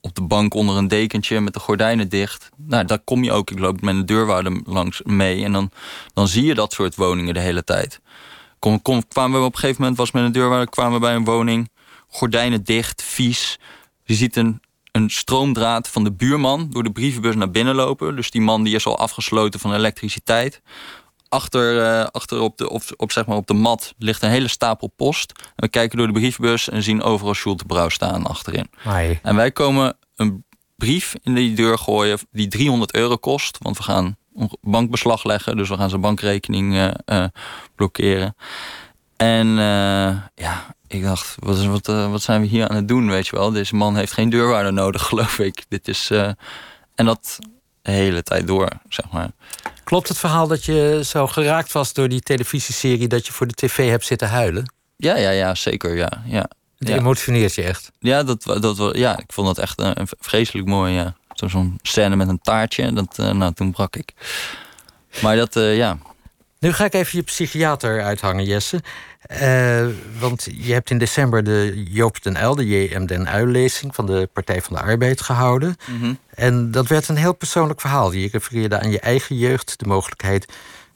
op 0.00 0.14
de 0.14 0.22
bank 0.22 0.54
onder 0.54 0.76
een 0.76 0.88
dekentje 0.88 1.40
met 1.40 1.52
de 1.52 1.60
gordijnen 1.60 2.08
dicht. 2.08 2.48
Nou, 2.56 2.84
daar 2.84 2.98
kom 2.98 3.24
je 3.24 3.32
ook. 3.32 3.50
Ik 3.50 3.58
loop 3.58 3.80
met 3.80 3.94
een 3.94 4.06
deurwaarde 4.06 4.60
langs 4.64 5.02
mee. 5.04 5.44
En 5.44 5.52
dan, 5.52 5.70
dan 6.14 6.28
zie 6.28 6.44
je 6.44 6.54
dat 6.54 6.72
soort 6.72 6.94
woningen 6.94 7.34
de 7.34 7.40
hele 7.40 7.64
tijd. 7.64 8.00
Kom, 8.58 8.82
kom, 8.82 9.08
kwamen 9.08 9.40
we 9.40 9.46
op 9.46 9.52
een 9.52 9.58
gegeven 9.58 9.80
moment, 9.80 9.98
was 9.98 10.10
met 10.10 10.24
een 10.24 10.32
deurwaarde... 10.32 10.70
kwamen 10.70 10.92
we 10.92 10.98
bij 10.98 11.14
een 11.14 11.24
woning, 11.24 11.70
gordijnen 12.08 12.64
dicht, 12.64 13.02
vies. 13.02 13.58
Je 14.04 14.14
ziet 14.14 14.36
een 14.36 14.60
een 14.98 15.10
stroomdraad 15.10 15.88
van 15.88 16.04
de 16.04 16.12
buurman 16.12 16.68
door 16.70 16.82
de 16.82 16.92
brievenbus 16.92 17.34
naar 17.34 17.50
binnen 17.50 17.74
lopen. 17.74 18.16
Dus 18.16 18.30
die 18.30 18.40
man 18.40 18.62
die 18.62 18.74
is 18.74 18.86
al 18.86 18.98
afgesloten 18.98 19.60
van 19.60 19.74
elektriciteit. 19.74 20.62
Achter, 21.28 21.74
uh, 21.74 22.04
achter 22.04 22.40
op, 22.40 22.58
de, 22.58 22.70
op, 22.70 22.82
op, 22.96 23.12
zeg 23.12 23.26
maar 23.26 23.36
op 23.36 23.46
de 23.46 23.54
mat 23.54 23.94
ligt 23.98 24.22
een 24.22 24.30
hele 24.30 24.48
stapel 24.48 24.92
post. 24.96 25.32
En 25.32 25.52
we 25.56 25.68
kijken 25.68 25.98
door 25.98 26.06
de 26.06 26.12
brievenbus 26.12 26.68
en 26.68 26.82
zien 26.82 27.02
overal 27.02 27.56
Brouw 27.66 27.88
staan 27.88 28.26
achterin. 28.26 28.70
En 29.22 29.36
wij 29.36 29.50
komen 29.50 29.96
een 30.16 30.44
brief 30.76 31.14
in 31.22 31.34
die 31.34 31.54
deur 31.54 31.78
gooien 31.78 32.18
die 32.30 32.48
300 32.48 32.94
euro 32.94 33.16
kost. 33.16 33.58
Want 33.62 33.76
we 33.76 33.82
gaan 33.82 34.16
bankbeslag 34.60 35.24
leggen, 35.24 35.56
dus 35.56 35.68
we 35.68 35.76
gaan 35.76 35.88
zijn 35.88 36.00
bankrekening 36.00 36.74
uh, 36.74 36.90
uh, 37.06 37.24
blokkeren. 37.74 38.36
En 39.16 39.46
ja, 40.34 40.76
ik 40.88 41.02
dacht, 41.02 41.34
wat, 41.38 41.56
is, 41.56 41.66
wat, 41.66 41.86
wat 41.86 42.22
zijn 42.22 42.40
we 42.40 42.46
hier 42.46 42.68
aan 42.68 42.76
het 42.76 42.88
doen, 42.88 43.10
weet 43.10 43.26
je 43.26 43.36
wel? 43.36 43.50
Deze 43.50 43.74
man 43.74 43.96
heeft 43.96 44.12
geen 44.12 44.30
deurwaarder 44.30 44.72
nodig, 44.72 45.02
geloof 45.08 45.38
ik. 45.38 45.64
Dit 45.68 45.88
is, 45.88 46.10
en 46.94 47.04
dat 47.06 47.38
de 47.82 47.94
hele 47.94 48.22
tijd 48.22 48.46
door, 48.46 48.68
zeg 48.88 49.10
maar. 49.10 49.30
Klopt 49.84 50.08
het 50.08 50.18
verhaal 50.18 50.46
dat 50.46 50.64
je 50.64 51.00
zo 51.04 51.26
geraakt 51.26 51.72
was 51.72 51.92
door 51.92 52.08
die 52.08 52.20
televisieserie... 52.20 53.08
dat 53.08 53.26
je 53.26 53.32
voor 53.32 53.46
de 53.46 53.54
tv 53.54 53.88
hebt 53.88 54.06
zitten 54.06 54.28
huilen? 54.28 54.72
Ja, 54.96 55.16
ja, 55.16 55.30
ja 55.30 55.54
zeker, 55.54 55.96
ja. 55.96 56.22
ja. 56.24 56.50
Het 56.78 56.88
emotioneert 56.88 57.54
je 57.54 57.62
echt? 57.62 57.90
Ja, 57.98 58.22
dat, 58.22 58.42
dat, 58.42 58.96
ja 58.96 59.18
ik 59.18 59.32
vond 59.32 59.46
dat 59.46 59.58
echt 59.58 59.80
een, 59.80 60.08
vreselijk 60.18 60.68
mooi, 60.68 60.92
ja. 60.92 61.14
Zo'n 61.34 61.78
scène 61.82 62.16
met 62.16 62.28
een 62.28 62.40
taartje, 62.40 62.92
dat, 62.92 63.16
nou, 63.16 63.52
toen 63.52 63.70
brak 63.70 63.96
ik. 63.96 64.12
Maar 65.22 65.36
dat, 65.36 65.56
uh, 65.56 65.76
ja. 65.76 65.98
Nu 66.58 66.72
ga 66.72 66.84
ik 66.84 66.94
even 66.94 67.18
je 67.18 67.24
psychiater 67.24 68.02
uithangen, 68.02 68.44
Jesse. 68.44 68.82
Uh, 69.32 69.86
want 70.18 70.48
je 70.52 70.72
hebt 70.72 70.90
in 70.90 70.98
december 70.98 71.44
de 71.44 71.82
Joop 71.88 72.22
den 72.22 72.36
Uyl, 72.36 72.54
de 72.54 72.66
JM 72.66 73.06
den 73.06 73.34
Uyl-lezing... 73.34 73.94
van 73.94 74.06
de 74.06 74.28
Partij 74.32 74.62
van 74.62 74.76
de 74.76 74.82
Arbeid 74.82 75.20
gehouden. 75.20 75.76
Mm 75.86 76.00
-hmm. 76.00 76.18
En 76.34 76.70
dat 76.70 76.86
werd 76.86 77.08
een 77.08 77.16
heel 77.16 77.34
persoonlijk 77.34 77.80
verhaal. 77.80 78.12
Je 78.12 78.28
refereerde 78.32 78.78
aan 78.78 78.90
je 78.90 79.00
eigen 79.00 79.36
jeugd, 79.36 79.78
de 79.78 79.86
mogelijkheid 79.86 80.52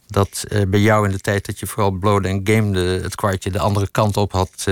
dat 0.07 0.43
uh, 0.47 0.61
bij 0.67 0.79
jou 0.79 1.05
in 1.05 1.11
de 1.11 1.19
tijd... 1.19 1.45
dat 1.45 1.59
je 1.59 1.67
vooral 1.67 1.91
blode 1.91 2.27
en 2.27 2.41
gamede 2.43 2.99
het 3.01 3.15
kwartje 3.15 3.51
de 3.51 3.59
andere 3.59 3.87
kant 3.91 4.17
op 4.17 4.31
had 4.31 4.67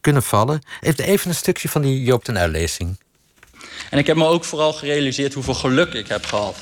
kunnen 0.00 0.22
vallen. 0.22 0.62
Even 0.80 1.28
een 1.28 1.34
stukje 1.34 1.68
van 1.68 1.82
die 1.82 2.02
Joop 2.02 2.24
den 2.24 2.36
Uyl-lezing. 2.36 2.98
En 3.90 3.98
ik 3.98 4.06
heb 4.06 4.16
me 4.16 4.24
ook 4.24 4.44
vooral 4.44 4.72
gerealiseerd 4.72 5.34
hoeveel 5.34 5.54
geluk 5.54 5.92
ik 5.92 6.08
heb 6.08 6.24
gehad. 6.24 6.56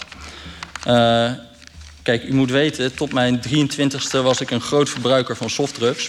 Kijk, 2.08 2.24
u 2.24 2.34
moet 2.34 2.50
weten, 2.50 2.94
tot 2.94 3.12
mijn 3.12 3.40
23ste 3.48 4.22
was 4.22 4.40
ik 4.40 4.50
een 4.50 4.60
groot 4.60 4.88
verbruiker 4.88 5.36
van 5.36 5.50
softdrugs. 5.50 6.08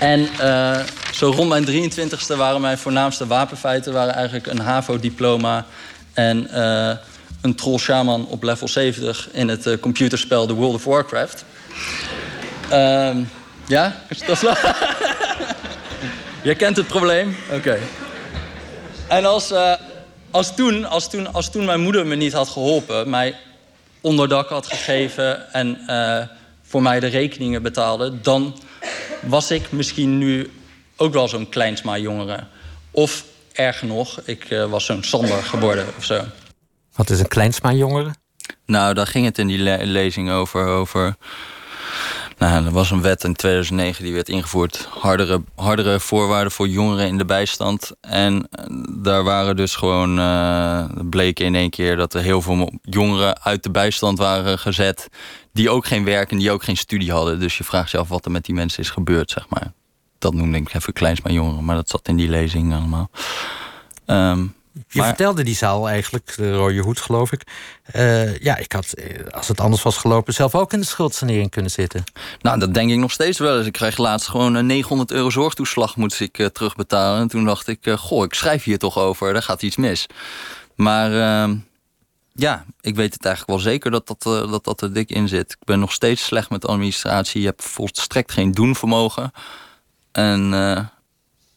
En 0.00 0.28
uh, 0.40 0.78
zo 1.12 1.30
rond 1.30 1.48
mijn 1.48 1.66
23ste 1.66 2.36
waren 2.36 2.60
mijn 2.60 2.78
voornaamste 2.78 3.26
wapenfeiten... 3.26 3.92
waren 3.92 4.14
eigenlijk 4.14 4.46
een 4.46 4.58
HAVO-diploma 4.58 5.66
en 6.12 6.48
uh, 6.52 6.90
een 7.40 7.54
troll 7.54 7.78
shaman 7.78 8.26
op 8.26 8.42
level 8.42 8.68
70... 8.68 9.28
in 9.32 9.48
het 9.48 9.66
uh, 9.66 9.78
computerspel 9.80 10.46
The 10.46 10.54
World 10.54 10.74
of 10.74 10.84
Warcraft. 10.84 11.44
Ehm, 12.68 13.22
ja, 13.66 14.02
dat 14.26 14.38
zo? 14.38 14.52
Je 16.48 16.54
kent 16.54 16.76
het 16.76 16.86
probleem? 16.86 17.36
Oké. 17.52 17.78
En 19.08 19.24
als, 19.24 19.52
als, 20.30 20.54
toen, 20.54 20.84
als, 20.84 21.10
toen, 21.10 21.32
als 21.32 21.50
toen 21.50 21.64
mijn 21.64 21.80
moeder 21.80 22.06
me 22.06 22.14
niet 22.14 22.32
had 22.32 22.48
geholpen, 22.48 23.10
mij 23.10 23.34
onderdak 24.00 24.48
had 24.48 24.66
gegeven 24.66 25.52
en 25.52 25.80
uh, 25.86 26.18
voor 26.62 26.82
mij 26.82 27.00
de 27.00 27.06
rekeningen 27.06 27.62
betaalde, 27.62 28.20
dan 28.20 28.60
was 29.22 29.50
ik 29.50 29.72
misschien 29.72 30.18
nu 30.18 30.50
ook 30.96 31.12
wel 31.12 31.28
zo'n 31.28 31.48
kleinsma 31.48 31.98
jongere. 31.98 32.44
Of 32.90 33.24
erger 33.52 33.86
nog, 33.86 34.20
ik 34.24 34.50
uh, 34.50 34.64
was 34.64 34.84
zo'n 34.84 35.02
Sander 35.02 35.42
geworden 35.42 35.86
of 35.96 36.04
zo. 36.04 36.24
Wat 36.94 37.10
is 37.10 37.20
een 37.20 37.28
kleinsma 37.28 37.72
jongere? 37.72 38.14
Nou, 38.66 38.94
daar 38.94 39.06
ging 39.06 39.24
het 39.24 39.38
in 39.38 39.46
die 39.46 39.58
le 39.58 39.78
lezing 39.86 40.30
over. 40.30 40.66
over 40.66 41.16
nou, 42.38 42.66
er 42.66 42.72
was 42.72 42.90
een 42.90 43.02
wet 43.02 43.24
in 43.24 43.34
2009 43.34 44.04
die 44.04 44.14
werd 44.14 44.28
ingevoerd. 44.28 44.88
Hardere, 44.90 45.42
hardere 45.56 46.00
voorwaarden 46.00 46.52
voor 46.52 46.68
jongeren 46.68 47.06
in 47.06 47.18
de 47.18 47.24
bijstand. 47.24 47.92
En 48.00 48.48
daar 49.02 49.24
waren 49.24 49.56
dus 49.56 49.76
gewoon... 49.76 50.18
Uh, 50.18 50.84
bleek 51.10 51.40
in 51.40 51.54
één 51.54 51.70
keer 51.70 51.96
dat 51.96 52.14
er 52.14 52.22
heel 52.22 52.42
veel 52.42 52.72
jongeren 52.82 53.42
uit 53.42 53.62
de 53.62 53.70
bijstand 53.70 54.18
waren 54.18 54.58
gezet... 54.58 55.08
die 55.52 55.70
ook 55.70 55.86
geen 55.86 56.04
werk 56.04 56.30
en 56.30 56.38
die 56.38 56.50
ook 56.50 56.64
geen 56.64 56.76
studie 56.76 57.12
hadden. 57.12 57.40
Dus 57.40 57.58
je 57.58 57.64
vraagt 57.64 57.90
je 57.90 57.98
af 57.98 58.08
wat 58.08 58.24
er 58.24 58.30
met 58.30 58.44
die 58.44 58.54
mensen 58.54 58.82
is 58.82 58.90
gebeurd, 58.90 59.30
zeg 59.30 59.48
maar. 59.48 59.72
Dat 60.18 60.34
noemde 60.34 60.58
ik 60.58 60.74
even 60.74 60.92
kleinsma 60.92 61.30
jongeren. 61.30 61.64
Maar 61.64 61.76
dat 61.76 61.88
zat 61.88 62.08
in 62.08 62.16
die 62.16 62.28
lezing 62.28 62.74
allemaal. 62.74 63.10
Um, 64.06 64.54
je 64.88 64.98
maar... 64.98 65.08
vertelde 65.08 65.44
die 65.44 65.54
zaal 65.54 65.88
eigenlijk, 65.88 66.32
de 66.36 66.54
rode 66.54 66.80
hoed 66.80 67.00
geloof 67.00 67.32
ik. 67.32 67.42
Uh, 67.96 68.38
ja, 68.38 68.56
ik 68.56 68.72
had, 68.72 68.94
als 69.30 69.48
het 69.48 69.60
anders 69.60 69.82
was 69.82 69.96
gelopen, 69.96 70.34
zelf 70.34 70.54
ook 70.54 70.72
in 70.72 70.80
de 70.80 70.86
schuldsanering 70.86 71.50
kunnen 71.50 71.70
zitten. 71.70 72.04
Nou, 72.40 72.58
dat 72.58 72.74
denk 72.74 72.90
ik 72.90 72.96
nog 72.96 73.12
steeds 73.12 73.38
wel 73.38 73.58
eens. 73.58 73.66
Ik 73.66 73.72
kreeg 73.72 73.96
laatst 73.96 74.28
gewoon 74.28 74.54
een 74.54 74.66
900 74.66 75.10
euro 75.10 75.30
zorgtoeslag 75.30 75.96
moest 75.96 76.20
ik 76.20 76.38
uh, 76.38 76.46
terugbetalen. 76.46 77.20
En 77.20 77.28
toen 77.28 77.44
dacht 77.44 77.66
ik, 77.66 77.86
uh, 77.86 77.96
goh, 77.96 78.24
ik 78.24 78.34
schrijf 78.34 78.64
hier 78.64 78.78
toch 78.78 78.98
over, 78.98 79.32
daar 79.32 79.42
gaat 79.42 79.62
iets 79.62 79.76
mis. 79.76 80.06
Maar 80.74 81.12
ehm, 81.12 81.56
ja, 82.32 82.64
ik 82.80 82.94
weet 82.94 83.12
het 83.12 83.24
eigenlijk 83.24 83.58
wel 83.60 83.72
zeker 83.72 83.90
dat 83.90 84.06
dat, 84.06 84.22
dat 84.50 84.64
dat 84.64 84.80
er 84.80 84.92
dik 84.92 85.10
in 85.10 85.28
zit. 85.28 85.52
Ik 85.52 85.64
ben 85.64 85.78
nog 85.78 85.92
steeds 85.92 86.24
slecht 86.24 86.50
met 86.50 86.66
administratie. 86.66 87.40
Je 87.40 87.46
hebt 87.46 87.64
volstrekt 87.64 88.32
geen 88.32 88.52
doenvermogen. 88.52 89.32
En 90.12 90.52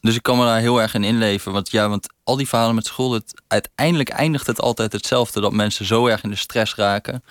dus 0.02 0.14
ik 0.14 0.22
kan 0.22 0.38
me 0.38 0.44
daar 0.44 0.58
heel 0.58 0.80
erg 0.80 0.94
in 0.94 1.04
inleven. 1.04 1.52
Want 1.52 1.70
ja, 1.70 1.88
want 1.88 2.06
al 2.24 2.36
die 2.36 2.48
verhalen 2.48 2.74
met 2.74 2.86
school, 2.86 3.12
het, 3.12 3.42
uiteindelijk 3.48 4.08
eindigt 4.08 4.46
het 4.46 4.60
altijd 4.60 4.92
hetzelfde. 4.92 5.40
Dat 5.40 5.52
mensen 5.52 5.86
zo 5.86 6.06
erg 6.06 6.22
in 6.22 6.30
de 6.30 6.36
stress 6.36 6.74
raken. 6.74 7.24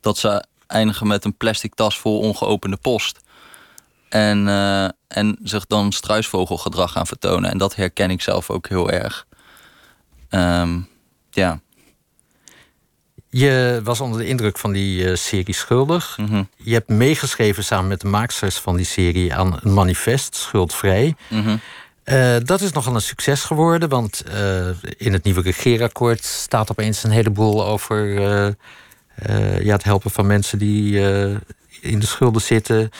Dat 0.00 0.18
ze 0.18 0.44
eindigen 0.66 1.06
met 1.06 1.24
een 1.24 1.36
plastic 1.36 1.74
tas 1.74 1.98
vol 1.98 2.18
ongeopende 2.18 2.76
post. 2.76 3.20
En, 4.08 4.46
uh, 4.46 4.84
en 5.08 5.38
zich 5.42 5.66
dan 5.66 5.92
struisvogelgedrag 5.92 6.92
gaan 6.92 7.06
vertonen. 7.06 7.50
En 7.50 7.58
dat 7.58 7.74
herken 7.74 8.10
ik 8.10 8.22
zelf 8.22 8.50
ook 8.50 8.68
heel 8.68 8.90
erg. 8.90 9.26
Um, 10.30 10.88
ja. 11.30 11.60
Je 13.28 13.80
was 13.84 14.00
onder 14.00 14.18
de 14.18 14.26
indruk 14.26 14.58
van 14.58 14.72
die 14.72 15.04
uh, 15.04 15.14
serie 15.14 15.54
Schuldig. 15.54 16.16
Mm 16.18 16.26
-hmm. 16.26 16.48
Je 16.56 16.72
hebt 16.72 16.88
meegeschreven 16.88 17.64
samen 17.64 17.88
met 17.88 18.00
de 18.00 18.08
maaksters 18.08 18.56
van 18.56 18.76
die 18.76 18.84
serie 18.84 19.34
aan 19.34 19.58
een 19.62 19.74
manifest, 19.74 20.36
Schuldvrij. 20.36 21.14
Mm 21.28 21.42
-hmm. 21.42 21.60
Uh, 22.10 22.36
dat 22.44 22.60
is 22.60 22.72
nogal 22.72 22.94
een 22.94 23.00
succes 23.00 23.42
geworden, 23.44 23.88
want 23.88 24.24
uh, 24.34 24.68
in 24.96 25.12
het 25.12 25.24
nieuwe 25.24 25.40
regeerakkoord 25.40 26.24
staat 26.24 26.70
opeens 26.70 27.02
een 27.04 27.10
heleboel 27.10 27.64
over 27.64 28.08
uh, 28.08 29.60
ja, 29.62 29.72
het 29.72 29.84
helpen 29.84 30.10
van 30.10 30.26
mensen 30.26 30.58
die 30.58 31.00
in 31.80 31.98
de 31.98 32.06
schulden 32.06 32.42
zitten. 32.42 32.90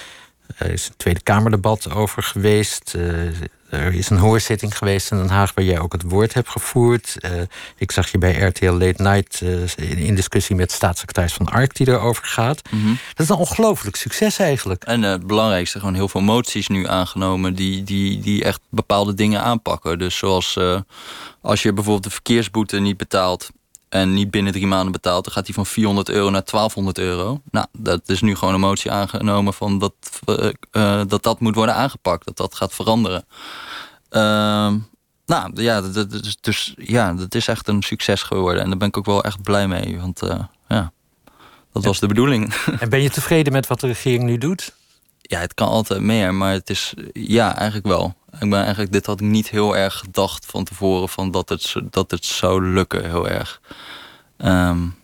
Er 0.56 0.72
is 0.72 0.88
een 0.88 0.96
Tweede 0.96 1.20
Kamerdebat 1.20 1.90
over 1.90 2.22
geweest. 2.22 2.94
Er 3.70 3.94
is 3.94 4.10
een 4.10 4.18
hoorzitting 4.18 4.78
geweest 4.78 5.10
in 5.10 5.16
Den 5.16 5.28
Haag 5.28 5.54
waar 5.54 5.64
jij 5.64 5.80
ook 5.80 5.92
het 5.92 6.02
woord 6.02 6.34
hebt 6.34 6.48
gevoerd. 6.48 7.16
Uh, 7.20 7.30
ik 7.76 7.92
zag 7.92 8.10
je 8.10 8.18
bij 8.18 8.40
RTL 8.40 8.70
Late 8.70 9.02
Night 9.02 9.40
uh, 9.40 10.06
in 10.06 10.14
discussie 10.14 10.56
met 10.56 10.72
staatssecretaris 10.72 11.32
Van 11.32 11.48
Ark 11.48 11.76
die 11.76 11.88
erover 11.88 12.24
gaat. 12.24 12.62
Mm 12.70 12.82
-hmm. 12.82 12.98
Dat 13.14 13.26
is 13.26 13.28
een 13.28 13.36
ongelooflijk 13.36 13.96
succes 13.96 14.38
eigenlijk. 14.38 14.84
En 14.84 15.02
uh, 15.02 15.10
het 15.10 15.26
belangrijkste, 15.26 15.78
gewoon 15.78 15.94
heel 15.94 16.08
veel 16.08 16.20
moties 16.20 16.68
nu 16.68 16.86
aangenomen 16.86 17.54
die, 17.54 17.82
die, 17.82 18.20
die 18.20 18.44
echt 18.44 18.60
bepaalde 18.70 19.14
dingen 19.14 19.42
aanpakken. 19.42 19.98
Dus 19.98 20.16
zoals 20.16 20.58
als 21.40 21.62
je 21.62 21.72
bijvoorbeeld 21.72 22.04
de 22.04 22.10
verkeersboete 22.10 22.78
niet 22.78 22.96
betaalt 22.96 23.50
en 23.90 24.14
niet 24.14 24.30
binnen 24.30 24.52
drie 24.52 24.66
maanden 24.66 24.92
betaalt, 24.92 25.24
dan 25.24 25.32
gaat 25.32 25.46
hij 25.46 25.54
van 25.54 25.66
400 25.66 26.08
euro 26.08 26.30
naar 26.30 26.44
1200 26.44 26.98
euro. 26.98 27.40
Nou, 27.50 27.66
dat 27.72 28.08
is 28.08 28.20
nu 28.20 28.34
gewoon 28.34 28.54
een 28.54 28.60
motie 28.60 28.90
aangenomen 28.90 29.54
van 29.54 29.78
dat 29.78 29.94
uh, 30.72 31.02
dat, 31.06 31.22
dat 31.22 31.40
moet 31.40 31.54
worden 31.54 31.74
aangepakt, 31.74 32.26
dat 32.26 32.36
dat 32.36 32.54
gaat 32.54 32.74
veranderen. 32.74 33.24
Uh, 34.10 34.72
nou 35.26 35.50
ja 35.54 35.80
dat, 35.80 35.94
dat, 35.94 36.36
dus, 36.40 36.74
ja, 36.76 37.12
dat 37.12 37.34
is 37.34 37.48
echt 37.48 37.68
een 37.68 37.82
succes 37.82 38.22
geworden. 38.22 38.62
En 38.62 38.68
daar 38.68 38.78
ben 38.78 38.88
ik 38.88 38.96
ook 38.96 39.06
wel 39.06 39.24
echt 39.24 39.42
blij 39.42 39.68
mee. 39.68 39.98
Want 40.00 40.22
uh, 40.22 40.38
ja, 40.68 40.92
dat 41.72 41.84
was 41.84 41.98
de 41.98 42.06
bedoeling. 42.06 42.54
En 42.80 42.88
ben 42.88 43.02
je 43.02 43.10
tevreden 43.10 43.52
met 43.52 43.66
wat 43.66 43.80
de 43.80 43.86
regering 43.86 44.24
nu 44.24 44.38
doet? 44.38 44.74
Ja, 45.20 45.38
het 45.38 45.54
kan 45.54 45.68
altijd 45.68 46.00
meer, 46.00 46.34
maar 46.34 46.52
het 46.52 46.70
is 46.70 46.94
ja, 47.12 47.56
eigenlijk 47.56 47.86
wel. 47.86 48.14
Ik 48.32 48.50
ben 48.50 48.60
eigenlijk, 48.60 48.92
dit 48.92 49.06
had 49.06 49.20
ik 49.20 49.26
niet 49.26 49.48
heel 49.50 49.76
erg 49.76 49.98
gedacht 49.98 50.46
van 50.46 50.64
tevoren 50.64 51.08
van 51.08 51.30
dat 51.30 51.48
het, 51.48 51.74
dat 51.90 52.10
het 52.10 52.24
zou 52.24 52.62
lukken, 52.66 53.04
heel 53.04 53.28
erg. 53.28 53.60
Um, 54.38 54.98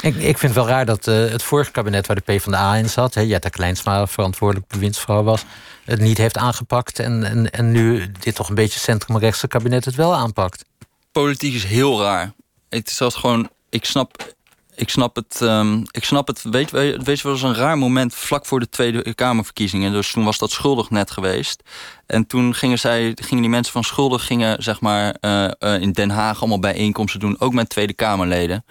ik, 0.00 0.14
ik 0.14 0.38
vind 0.38 0.40
het 0.40 0.54
wel 0.54 0.66
raar 0.66 0.86
dat 0.86 1.06
uh, 1.06 1.30
het 1.30 1.42
vorige 1.42 1.70
kabinet 1.70 2.06
waar 2.06 2.16
de 2.16 2.32
PvdA 2.32 2.74
in 2.74 2.88
zat, 2.88 3.14
hè, 3.14 3.20
Jetta 3.20 3.48
Kleinsma 3.48 4.06
verantwoordelijk 4.06 4.68
bewindsvrouw 4.68 5.22
was, 5.22 5.44
het 5.84 6.00
niet 6.00 6.18
heeft 6.18 6.36
aangepakt. 6.36 6.98
En, 6.98 7.24
en, 7.24 7.50
en 7.50 7.70
nu 7.70 8.12
dit 8.20 8.34
toch 8.34 8.48
een 8.48 8.54
beetje 8.54 8.78
centrumrechtse 8.78 9.48
kabinet 9.48 9.84
het 9.84 9.94
wel 9.94 10.14
aanpakt. 10.14 10.64
Politiek 11.12 11.54
is 11.54 11.64
heel 11.64 12.02
raar. 12.02 12.32
Het 12.68 12.88
is 12.88 13.00
als 13.00 13.14
gewoon, 13.14 13.50
ik 13.68 13.84
snap 13.84 14.34
ik 14.74 14.88
snap 14.88 15.16
het. 15.16 15.40
Um, 15.40 15.82
ik 15.90 16.04
snap 16.04 16.26
het. 16.26 16.42
Weet, 16.42 16.70
weet, 16.70 17.04
je 17.04 17.22
wel, 17.22 17.32
was 17.32 17.42
een 17.42 17.54
raar 17.54 17.78
moment 17.78 18.14
vlak 18.14 18.46
voor 18.46 18.60
de 18.60 18.68
Tweede 18.68 19.14
Kamerverkiezingen. 19.14 19.92
Dus 19.92 20.12
toen 20.12 20.24
was 20.24 20.38
dat 20.38 20.50
schuldig 20.50 20.90
net 20.90 21.10
geweest. 21.10 21.62
En 22.06 22.26
toen 22.26 22.54
gingen, 22.54 22.78
zij, 22.78 23.12
gingen 23.14 23.42
die 23.42 23.50
mensen 23.50 23.72
van 23.72 23.84
schuldig 23.84 24.26
gingen, 24.26 24.62
zeg 24.62 24.80
maar, 24.80 25.16
uh, 25.20 25.48
uh, 25.58 25.80
in 25.80 25.92
Den 25.92 26.10
Haag 26.10 26.40
allemaal 26.40 26.58
bijeenkomsten 26.58 27.20
doen. 27.20 27.40
Ook 27.40 27.52
met 27.52 27.68
Tweede 27.68 27.92
Kamerleden. 27.92 28.64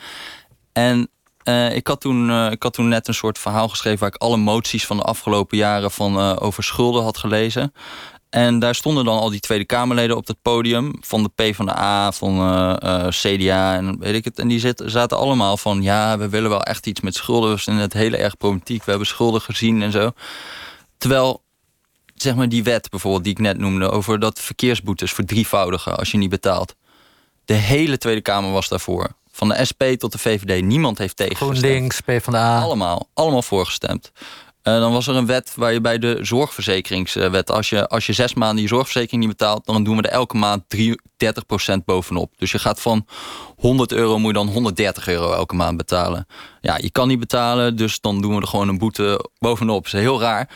En 0.73 1.09
uh, 1.43 1.75
ik, 1.75 1.87
had 1.87 2.01
toen, 2.01 2.51
ik 2.51 2.63
had 2.63 2.73
toen 2.73 2.87
net 2.87 3.07
een 3.07 3.13
soort 3.13 3.39
verhaal 3.39 3.69
geschreven 3.69 3.99
waar 3.99 4.13
ik 4.13 4.21
alle 4.21 4.37
moties 4.37 4.85
van 4.85 4.97
de 4.97 5.03
afgelopen 5.03 5.57
jaren 5.57 5.91
van, 5.91 6.39
over 6.39 6.63
schulden 6.63 7.03
had 7.03 7.17
gelezen. 7.17 7.73
En 8.31 8.59
daar 8.59 8.75
stonden 8.75 9.05
dan 9.05 9.19
al 9.19 9.29
die 9.29 9.39
Tweede 9.39 9.65
Kamerleden 9.65 10.17
op 10.17 10.27
het 10.27 10.41
podium. 10.41 10.93
Van 10.99 11.23
de 11.23 11.29
PvdA, 11.35 12.11
van 12.11 12.37
uh, 12.37 12.75
uh, 12.83 13.07
CDA 13.07 13.75
en 13.75 13.99
weet 13.99 14.15
ik 14.15 14.23
het. 14.23 14.39
En 14.39 14.47
die 14.47 14.59
zit, 14.59 14.83
zaten 14.85 15.17
allemaal 15.17 15.57
van... 15.57 15.81
ja, 15.81 16.17
we 16.17 16.29
willen 16.29 16.49
wel 16.49 16.63
echt 16.63 16.87
iets 16.87 17.01
met 17.01 17.15
schulden. 17.15 17.51
We 17.53 17.59
zijn 17.59 17.77
het 17.77 17.93
hele 17.93 18.17
erg 18.17 18.37
problematiek. 18.37 18.83
We 18.83 18.89
hebben 18.89 19.07
schulden 19.07 19.41
gezien 19.41 19.81
en 19.81 19.91
zo. 19.91 20.11
Terwijl, 20.97 21.43
zeg 22.15 22.35
maar 22.35 22.49
die 22.49 22.63
wet 22.63 22.89
bijvoorbeeld 22.89 23.23
die 23.23 23.33
ik 23.33 23.39
net 23.39 23.57
noemde... 23.57 23.89
over 23.89 24.19
dat 24.19 24.39
verkeersboetes 24.39 25.11
verdrievoudigen 25.11 25.97
als 25.97 26.11
je 26.11 26.17
niet 26.17 26.29
betaalt. 26.29 26.75
De 27.45 27.53
hele 27.53 27.97
Tweede 27.97 28.21
Kamer 28.21 28.51
was 28.51 28.67
daarvoor. 28.67 29.09
Van 29.31 29.47
de 29.47 29.65
SP 29.69 29.83
tot 29.97 30.11
de 30.11 30.17
VVD. 30.17 30.63
Niemand 30.63 30.97
heeft 30.97 31.15
tegengestemd. 31.15 31.57
GroenLinks, 31.57 32.01
PvdA. 32.01 32.59
Allemaal. 32.59 33.07
Allemaal 33.13 33.41
voorgestemd. 33.41 34.11
Uh, 34.63 34.79
dan 34.79 34.91
was 34.91 35.07
er 35.07 35.15
een 35.15 35.25
wet 35.25 35.53
waar 35.55 35.73
je 35.73 35.81
bij 35.81 35.97
de 35.97 36.17
zorgverzekeringswet... 36.21 37.51
als 37.51 37.69
je, 37.69 37.87
als 37.87 38.05
je 38.05 38.13
zes 38.13 38.33
maanden 38.33 38.61
je 38.61 38.67
zorgverzekering 38.67 39.21
niet 39.21 39.37
betaalt... 39.37 39.65
dan 39.65 39.83
doen 39.83 39.97
we 39.97 40.01
er 40.01 40.09
elke 40.09 40.37
maand 40.37 40.63
30% 41.25 41.77
bovenop. 41.85 42.33
Dus 42.37 42.51
je 42.51 42.59
gaat 42.59 42.81
van 42.81 43.05
100 43.55 43.91
euro 43.91 44.17
moet 44.17 44.27
je 44.27 44.33
dan 44.33 44.47
130 44.47 45.07
euro 45.07 45.33
elke 45.33 45.55
maand 45.55 45.77
betalen. 45.77 46.27
Ja, 46.61 46.77
je 46.77 46.89
kan 46.89 47.07
niet 47.07 47.19
betalen, 47.19 47.75
dus 47.75 47.99
dan 47.99 48.21
doen 48.21 48.35
we 48.35 48.41
er 48.41 48.47
gewoon 48.47 48.67
een 48.67 48.77
boete 48.77 49.29
bovenop. 49.39 49.83
Dat 49.83 49.93
is 49.93 49.99
heel 49.99 50.19
raar. 50.19 50.49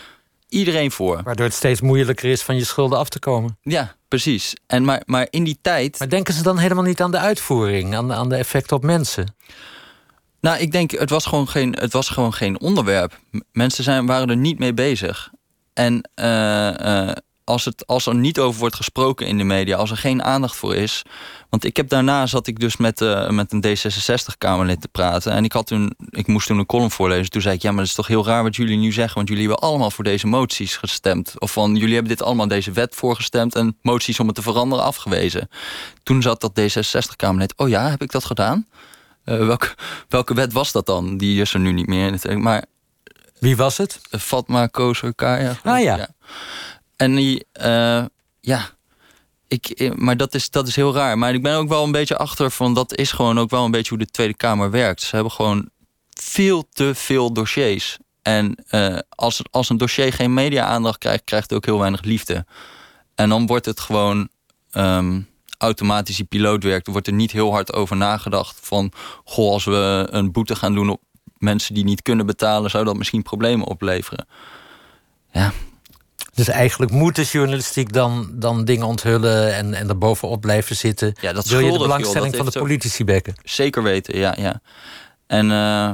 Iedereen 0.48 0.90
voor. 0.90 1.20
Waardoor 1.24 1.46
het 1.46 1.54
steeds 1.54 1.80
moeilijker 1.80 2.30
is 2.30 2.42
van 2.42 2.56
je 2.56 2.64
schulden 2.64 2.98
af 2.98 3.08
te 3.08 3.18
komen. 3.18 3.58
Ja, 3.62 3.94
precies. 4.08 4.54
En 4.66 4.84
maar, 4.84 5.02
maar 5.04 5.26
in 5.30 5.44
die 5.44 5.58
tijd... 5.62 5.98
Maar 5.98 6.08
denken 6.08 6.34
ze 6.34 6.42
dan 6.42 6.58
helemaal 6.58 6.84
niet 6.84 7.00
aan 7.00 7.10
de 7.10 7.18
uitvoering? 7.18 7.94
Aan 7.94 8.08
de, 8.08 8.14
aan 8.14 8.28
de 8.28 8.36
effecten 8.36 8.76
op 8.76 8.82
mensen? 8.82 9.34
Nou, 10.46 10.58
ik 10.58 10.72
denk, 10.72 10.90
het 10.90 11.10
was 11.10 11.26
gewoon 11.26 11.48
geen, 11.48 11.76
het 11.80 11.92
was 11.92 12.08
gewoon 12.08 12.34
geen 12.34 12.60
onderwerp. 12.60 13.18
Mensen 13.52 13.84
zijn, 13.84 14.06
waren 14.06 14.30
er 14.30 14.36
niet 14.36 14.58
mee 14.58 14.74
bezig. 14.74 15.30
En 15.74 16.08
uh, 16.14 16.70
uh, 16.80 17.12
als, 17.44 17.64
het, 17.64 17.86
als 17.86 18.06
er 18.06 18.14
niet 18.14 18.38
over 18.38 18.60
wordt 18.60 18.76
gesproken 18.76 19.26
in 19.26 19.38
de 19.38 19.44
media, 19.44 19.76
als 19.76 19.90
er 19.90 19.96
geen 19.96 20.22
aandacht 20.22 20.56
voor 20.56 20.74
is. 20.74 21.02
Want 21.50 21.64
ik 21.64 21.76
heb 21.76 21.88
daarna 21.88 22.26
zat 22.26 22.46
ik 22.46 22.60
dus 22.60 22.76
met, 22.76 23.00
uh, 23.00 23.28
met 23.28 23.52
een 23.52 23.64
D66-Kamerlid 23.66 24.80
te 24.80 24.88
praten. 24.88 25.32
En 25.32 25.44
ik, 25.44 25.52
had 25.52 25.66
toen, 25.66 25.94
ik 26.10 26.26
moest 26.26 26.46
toen 26.46 26.58
een 26.58 26.66
column 26.66 26.90
voorlezen. 26.90 27.30
Toen 27.30 27.42
zei 27.42 27.54
ik, 27.54 27.62
ja, 27.62 27.70
maar 27.70 27.80
het 27.80 27.88
is 27.88 27.94
toch 27.94 28.06
heel 28.06 28.26
raar 28.26 28.42
wat 28.42 28.56
jullie 28.56 28.78
nu 28.78 28.92
zeggen. 28.92 29.14
Want 29.14 29.28
jullie 29.28 29.46
hebben 29.46 29.68
allemaal 29.68 29.90
voor 29.90 30.04
deze 30.04 30.26
moties 30.26 30.76
gestemd. 30.76 31.34
Of 31.38 31.52
van, 31.52 31.76
jullie 31.76 31.94
hebben 31.94 32.16
dit 32.16 32.22
allemaal 32.22 32.48
deze 32.48 32.72
wet 32.72 32.94
voorgestemd. 32.94 33.54
En 33.54 33.76
moties 33.82 34.20
om 34.20 34.26
het 34.26 34.36
te 34.36 34.42
veranderen 34.42 34.84
afgewezen. 34.84 35.48
Toen 36.02 36.22
zat 36.22 36.40
dat 36.40 36.60
D66-Kamerlid, 36.60 37.56
oh 37.56 37.68
ja, 37.68 37.90
heb 37.90 38.02
ik 38.02 38.10
dat 38.10 38.24
gedaan? 38.24 38.66
Uh, 39.26 39.46
welke, 39.46 39.74
welke 40.08 40.34
wet 40.34 40.52
was 40.52 40.72
dat 40.72 40.86
dan? 40.86 41.16
Die 41.16 41.40
is 41.40 41.54
er 41.54 41.60
nu 41.60 41.72
niet 41.72 41.86
meer. 41.86 42.38
Maar, 42.38 42.64
Wie 43.38 43.56
was 43.56 43.76
het? 43.76 44.00
Fatma 44.10 44.66
Kozo 44.66 45.10
Kaya. 45.10 45.56
Ah 45.62 45.82
ja. 45.82 45.96
ja. 45.96 46.08
En 46.96 47.14
die, 47.14 47.46
uh, 47.60 48.04
ja, 48.40 48.70
ik, 49.48 49.92
maar 49.96 50.16
dat 50.16 50.34
is, 50.34 50.50
dat 50.50 50.68
is 50.68 50.76
heel 50.76 50.94
raar. 50.94 51.18
Maar 51.18 51.34
ik 51.34 51.42
ben 51.42 51.56
ook 51.56 51.68
wel 51.68 51.84
een 51.84 51.92
beetje 51.92 52.16
achter 52.16 52.50
van 52.50 52.74
dat 52.74 52.96
is 52.96 53.12
gewoon 53.12 53.38
ook 53.38 53.50
wel 53.50 53.64
een 53.64 53.70
beetje 53.70 53.94
hoe 53.94 54.04
de 54.04 54.10
Tweede 54.10 54.34
Kamer 54.34 54.70
werkt. 54.70 55.02
Ze 55.02 55.14
hebben 55.14 55.32
gewoon 55.32 55.68
veel 56.10 56.68
te 56.72 56.94
veel 56.94 57.32
dossiers. 57.32 57.98
En 58.22 58.64
uh, 58.70 58.98
als, 59.08 59.42
als 59.50 59.68
een 59.68 59.76
dossier 59.76 60.12
geen 60.12 60.34
media-aandacht 60.34 60.98
krijgt, 60.98 61.24
krijgt 61.24 61.48
het 61.50 61.58
ook 61.58 61.64
heel 61.64 61.78
weinig 61.78 62.02
liefde. 62.02 62.46
En 63.14 63.28
dan 63.28 63.46
wordt 63.46 63.66
het 63.66 63.80
gewoon. 63.80 64.28
Um, 64.72 65.34
automatisch 65.58 66.16
die 66.16 66.24
piloot 66.24 66.62
werkt, 66.62 66.86
wordt 66.86 67.06
er 67.06 67.12
niet 67.12 67.32
heel 67.32 67.50
hard 67.50 67.72
over 67.72 67.96
nagedacht 67.96 68.58
van 68.62 68.92
goh, 69.24 69.52
als 69.52 69.64
we 69.64 70.06
een 70.10 70.32
boete 70.32 70.56
gaan 70.56 70.74
doen 70.74 70.88
op 70.88 71.00
mensen 71.38 71.74
die 71.74 71.84
niet 71.84 72.02
kunnen 72.02 72.26
betalen, 72.26 72.70
zou 72.70 72.84
dat 72.84 72.96
misschien 72.96 73.22
problemen 73.22 73.66
opleveren. 73.66 74.26
Ja. 75.32 75.52
Dus 76.34 76.48
eigenlijk 76.48 76.92
moet 76.92 77.16
de 77.16 77.22
journalistiek 77.22 77.92
dan, 77.92 78.30
dan 78.32 78.64
dingen 78.64 78.86
onthullen 78.86 79.54
en, 79.54 79.74
en 79.74 79.88
er 79.88 79.98
bovenop 79.98 80.40
blijven 80.40 80.76
zitten. 80.76 81.14
Ja, 81.20 81.32
dat 81.32 81.46
Wil 81.46 81.60
je 81.60 81.72
de 81.72 81.78
belangstelling 81.78 82.34
joh, 82.34 82.42
van 82.42 82.52
de 82.52 82.58
politici 82.58 83.04
bekken? 83.04 83.34
Zeker 83.44 83.82
weten, 83.82 84.18
ja. 84.18 84.34
ja. 84.38 84.60
En 85.26 85.44
uh, 85.44 85.90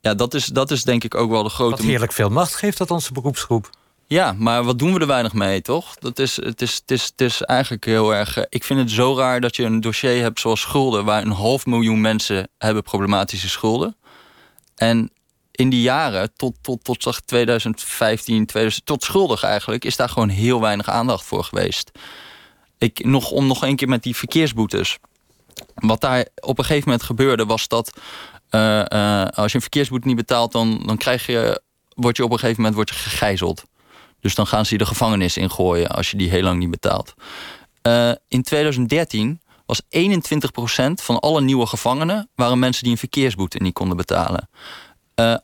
ja, 0.00 0.14
dat 0.14 0.34
is, 0.34 0.44
dat 0.44 0.70
is 0.70 0.82
denk 0.82 1.04
ik 1.04 1.14
ook 1.14 1.30
wel 1.30 1.42
de 1.42 1.48
grote. 1.48 1.76
Wat 1.76 1.84
heerlijk 1.84 2.12
veel 2.12 2.28
macht 2.28 2.54
geeft 2.54 2.78
dat 2.78 2.90
onze 2.90 3.12
beroepsgroep. 3.12 3.70
Ja, 4.08 4.32
maar 4.32 4.64
wat 4.64 4.78
doen 4.78 4.94
we 4.94 5.00
er 5.00 5.06
weinig 5.06 5.32
mee, 5.32 5.62
toch? 5.62 5.94
Dat 5.94 6.18
is, 6.18 6.36
het, 6.36 6.62
is, 6.62 6.74
het, 6.74 6.90
is, 6.90 7.04
het 7.04 7.20
is 7.20 7.42
eigenlijk 7.42 7.84
heel 7.84 8.14
erg... 8.14 8.48
Ik 8.48 8.64
vind 8.64 8.80
het 8.80 8.90
zo 8.90 9.16
raar 9.16 9.40
dat 9.40 9.56
je 9.56 9.64
een 9.64 9.80
dossier 9.80 10.22
hebt 10.22 10.40
zoals 10.40 10.60
schulden... 10.60 11.04
waar 11.04 11.22
een 11.22 11.30
half 11.30 11.66
miljoen 11.66 12.00
mensen 12.00 12.48
hebben 12.58 12.82
problematische 12.82 13.48
schulden. 13.48 13.96
En 14.76 15.10
in 15.50 15.70
die 15.70 15.80
jaren, 15.80 16.30
tot, 16.36 16.54
tot, 16.62 16.84
tot 16.84 17.26
2015, 17.26 18.46
2000, 18.46 18.86
tot 18.86 19.04
schuldig 19.04 19.42
eigenlijk... 19.42 19.84
is 19.84 19.96
daar 19.96 20.08
gewoon 20.08 20.28
heel 20.28 20.60
weinig 20.60 20.88
aandacht 20.88 21.24
voor 21.24 21.44
geweest. 21.44 21.90
Ik, 22.78 23.04
nog, 23.04 23.30
om 23.30 23.46
nog 23.46 23.62
een 23.62 23.76
keer 23.76 23.88
met 23.88 24.02
die 24.02 24.16
verkeersboetes. 24.16 24.98
Wat 25.74 26.00
daar 26.00 26.26
op 26.40 26.58
een 26.58 26.64
gegeven 26.64 26.88
moment 26.88 27.06
gebeurde 27.06 27.46
was 27.46 27.68
dat... 27.68 28.00
Uh, 28.50 28.84
uh, 28.88 29.24
als 29.24 29.50
je 29.50 29.56
een 29.56 29.62
verkeersboete 29.62 30.06
niet 30.06 30.16
betaalt... 30.16 30.52
dan, 30.52 30.82
dan 30.86 30.96
krijg 30.96 31.26
je, 31.26 31.62
word 31.94 32.16
je 32.16 32.24
op 32.24 32.30
een 32.30 32.38
gegeven 32.38 32.60
moment 32.62 32.76
word 32.76 32.88
je 32.88 32.94
gegijzeld. 32.94 33.64
Dus 34.20 34.34
dan 34.34 34.46
gaan 34.46 34.66
ze 34.66 34.72
je 34.72 34.78
de 34.78 34.86
gevangenis 34.86 35.36
ingooien 35.36 35.88
als 35.88 36.10
je 36.10 36.16
die 36.16 36.30
heel 36.30 36.42
lang 36.42 36.58
niet 36.58 36.70
betaalt. 36.70 37.14
Uh, 37.82 38.10
in 38.28 38.42
2013 38.42 39.40
was 39.66 39.82
21% 39.82 39.86
van 40.94 41.18
alle 41.18 41.40
nieuwe 41.40 41.66
gevangenen... 41.66 42.28
waren 42.34 42.58
mensen 42.58 42.82
die 42.82 42.92
een 42.92 42.98
verkeersboete 42.98 43.58
niet 43.58 43.72
konden 43.72 43.96
betalen. 43.96 44.48
Uh, 45.20 45.36
18.733 45.36 45.42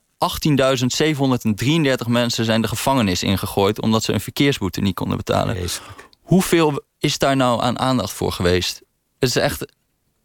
mensen 2.07 2.45
zijn 2.45 2.63
de 2.63 2.69
gevangenis 2.69 3.23
ingegooid... 3.23 3.81
omdat 3.81 4.03
ze 4.03 4.13
een 4.13 4.21
verkeersboete 4.21 4.81
niet 4.81 4.95
konden 4.95 5.17
betalen. 5.17 5.55
Wezenlijk. 5.55 6.09
Hoeveel 6.23 6.83
is 6.99 7.19
daar 7.19 7.37
nou 7.37 7.63
aan 7.63 7.79
aandacht 7.79 8.13
voor 8.13 8.33
geweest? 8.33 8.83
Het 9.19 9.29
is 9.29 9.37
echt... 9.37 9.73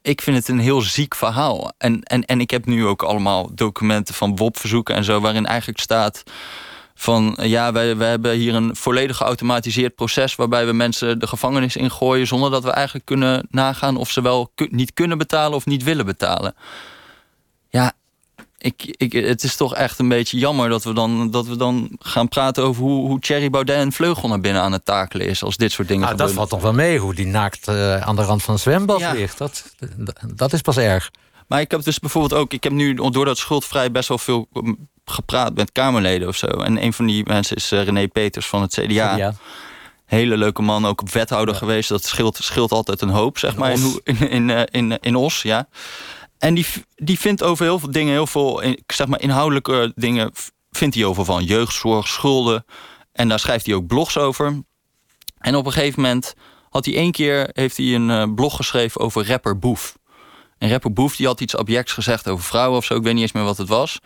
Ik 0.01 0.21
vind 0.21 0.37
het 0.37 0.47
een 0.47 0.59
heel 0.59 0.81
ziek 0.81 1.15
verhaal. 1.15 1.71
En, 1.77 2.03
en, 2.03 2.25
en 2.25 2.39
ik 2.39 2.49
heb 2.49 2.65
nu 2.65 2.85
ook 2.85 3.03
allemaal 3.03 3.55
documenten 3.55 4.15
van 4.15 4.35
WOP-verzoeken 4.35 4.95
en 4.95 5.03
zo... 5.03 5.19
waarin 5.19 5.45
eigenlijk 5.45 5.79
staat 5.79 6.23
van 7.01 7.37
ja, 7.41 7.71
wij, 7.71 7.97
wij 7.97 8.09
hebben 8.09 8.35
hier 8.35 8.55
een 8.55 8.75
volledig 8.75 9.17
geautomatiseerd 9.17 9.95
proces 9.95 10.35
waarbij 10.35 10.65
we 10.65 10.73
mensen 10.73 11.19
de 11.19 11.27
gevangenis 11.27 11.75
ingooien 11.75 12.27
zonder 12.27 12.51
dat 12.51 12.63
we 12.63 12.71
eigenlijk 12.71 13.05
kunnen 13.05 13.47
nagaan 13.49 13.97
of 13.97 14.09
ze 14.09 14.21
wel 14.21 14.51
niet 14.55 14.93
kunnen 14.93 15.17
betalen 15.17 15.55
of 15.55 15.65
niet 15.65 15.83
willen 15.83 16.05
betalen. 16.05 16.55
Ja, 17.69 17.93
ik, 18.57 18.95
ik, 18.97 19.11
het 19.11 19.43
is 19.43 19.55
toch 19.55 19.75
echt 19.75 19.99
een 19.99 20.07
beetje 20.07 20.37
jammer 20.37 20.69
dat 20.69 20.83
we 20.83 20.93
dan, 20.93 21.31
dat 21.31 21.47
we 21.47 21.55
dan 21.55 21.89
gaan 21.99 22.27
praten 22.27 22.63
over 22.63 22.83
hoe, 22.83 23.07
hoe 23.07 23.19
Thierry 23.19 23.49
Baudet 23.49 23.81
een 23.81 23.91
vleugel 23.91 24.27
naar 24.27 24.41
binnen 24.41 24.61
aan 24.61 24.71
het 24.71 24.85
takelen 24.85 25.27
is 25.27 25.43
als 25.43 25.57
dit 25.57 25.71
soort 25.71 25.87
dingen 25.87 26.05
nou, 26.05 26.17
Dat 26.17 26.31
valt 26.31 26.49
toch 26.49 26.61
wel 26.61 26.73
mee, 26.73 26.99
hoe 26.99 27.13
die 27.13 27.27
naakt 27.27 27.67
uh, 27.67 28.01
aan 28.01 28.15
de 28.15 28.23
rand 28.23 28.43
van 28.43 28.53
een 28.53 28.59
zwembad 28.59 28.99
ja. 28.99 29.11
ligt. 29.11 29.37
Dat, 29.37 29.75
dat 30.35 30.53
is 30.53 30.61
pas 30.61 30.77
erg. 30.77 31.11
Maar 31.47 31.61
ik 31.61 31.71
heb 31.71 31.83
dus 31.83 31.99
bijvoorbeeld 31.99 32.41
ook, 32.41 32.53
ik 32.53 32.63
heb 32.63 32.73
nu 32.73 32.93
door 32.93 33.25
dat 33.25 33.37
schuldvrij 33.37 33.91
best 33.91 34.07
wel 34.07 34.17
veel 34.17 34.47
gepraat 35.09 35.55
met 35.55 35.71
Kamerleden 35.71 36.27
of 36.27 36.35
zo. 36.35 36.47
En 36.47 36.83
een 36.83 36.93
van 36.93 37.05
die 37.05 37.23
mensen 37.27 37.55
is 37.55 37.71
uh, 37.71 37.83
René 37.83 38.07
Peters 38.07 38.47
van 38.47 38.61
het 38.61 38.73
CDA. 38.73 39.15
CDA. 39.15 39.33
Hele 40.05 40.37
leuke 40.37 40.61
man, 40.61 40.85
ook 40.85 41.09
wethouder 41.09 41.53
ja. 41.53 41.59
geweest. 41.59 41.89
Dat 41.89 42.03
scheelt, 42.03 42.37
scheelt 42.41 42.71
altijd 42.71 43.01
een 43.01 43.09
hoop, 43.09 43.37
zeg 43.37 43.53
in 43.53 43.59
maar, 43.59 43.71
Os. 43.71 43.99
in, 44.03 44.29
in, 44.29 44.49
in, 44.49 44.67
in, 44.71 44.99
in 45.01 45.15
Os, 45.15 45.41
ja. 45.41 45.67
En 46.37 46.53
die, 46.53 46.65
die 46.95 47.19
vindt 47.19 47.43
over 47.43 47.65
heel 47.65 47.79
veel 47.79 47.91
dingen, 47.91 48.13
heel 48.13 48.27
veel 48.27 48.63
zeg 48.87 49.07
maar, 49.07 49.21
inhoudelijke 49.21 49.91
dingen, 49.95 50.31
vindt 50.71 50.95
hij 50.95 51.05
over 51.05 51.25
van 51.25 51.43
jeugdzorg, 51.43 52.07
schulden. 52.07 52.65
En 53.11 53.27
daar 53.27 53.39
schrijft 53.39 53.65
hij 53.65 53.75
ook 53.75 53.87
blogs 53.87 54.17
over. 54.17 54.63
En 55.37 55.55
op 55.55 55.65
een 55.65 55.71
gegeven 55.71 56.01
moment 56.01 56.33
had 56.69 56.85
hij 56.85 56.95
één 56.95 57.11
keer 57.11 57.49
heeft 57.53 57.77
hij 57.77 57.95
een 57.95 58.09
uh, 58.09 58.33
blog 58.35 58.55
geschreven 58.55 59.01
over 59.01 59.27
rapper 59.27 59.59
Boef. 59.59 59.97
En 60.57 60.69
rapper 60.69 60.93
Boef 60.93 61.15
die 61.15 61.27
had 61.27 61.41
iets 61.41 61.55
objects 61.55 61.93
gezegd 61.93 62.27
over 62.27 62.43
vrouwen 62.43 62.77
of 62.77 62.85
zo. 62.85 62.95
Ik 62.95 63.03
weet 63.03 63.13
niet 63.13 63.21
eens 63.21 63.31
meer 63.31 63.43
wat 63.43 63.57
het 63.57 63.67
was. 63.67 63.99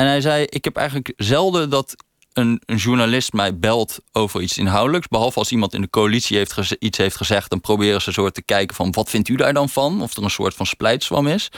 En 0.00 0.06
hij 0.06 0.20
zei, 0.20 0.44
ik 0.44 0.64
heb 0.64 0.76
eigenlijk 0.76 1.12
zelden 1.16 1.70
dat 1.70 1.94
een, 2.32 2.62
een, 2.66 2.76
journalist 2.76 3.32
mij 3.32 3.58
belt 3.58 3.98
over 4.12 4.40
iets 4.40 4.58
inhoudelijks. 4.58 5.08
Behalve 5.08 5.38
als 5.38 5.50
iemand 5.50 5.74
in 5.74 5.80
de 5.80 5.90
coalitie 5.90 6.36
heeft 6.36 6.76
iets 6.78 6.98
heeft 6.98 7.16
gezegd... 7.16 7.50
dan 7.50 7.60
proberen 7.60 8.02
ze 8.02 8.12
soort 8.12 8.34
te 8.34 8.42
kijken 8.42 8.76
van, 8.76 8.92
wat 8.92 9.10
vindt 9.10 9.28
u 9.28 9.36
daar 9.36 9.52
dan 9.52 9.68
van? 9.68 10.02
Of 10.02 10.16
er 10.16 10.22
een 10.22 10.30
soort 10.30 10.54
van 10.54 10.66
splijtswam 10.66 11.26
is. 11.26 11.50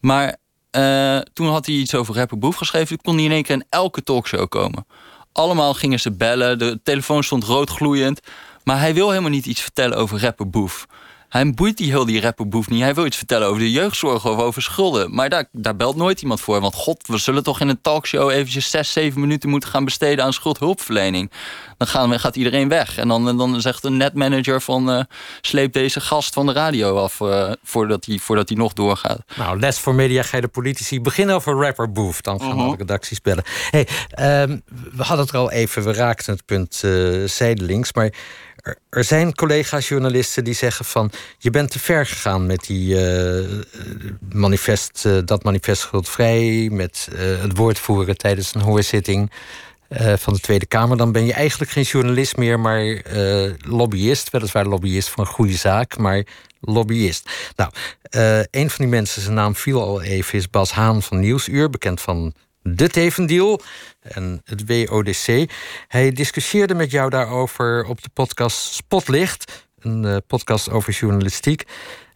Maar 0.00 0.36
uh, 0.76 1.18
toen 1.18 1.48
had 1.48 1.66
hij 1.66 1.74
iets 1.74 1.94
over 1.94 2.14
rapper 2.14 2.38
Boef 2.38 2.56
geschreven. 2.56 2.88
Toen 2.88 2.98
kon 3.02 3.14
hij 3.14 3.24
in 3.24 3.32
één 3.32 3.42
keer 3.42 3.54
in 3.54 3.66
elke 3.68 4.02
talkshow 4.02 4.48
komen. 4.48 4.86
Allemaal 5.32 5.74
gingen 5.74 6.00
ze 6.00 6.12
bellen, 6.12 6.58
de 6.58 6.80
telefoon 6.82 7.24
stond 7.24 7.44
rood 7.44 7.70
gloeiend. 7.70 8.20
Maar 8.64 8.78
hij 8.78 8.94
wil 8.94 9.08
helemaal 9.08 9.30
niet 9.30 9.46
iets 9.46 9.60
vertellen 9.60 9.98
over 9.98 10.20
rapper 10.20 10.50
Boef. 10.50 10.86
Hij 11.32 11.50
boeit 11.50 11.76
die 11.76 11.90
heel 11.90 12.04
die 12.04 12.20
rapperboef 12.20 12.68
niet. 12.68 12.82
Hij 12.82 12.94
wil 12.94 13.06
iets 13.06 13.16
vertellen 13.16 13.48
over 13.48 13.60
de 13.60 13.70
jeugdzorg 13.70 14.26
of 14.26 14.38
over 14.38 14.62
schulden. 14.62 15.14
Maar 15.14 15.28
daar, 15.28 15.44
daar 15.52 15.76
belt 15.76 15.96
nooit 15.96 16.22
iemand 16.22 16.40
voor. 16.40 16.60
Want 16.60 16.74
god, 16.74 17.06
we 17.06 17.18
zullen 17.18 17.42
toch 17.42 17.60
in 17.60 17.68
een 17.68 17.80
talkshow 17.80 18.30
eventjes 18.30 18.70
zes, 18.70 18.92
zeven 18.92 19.20
minuten 19.20 19.48
moeten 19.48 19.68
gaan 19.68 19.84
besteden 19.84 20.24
aan 20.24 20.32
schuldhulpverlening. 20.32 21.30
Dan 21.76 21.86
gaan, 21.86 22.20
gaat 22.20 22.36
iedereen 22.36 22.68
weg. 22.68 22.98
En 22.98 23.08
dan, 23.08 23.36
dan 23.36 23.60
zegt 23.60 23.82
de 23.82 23.90
netmanager 23.90 24.60
van 24.60 24.90
uh, 24.90 25.00
sleep 25.40 25.72
deze 25.72 26.00
gast 26.00 26.34
van 26.34 26.46
de 26.46 26.52
radio 26.52 26.96
af 26.96 27.20
uh, 27.20 27.52
voordat 27.62 28.04
hij 28.04 28.18
voordat 28.18 28.48
hij 28.48 28.58
nog 28.58 28.72
doorgaat. 28.72 29.20
Nou, 29.36 29.58
les 29.58 29.78
voor 29.78 29.94
media 29.94 30.22
ga 30.22 30.36
je 30.36 30.42
de 30.42 30.48
politici 30.48 31.00
beginnen 31.00 31.34
over 31.34 31.54
rapperboef. 31.54 32.20
Dan 32.20 32.40
gaan 32.40 32.58
-huh. 32.58 32.70
de 32.70 32.76
redacties 32.76 33.20
bellen. 33.20 33.44
Hey, 33.70 33.88
um, 34.42 34.62
we 34.92 35.02
hadden 35.02 35.24
het 35.24 35.34
er 35.34 35.40
al 35.40 35.50
even, 35.50 35.84
we 35.84 35.92
raakten 35.92 36.32
het 36.32 36.44
punt 36.44 36.82
uh, 36.84 37.28
zijdelings. 37.28 37.92
Maar 37.92 38.12
er, 38.90 39.04
zijn 39.04 39.34
collega-journalisten 39.34 40.44
die 40.44 40.54
zeggen 40.54 40.84
van... 40.84 41.10
je 41.38 41.50
bent 41.50 41.70
te 41.70 41.78
ver 41.78 42.06
gegaan 42.06 42.46
met 42.46 42.66
die 42.66 42.94
uh, 42.94 43.60
manifest, 44.32 45.04
uh, 45.06 45.18
dat 45.24 45.44
manifest 45.44 45.80
schuldvrij... 45.80 46.68
met 46.72 47.08
het 47.16 47.56
woord 47.56 47.78
voeren 47.78 48.16
tijdens 48.16 48.54
een 48.54 48.60
hoorzitting 48.60 49.30
van 50.16 50.32
de 50.32 50.40
Tweede 50.40 50.66
Kamer. 50.66 50.96
Dan 50.96 51.12
ben 51.12 51.26
je 51.26 51.32
eigenlijk 51.32 51.70
geen 51.70 51.84
journalist 51.84 52.36
meer, 52.36 52.60
maar 52.60 53.02
lobbyist. 53.58 54.30
Weliswaar 54.30 54.66
lobbyist 54.66 55.08
van 55.08 55.24
een 55.24 55.32
goede 55.32 55.56
zaak, 55.56 55.98
maar 55.98 56.26
lobbyist. 56.60 57.30
Nou, 57.56 57.70
een 58.50 58.70
van 58.70 58.84
die 58.84 58.94
mensen, 58.94 59.22
zijn 59.22 59.34
naam 59.34 59.56
viel 59.56 59.82
al 59.82 60.02
even... 60.02 60.38
is 60.38 60.50
Bas 60.50 60.72
Haan 60.72 61.02
van 61.02 61.20
Nieuwsuur, 61.20 61.70
bekend 61.70 62.00
van 62.00 62.34
de 62.62 62.88
Tevendeal 62.88 63.60
en 64.00 64.40
het 64.44 64.62
WODC. 64.66 65.50
Hij 65.88 66.12
discussieerde 66.12 66.74
met 66.74 66.90
jou 66.90 67.10
daarover 67.10 67.84
op 67.84 68.02
de 68.02 68.08
podcast 68.12 68.74
Spotlicht, 68.74 69.66
een 69.78 70.04
uh, 70.04 70.16
podcast 70.26 70.70
over 70.70 70.92
journalistiek. 70.92 71.64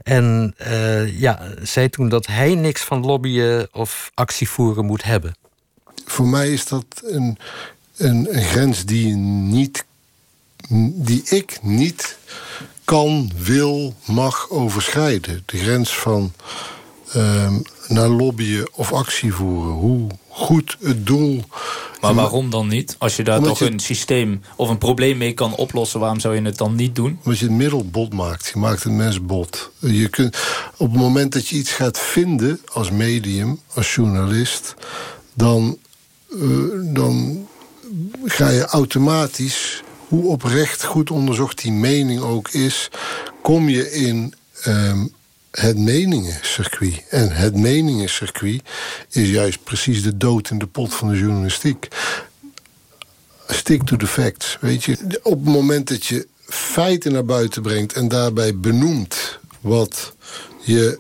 En 0.03 0.55
uh, 0.61 1.21
ja, 1.21 1.55
zei 1.63 1.89
toen 1.89 2.09
dat 2.09 2.27
hij 2.27 2.55
niks 2.55 2.83
van 2.83 3.07
lobbyen 3.07 3.69
of 3.73 4.11
actievoeren 4.15 4.85
moet 4.85 5.05
hebben. 5.05 5.37
Voor 6.05 6.27
mij 6.27 6.53
is 6.53 6.67
dat 6.67 6.85
een, 7.05 7.39
een, 7.97 8.29
grens 8.31 8.85
die, 8.85 9.15
niet, 9.15 9.85
die 10.95 11.23
ik 11.25 11.59
niet 11.63 12.19
kan, 12.85 13.31
wil, 13.37 13.95
mag 14.05 14.51
overschrijden. 14.51 15.43
De 15.47 15.59
grens 15.59 15.99
van 15.99 16.33
um, 17.17 17.63
naar 17.89 18.09
lobbyen 18.09 18.69
of 18.73 18.93
actie 18.93 19.33
voeren. 19.33 19.73
Hoe 19.73 20.07
goed 20.29 20.77
het 20.81 21.07
doel. 21.07 21.45
Maar 22.01 22.15
waarom 22.15 22.51
dan 22.51 22.69
niet? 22.69 22.97
Als 22.99 23.17
je 23.17 23.25
daar 23.25 23.41
toch 23.41 23.59
je, 23.59 23.71
een 23.71 23.81
systeem 23.81 24.43
of 24.57 24.69
een 24.69 24.79
probleem 24.79 25.17
mee 25.17 25.33
kan 25.33 25.55
oplossen, 25.55 26.01
waarom 26.01 26.21
zou 26.21 26.35
je 26.35 26.43
het 26.43 26.59
dan 26.59 26.75
niet 26.75 26.95
doen? 26.95 27.19
Omdat 27.25 27.39
je 27.39 27.45
het 27.45 27.55
middel 27.55 27.85
bot 27.85 28.13
maakt. 28.13 28.51
Je 28.55 28.59
maakt 28.59 28.85
een 28.85 28.97
mens 28.97 29.25
bot. 29.25 29.71
Je 29.79 30.09
kunt, 30.09 30.37
op 30.77 30.91
het 30.91 31.01
moment 31.01 31.33
dat 31.33 31.49
je 31.49 31.57
iets 31.57 31.73
gaat 31.73 31.99
vinden 31.99 32.61
als 32.73 32.91
medium, 32.91 33.61
als 33.75 33.95
journalist, 33.95 34.75
dan, 35.35 35.79
uh, 36.29 36.95
dan 36.95 37.47
ga 38.25 38.49
je 38.49 38.65
automatisch, 38.65 39.83
hoe 40.09 40.25
oprecht 40.25 40.85
goed 40.85 41.11
onderzocht 41.11 41.63
die 41.63 41.73
mening 41.73 42.21
ook 42.21 42.49
is, 42.49 42.91
kom 43.43 43.69
je 43.69 43.93
in. 43.93 44.35
Um, 44.67 45.15
het 45.61 45.79
meningencircuit. 45.79 47.03
En 47.11 47.31
het 47.31 47.55
meningencircuit 47.57 48.63
is 49.11 49.29
juist 49.29 49.65
precies 49.65 50.03
de 50.03 50.17
dood 50.17 50.51
in 50.51 50.59
de 50.59 50.67
pot 50.67 50.95
van 50.95 51.09
de 51.09 51.19
journalistiek. 51.19 51.89
Stick 53.49 53.83
to 53.83 53.97
the 53.97 54.07
facts. 54.07 54.59
Weet 54.61 54.85
je, 54.85 55.21
op 55.23 55.45
het 55.45 55.55
moment 55.55 55.89
dat 55.89 56.07
je 56.07 56.27
feiten 56.47 57.13
naar 57.13 57.25
buiten 57.25 57.63
brengt 57.63 57.93
en 57.93 58.09
daarbij 58.09 58.59
benoemt 58.59 59.39
wat 59.61 60.15
je. 60.63 60.99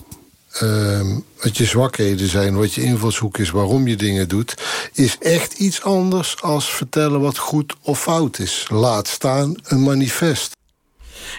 Uh, 0.62 1.16
wat 1.42 1.56
je 1.56 1.64
zwakheden 1.64 2.28
zijn, 2.28 2.56
wat 2.56 2.72
je 2.72 2.82
invalshoek 2.82 3.38
is, 3.38 3.50
waarom 3.50 3.88
je 3.88 3.96
dingen 3.96 4.28
doet, 4.28 4.54
is 4.92 5.18
echt 5.18 5.58
iets 5.58 5.82
anders 5.82 6.42
als 6.42 6.70
vertellen 6.70 7.20
wat 7.20 7.38
goed 7.38 7.74
of 7.82 8.00
fout 8.00 8.38
is. 8.38 8.66
Laat 8.70 9.08
staan 9.08 9.54
een 9.64 9.82
manifest. 9.82 10.55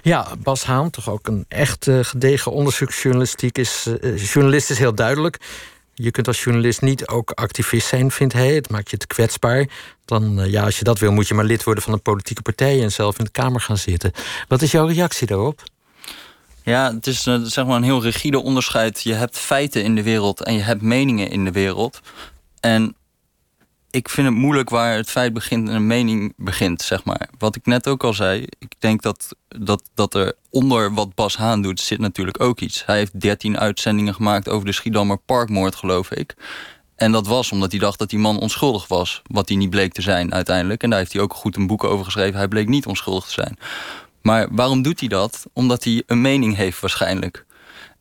Ja, 0.02 0.28
Bas 0.38 0.64
Haan, 0.64 0.90
toch 0.90 1.10
ook 1.10 1.28
een 1.28 1.46
echt 1.48 1.88
uh, 1.88 2.00
gedegen 2.02 2.52
onderzoeksjournalistiek 2.52 3.58
is, 3.58 3.88
uh, 4.02 4.18
journalist 4.34 4.70
is 4.70 4.78
heel 4.78 4.96
duidelijk. 4.96 5.38
Je 5.94 6.12
kunt 6.12 6.28
als 6.28 6.44
journalist 6.44 6.82
niet 6.82 7.08
ook 7.08 7.32
activist 7.32 7.88
zijn, 7.88 8.12
vindt 8.12 8.34
hij. 8.34 8.56
Het 8.56 8.70
maakt 8.70 8.90
je 8.90 8.98
te 8.98 9.08
kwetsbaar. 9.08 9.68
Dan, 10.06 10.40
uh, 10.40 10.52
ja, 10.52 10.64
als 10.64 10.78
je 10.78 10.84
dat 10.84 11.00
wil, 11.00 11.12
moet 11.12 11.28
je 11.28 11.34
maar 11.34 11.46
lid 11.46 11.64
worden 11.64 11.84
van 11.84 11.94
een 11.94 12.02
politieke 12.02 12.42
partij 12.42 12.82
en 12.82 12.92
zelf 12.92 13.18
in 13.18 13.24
de 13.24 13.32
Kamer 13.32 13.62
gaan 13.62 13.78
zitten. 13.78 14.12
Wat 14.48 14.62
is 14.62 14.72
jouw 14.72 14.86
reactie 14.86 15.28
daarop? 15.28 15.64
Ja, 16.64 16.94
het 16.94 17.08
is 17.08 17.24
zeg 17.24 17.66
maar 17.66 17.76
een 17.76 17.84
heel 17.84 18.02
rigide 18.02 18.40
onderscheid. 18.40 19.02
Je 19.02 19.14
hebt 19.14 19.38
feiten 19.38 19.84
in 19.84 19.96
de 19.96 20.04
wereld 20.04 20.44
en 20.44 20.54
je 20.54 20.62
hebt 20.62 20.82
meningen 20.82 21.30
in 21.30 21.46
de 21.46 21.52
wereld. 21.52 22.00
En 22.60 22.96
ik 23.92 24.10
vind 24.10 24.28
het 24.28 24.36
moeilijk 24.36 24.70
waar 24.70 24.96
het 24.96 25.10
feit 25.10 25.34
begint 25.34 25.70
en 25.70 25.76
een 25.76 25.88
mening 25.88 26.34
begint, 26.38 26.82
zeg 26.82 27.04
maar. 27.04 27.30
Wat 27.38 27.56
ik 27.56 27.66
net 27.66 27.88
ook 27.88 28.04
al 28.04 28.14
zei, 28.14 28.46
ik 28.60 28.74
denk 28.80 29.02
dat, 29.02 29.36
dat, 29.48 29.90
dat 29.94 30.14
er 30.14 30.34
onder 30.50 30.94
wat 30.94 31.16
Bas 31.16 31.38
Haan 31.38 31.62
doet, 31.62 31.80
zit 31.80 32.00
natuurlijk 32.00 32.42
ook 32.42 32.60
iets. 32.60 32.86
Hij 32.86 32.98
heeft 32.98 33.20
13 33.20 33.60
uitzendingen 33.60 34.14
gemaakt 34.14 34.50
over 34.50 34.66
de 34.66 34.72
Schiedammer 34.72 35.18
Parkmoord, 35.18 35.76
geloof 35.76 36.12
ik. 36.12 36.36
En 36.96 37.12
dat 37.12 37.28
was 37.28 37.52
omdat 37.52 37.72
hij 37.72 37.80
dacht 37.80 38.00
dat 38.00 38.10
die 38.10 38.20
man 38.20 38.40
onschuldig 38.40 38.88
was. 38.88 39.22
Wat 39.24 39.48
hij 39.48 39.58
niet 39.58 39.70
bleek 39.70 39.94
te 39.94 40.02
zijn 40.02 40.34
uiteindelijk. 40.34 40.84
En 40.84 40.90
daar 40.90 41.00
heeft 41.00 41.14
hij 41.14 41.22
ook 41.22 41.34
goed 41.34 41.56
een 41.56 41.68
boek 41.68 41.84
over 41.84 42.06
geschreven. 42.06 42.38
Hij 42.38 42.48
bleek 42.48 42.68
niet 42.68 42.86
onschuldig 42.86 43.26
te 43.26 43.32
zijn. 43.32 43.58
Maar 44.22 44.48
waarom 44.52 44.82
doet 44.82 45.00
hij 45.00 45.10
dat? 45.10 45.46
Omdat 45.54 45.84
hij 45.84 46.04
een 46.06 46.22
mening 46.22 46.56
heeft 46.56 46.80
waarschijnlijk. 46.80 47.46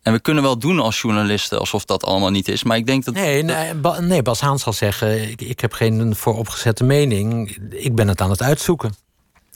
En 0.07 0.13
we 0.13 0.19
kunnen 0.19 0.43
wel 0.43 0.57
doen 0.57 0.79
als 0.79 1.01
journalisten 1.01 1.59
alsof 1.59 1.85
dat 1.85 2.03
allemaal 2.03 2.29
niet 2.29 2.47
is. 2.47 2.63
Maar 2.63 2.77
ik 2.77 2.85
denk 2.85 3.05
dat. 3.05 3.13
Nee, 3.13 3.43
nee, 3.43 3.73
ba 3.73 3.99
nee 3.99 4.21
Bas 4.21 4.39
Haan 4.39 4.59
zal 4.59 4.73
zeggen: 4.73 5.29
ik, 5.29 5.41
ik 5.41 5.59
heb 5.59 5.73
geen 5.73 6.15
vooropgezette 6.15 6.83
mening. 6.83 7.57
Ik 7.69 7.95
ben 7.95 8.07
het 8.07 8.21
aan 8.21 8.29
het 8.29 8.41
uitzoeken. 8.41 8.95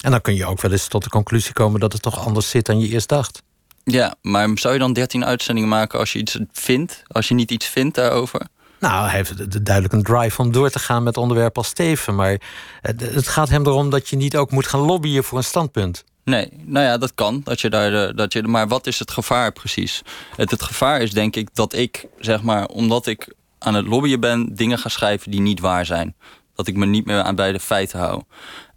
En 0.02 0.12
dan 0.12 0.22
kun 0.22 0.36
je 0.36 0.46
ook 0.46 0.62
wel 0.62 0.72
eens 0.72 0.88
tot 0.88 1.04
de 1.04 1.10
conclusie 1.10 1.54
komen 1.54 1.80
dat 1.80 1.94
het 1.94 2.02
toch 2.02 2.26
anders 2.26 2.50
zit 2.50 2.66
dan 2.66 2.80
je 2.80 2.88
eerst 2.88 3.10
dacht. 3.10 3.44
Ja, 3.84 4.16
maar 4.22 4.50
zou 4.54 4.74
je 4.74 4.80
dan 4.80 4.94
13 4.94 5.26
uitzendingen 5.26 5.70
maken 5.70 6.00
als 6.00 6.14
je 6.14 6.20
iets 6.20 6.40
vindt? 6.52 7.04
Als 7.08 7.28
je 7.28 7.34
niet 7.34 7.52
iets 7.52 7.66
vindt 7.66 7.96
daarover? 7.96 8.48
Nou, 8.80 9.08
hij 9.08 9.16
heeft 9.16 9.66
duidelijk 9.66 9.94
een 9.94 10.04
drive 10.04 10.42
om 10.42 10.52
door 10.52 10.70
te 10.70 10.80
gaan 10.80 11.04
met 11.04 11.18
onderwerpen 11.18 11.62
als 11.62 11.68
Steven. 11.68 12.16
Maar 12.16 12.42
het 12.82 13.28
gaat 13.28 13.50
hem 13.50 13.66
erom 13.66 13.90
dat 13.90 14.10
je 14.10 14.16
niet 14.16 14.36
ook 14.36 14.52
moet 14.52 14.68
gaan 14.68 14.80
lobbyen 14.80 15.24
voor 15.24 15.38
een 15.38 15.44
standpunt. 15.44 16.04
Nee, 16.24 16.50
nou 16.66 16.86
ja, 16.86 16.98
dat 16.98 17.14
kan. 17.16 17.42
Dat 17.44 17.62
je 17.62 17.70
daar, 17.70 18.16
dat 18.16 18.34
je, 18.34 18.44
maar 18.44 18.68
wat 18.68 18.88
is 18.88 19.00
het 19.00 19.12
gevaar 19.12 19.52
precies? 19.52 20.02
Het, 20.36 20.52
het 20.52 20.64
gevaar 20.64 21.02
is 21.02 21.12
denk 21.12 21.36
ik 21.36 21.56
dat 21.56 21.74
ik, 21.74 22.06
zeg 22.20 22.42
maar, 22.42 22.66
omdat 22.66 23.08
ik 23.08 23.34
aan 23.60 23.74
het 23.74 23.88
lobbyen 23.88 24.20
ben, 24.20 24.56
dingen 24.56 24.78
ga 24.78 24.90
schrijven 24.90 25.32
die 25.32 25.42
niet 25.42 25.60
waar 25.60 25.86
zijn. 25.86 26.16
Dat 26.56 26.68
ik 26.68 26.76
me 26.76 26.86
niet 26.86 27.06
meer 27.06 27.22
aan 27.22 27.36
bij 27.36 27.52
de 27.52 27.60
feiten 27.60 28.00
hou. 28.00 28.24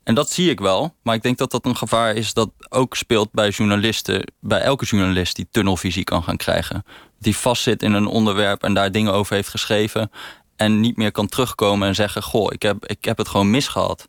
En 0.04 0.14
dat 0.14 0.30
zie 0.30 0.50
ik 0.50 0.60
wel, 0.60 0.94
maar 1.02 1.14
ik 1.14 1.22
denk 1.22 1.38
dat 1.38 1.50
dat 1.50 1.66
een 1.66 1.76
gevaar 1.76 2.14
is 2.14 2.32
dat 2.32 2.50
ook 2.68 2.96
speelt 2.96 3.32
bij 3.32 3.48
journalisten, 3.48 4.32
bij 4.40 4.60
elke 4.60 4.84
journalist 4.84 5.36
die 5.36 5.48
tunnelvisie 5.50 6.04
kan 6.04 6.22
gaan 6.22 6.36
krijgen. 6.36 6.84
Die 7.18 7.36
vastzit 7.36 7.82
in 7.82 7.92
een 7.92 8.06
onderwerp 8.06 8.62
en 8.62 8.74
daar 8.74 8.92
dingen 8.92 9.12
over 9.12 9.34
heeft 9.34 9.48
geschreven 9.48 10.10
en 10.56 10.80
niet 10.80 10.96
meer 10.96 11.12
kan 11.12 11.28
terugkomen 11.28 11.88
en 11.88 11.94
zeggen: 11.94 12.22
Goh, 12.22 12.52
ik 12.52 12.62
heb, 12.62 12.86
ik 12.86 13.04
heb 13.04 13.18
het 13.18 13.28
gewoon 13.28 13.50
misgehad. 13.50 14.08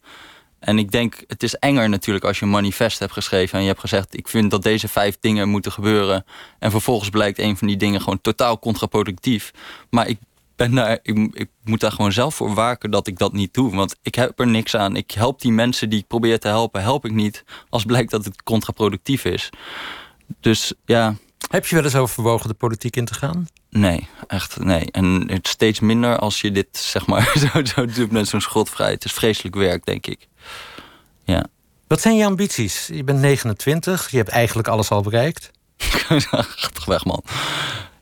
En 0.65 0.77
ik 0.77 0.91
denk, 0.91 1.23
het 1.27 1.43
is 1.43 1.55
enger 1.55 1.89
natuurlijk 1.89 2.25
als 2.25 2.39
je 2.39 2.45
een 2.45 2.51
manifest 2.51 2.99
hebt 2.99 3.11
geschreven... 3.11 3.55
en 3.55 3.61
je 3.61 3.67
hebt 3.67 3.79
gezegd, 3.79 4.17
ik 4.17 4.27
vind 4.27 4.51
dat 4.51 4.63
deze 4.63 4.87
vijf 4.87 5.17
dingen 5.19 5.49
moeten 5.49 5.71
gebeuren... 5.71 6.25
en 6.59 6.71
vervolgens 6.71 7.09
blijkt 7.09 7.39
een 7.39 7.57
van 7.57 7.67
die 7.67 7.77
dingen 7.77 8.01
gewoon 8.01 8.21
totaal 8.21 8.59
contraproductief. 8.59 9.51
Maar 9.89 10.07
ik, 10.07 10.17
ben 10.55 10.75
daar, 10.75 10.99
ik, 11.01 11.17
ik 11.33 11.49
moet 11.63 11.79
daar 11.79 11.91
gewoon 11.91 12.11
zelf 12.11 12.35
voor 12.35 12.53
waken 12.53 12.91
dat 12.91 13.07
ik 13.07 13.17
dat 13.17 13.33
niet 13.33 13.53
doe. 13.53 13.75
Want 13.75 13.95
ik 14.01 14.15
heb 14.15 14.39
er 14.39 14.47
niks 14.47 14.75
aan. 14.75 14.95
Ik 14.95 15.11
help 15.11 15.41
die 15.41 15.51
mensen 15.51 15.89
die 15.89 15.99
ik 15.99 16.07
probeer 16.07 16.39
te 16.39 16.47
helpen, 16.47 16.81
help 16.81 17.05
ik 17.05 17.11
niet... 17.11 17.43
als 17.69 17.83
blijkt 17.83 18.11
dat 18.11 18.25
het 18.25 18.43
contraproductief 18.43 19.25
is. 19.25 19.49
Dus 20.39 20.73
ja... 20.85 21.15
Heb 21.49 21.65
je 21.65 21.75
wel 21.75 21.83
eens 21.83 21.95
overwogen 21.95 22.47
de 22.47 22.53
politiek 22.53 22.95
in 22.95 23.05
te 23.05 23.13
gaan? 23.13 23.47
Nee, 23.77 24.07
echt 24.27 24.59
nee. 24.59 24.91
En 24.91 25.23
het 25.31 25.47
steeds 25.47 25.79
minder 25.79 26.17
als 26.17 26.41
je 26.41 26.51
dit 26.51 26.67
zeg 26.71 27.05
maar 27.05 27.31
zo, 27.53 27.65
zo 27.65 27.85
doet 27.85 28.11
met 28.11 28.27
zo'n 28.27 28.41
schotvrij. 28.41 28.91
Het 28.91 29.05
is 29.05 29.11
vreselijk 29.11 29.55
werk, 29.55 29.85
denk 29.85 30.07
ik. 30.07 30.27
Ja. 31.23 31.45
Wat 31.87 32.01
zijn 32.01 32.15
je 32.15 32.25
ambities? 32.25 32.89
Je 32.93 33.03
bent 33.03 33.19
29, 33.19 34.11
je 34.11 34.17
hebt 34.17 34.29
eigenlijk 34.29 34.67
alles 34.67 34.89
al 34.89 35.01
bereikt. 35.01 35.51
Ga 35.77 36.45
toch 36.73 36.85
weg, 36.85 37.05
man. 37.05 37.23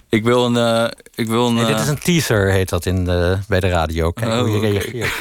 Ik 0.10 0.24
wil 0.24 0.46
een. 0.46 0.56
Uh, 0.56 0.88
ik 1.16 1.28
wil 1.28 1.48
een 1.48 1.54
nee, 1.54 1.66
dit 1.66 1.80
is 1.80 1.88
een 1.88 2.00
teaser, 2.00 2.52
heet 2.52 2.70
dat 2.70 2.86
in 2.86 3.06
de, 3.06 3.38
bij 3.48 3.60
de 3.60 3.70
radio. 3.70 4.12
Kijk 4.12 4.32
oh, 4.32 4.40
hoe 4.40 4.50
je 4.50 4.58
okay. 4.58 4.70
reageert. 4.70 5.14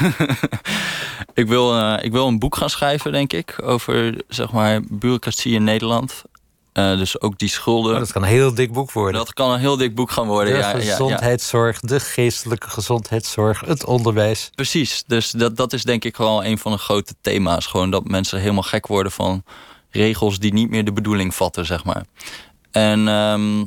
ik, 1.42 1.48
wil, 1.48 1.78
uh, 1.78 1.98
ik 2.00 2.12
wil 2.12 2.26
een 2.26 2.38
boek 2.38 2.56
gaan 2.56 2.70
schrijven, 2.70 3.12
denk 3.12 3.32
ik. 3.32 3.54
Over 3.62 4.14
zeg 4.28 4.52
maar 4.52 4.80
bureaucratie 4.88 5.54
in 5.54 5.64
Nederland. 5.64 6.22
Uh, 6.72 6.98
dus 6.98 7.20
ook 7.20 7.38
die 7.38 7.48
schulden. 7.48 7.92
Oh, 7.92 7.98
dat 7.98 8.12
kan 8.12 8.22
een 8.22 8.28
heel 8.28 8.54
dik 8.54 8.72
boek 8.72 8.92
worden. 8.92 9.14
Dat 9.14 9.32
kan 9.32 9.50
een 9.50 9.58
heel 9.58 9.76
dik 9.76 9.94
boek 9.94 10.10
gaan 10.10 10.26
worden. 10.26 10.52
De 10.52 10.58
ja, 10.58 10.70
gezondheidszorg, 10.70 11.74
ja, 11.74 11.88
ja. 11.88 11.98
de 11.98 12.00
geestelijke 12.00 12.70
gezondheidszorg, 12.70 13.60
het 13.60 13.84
onderwijs. 13.84 14.50
Precies. 14.54 15.04
Dus 15.06 15.30
dat, 15.30 15.56
dat 15.56 15.72
is 15.72 15.82
denk 15.82 16.04
ik 16.04 16.16
wel 16.16 16.44
een 16.44 16.58
van 16.58 16.72
de 16.72 16.78
grote 16.78 17.14
thema's. 17.20 17.66
Gewoon 17.66 17.90
dat 17.90 18.04
mensen 18.04 18.40
helemaal 18.40 18.62
gek 18.62 18.86
worden 18.86 19.12
van 19.12 19.44
regels 19.90 20.38
die 20.38 20.52
niet 20.52 20.70
meer 20.70 20.84
de 20.84 20.92
bedoeling 20.92 21.34
vatten, 21.34 21.66
zeg 21.66 21.84
maar. 21.84 22.04
En 22.70 23.08
ehm, 23.08 23.64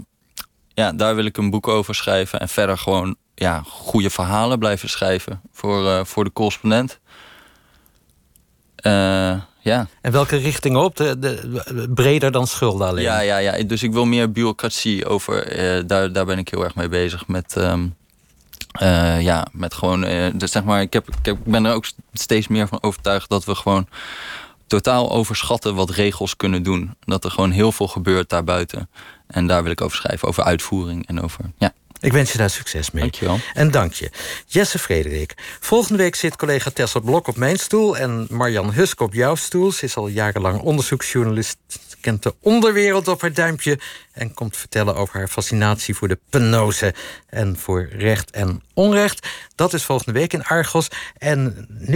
ja, 0.74 0.92
daar 0.92 1.16
wil 1.16 1.26
ik 1.26 1.38
een 1.38 1.50
boek 1.50 1.68
over 1.68 1.96
schrijven. 1.96 2.40
En 2.40 2.50
verder 2.50 2.78
gewoon 2.78 3.16
ja, 3.36 3.64
goede 3.68 4.10
verhalen 4.10 4.60
blijven 4.60 4.90
schrijven 4.90 5.42
voor, 5.52 5.84
uh, 5.84 6.04
voor 6.04 6.24
de 6.24 6.34
correspondent. 6.34 7.00
Uh, 8.82 9.42
ja. 9.66 9.88
En 10.02 10.12
welke 10.12 10.36
richting 10.36 10.76
op? 10.76 10.96
De, 10.96 11.20
de, 11.20 11.90
breder 11.94 12.32
dan 12.32 12.48
schulden 12.48 12.88
alleen? 12.88 13.04
Ja, 13.04 13.20
ja, 13.20 13.38
ja, 13.38 13.64
dus 13.64 13.84
ik 13.84 13.92
wil 13.92 14.06
meer 14.06 14.32
bureaucratie 14.32 15.06
over. 15.06 15.60
Uh, 15.60 15.84
daar, 15.88 16.12
daar 16.12 16.26
ben 16.26 16.38
ik 16.38 16.50
heel 16.50 16.64
erg 16.64 16.76
mee 16.76 16.90
bezig. 16.90 17.28
Met, 17.28 17.56
um, 17.58 17.96
ja, 19.20 19.48
met 19.52 19.74
gewoon. 19.74 20.02
dus 20.38 20.52
zeg 20.52 20.64
maar, 20.64 20.82
ik, 20.82 20.94
heb, 20.94 21.08
ik, 21.08 21.26
heb, 21.26 21.38
ik 21.38 21.44
ben 21.44 21.66
er 21.66 21.74
ook 21.74 21.86
steeds 22.14 22.48
meer 22.48 22.68
van 22.68 22.84
overtuigd 22.84 23.30
dat 23.30 23.46
we 23.46 23.56
gewoon 23.56 23.88
totaal 24.68 25.12
overschatten 25.12 25.76
wat 25.76 25.90
regels 25.90 26.36
kunnen 26.36 26.64
doen. 26.64 26.96
Dat 27.00 27.24
er 27.24 27.32
gewoon 27.32 27.52
heel 27.52 27.72
veel 27.72 27.88
gebeurt 27.88 28.30
daarbuiten. 28.30 28.90
En 29.28 29.48
daar 29.48 29.64
wil 29.64 29.72
ik 29.72 29.82
over 29.82 29.98
schrijven, 29.98 30.28
over 30.28 30.44
uitvoering 30.44 31.08
en 31.08 31.22
over. 31.22 31.46
Ja. 31.58 31.74
Ik 32.06 32.14
wens 32.14 32.32
je 32.32 32.38
daar 32.38 32.50
succes 32.50 32.92
mee. 32.92 33.02
Dankjewel. 33.02 33.40
En 33.54 33.72
dank 33.72 33.94
je. 33.94 34.10
Jesse 34.48 34.80
Frederik. 34.80 35.34
Volgende 35.60 35.98
week 35.98 36.16
zit 36.16 36.36
collega 36.36 36.70
Tessa 36.70 37.00
Blok 37.00 37.28
op 37.28 37.36
mijn 37.38 37.58
stoel... 37.58 37.98
en 37.98 38.28
Marjan 38.30 38.74
Husk 38.74 39.00
op 39.00 39.14
jouw 39.14 39.36
stoel. 39.36 39.72
Ze 39.72 39.86
is 39.86 39.96
al 39.96 40.08
jarenlang 40.08 40.62
onderzoeksjournalist... 40.62 41.58
kent 42.02 42.24
de 42.24 42.34
onderwereld 42.42 43.08
op 43.08 43.22
haar 43.22 43.34
duimpje... 43.34 43.80
en 44.12 44.34
komt 44.34 44.58
vertellen 44.58 44.96
over 44.96 45.18
haar 45.18 45.28
fascinatie 45.28 45.96
voor 45.96 46.08
de 46.08 46.20
penose... 46.30 46.94
en 47.30 47.58
voor 47.58 47.88
recht 47.92 48.32
en 48.32 48.64
onrecht. 48.74 49.28
Dat 49.56 49.74
is 49.74 49.84
volgende 49.84 50.20
week 50.20 50.34
in 50.34 50.44
Argos. 50.44 50.88
En 51.18 51.68
nu 51.70 51.94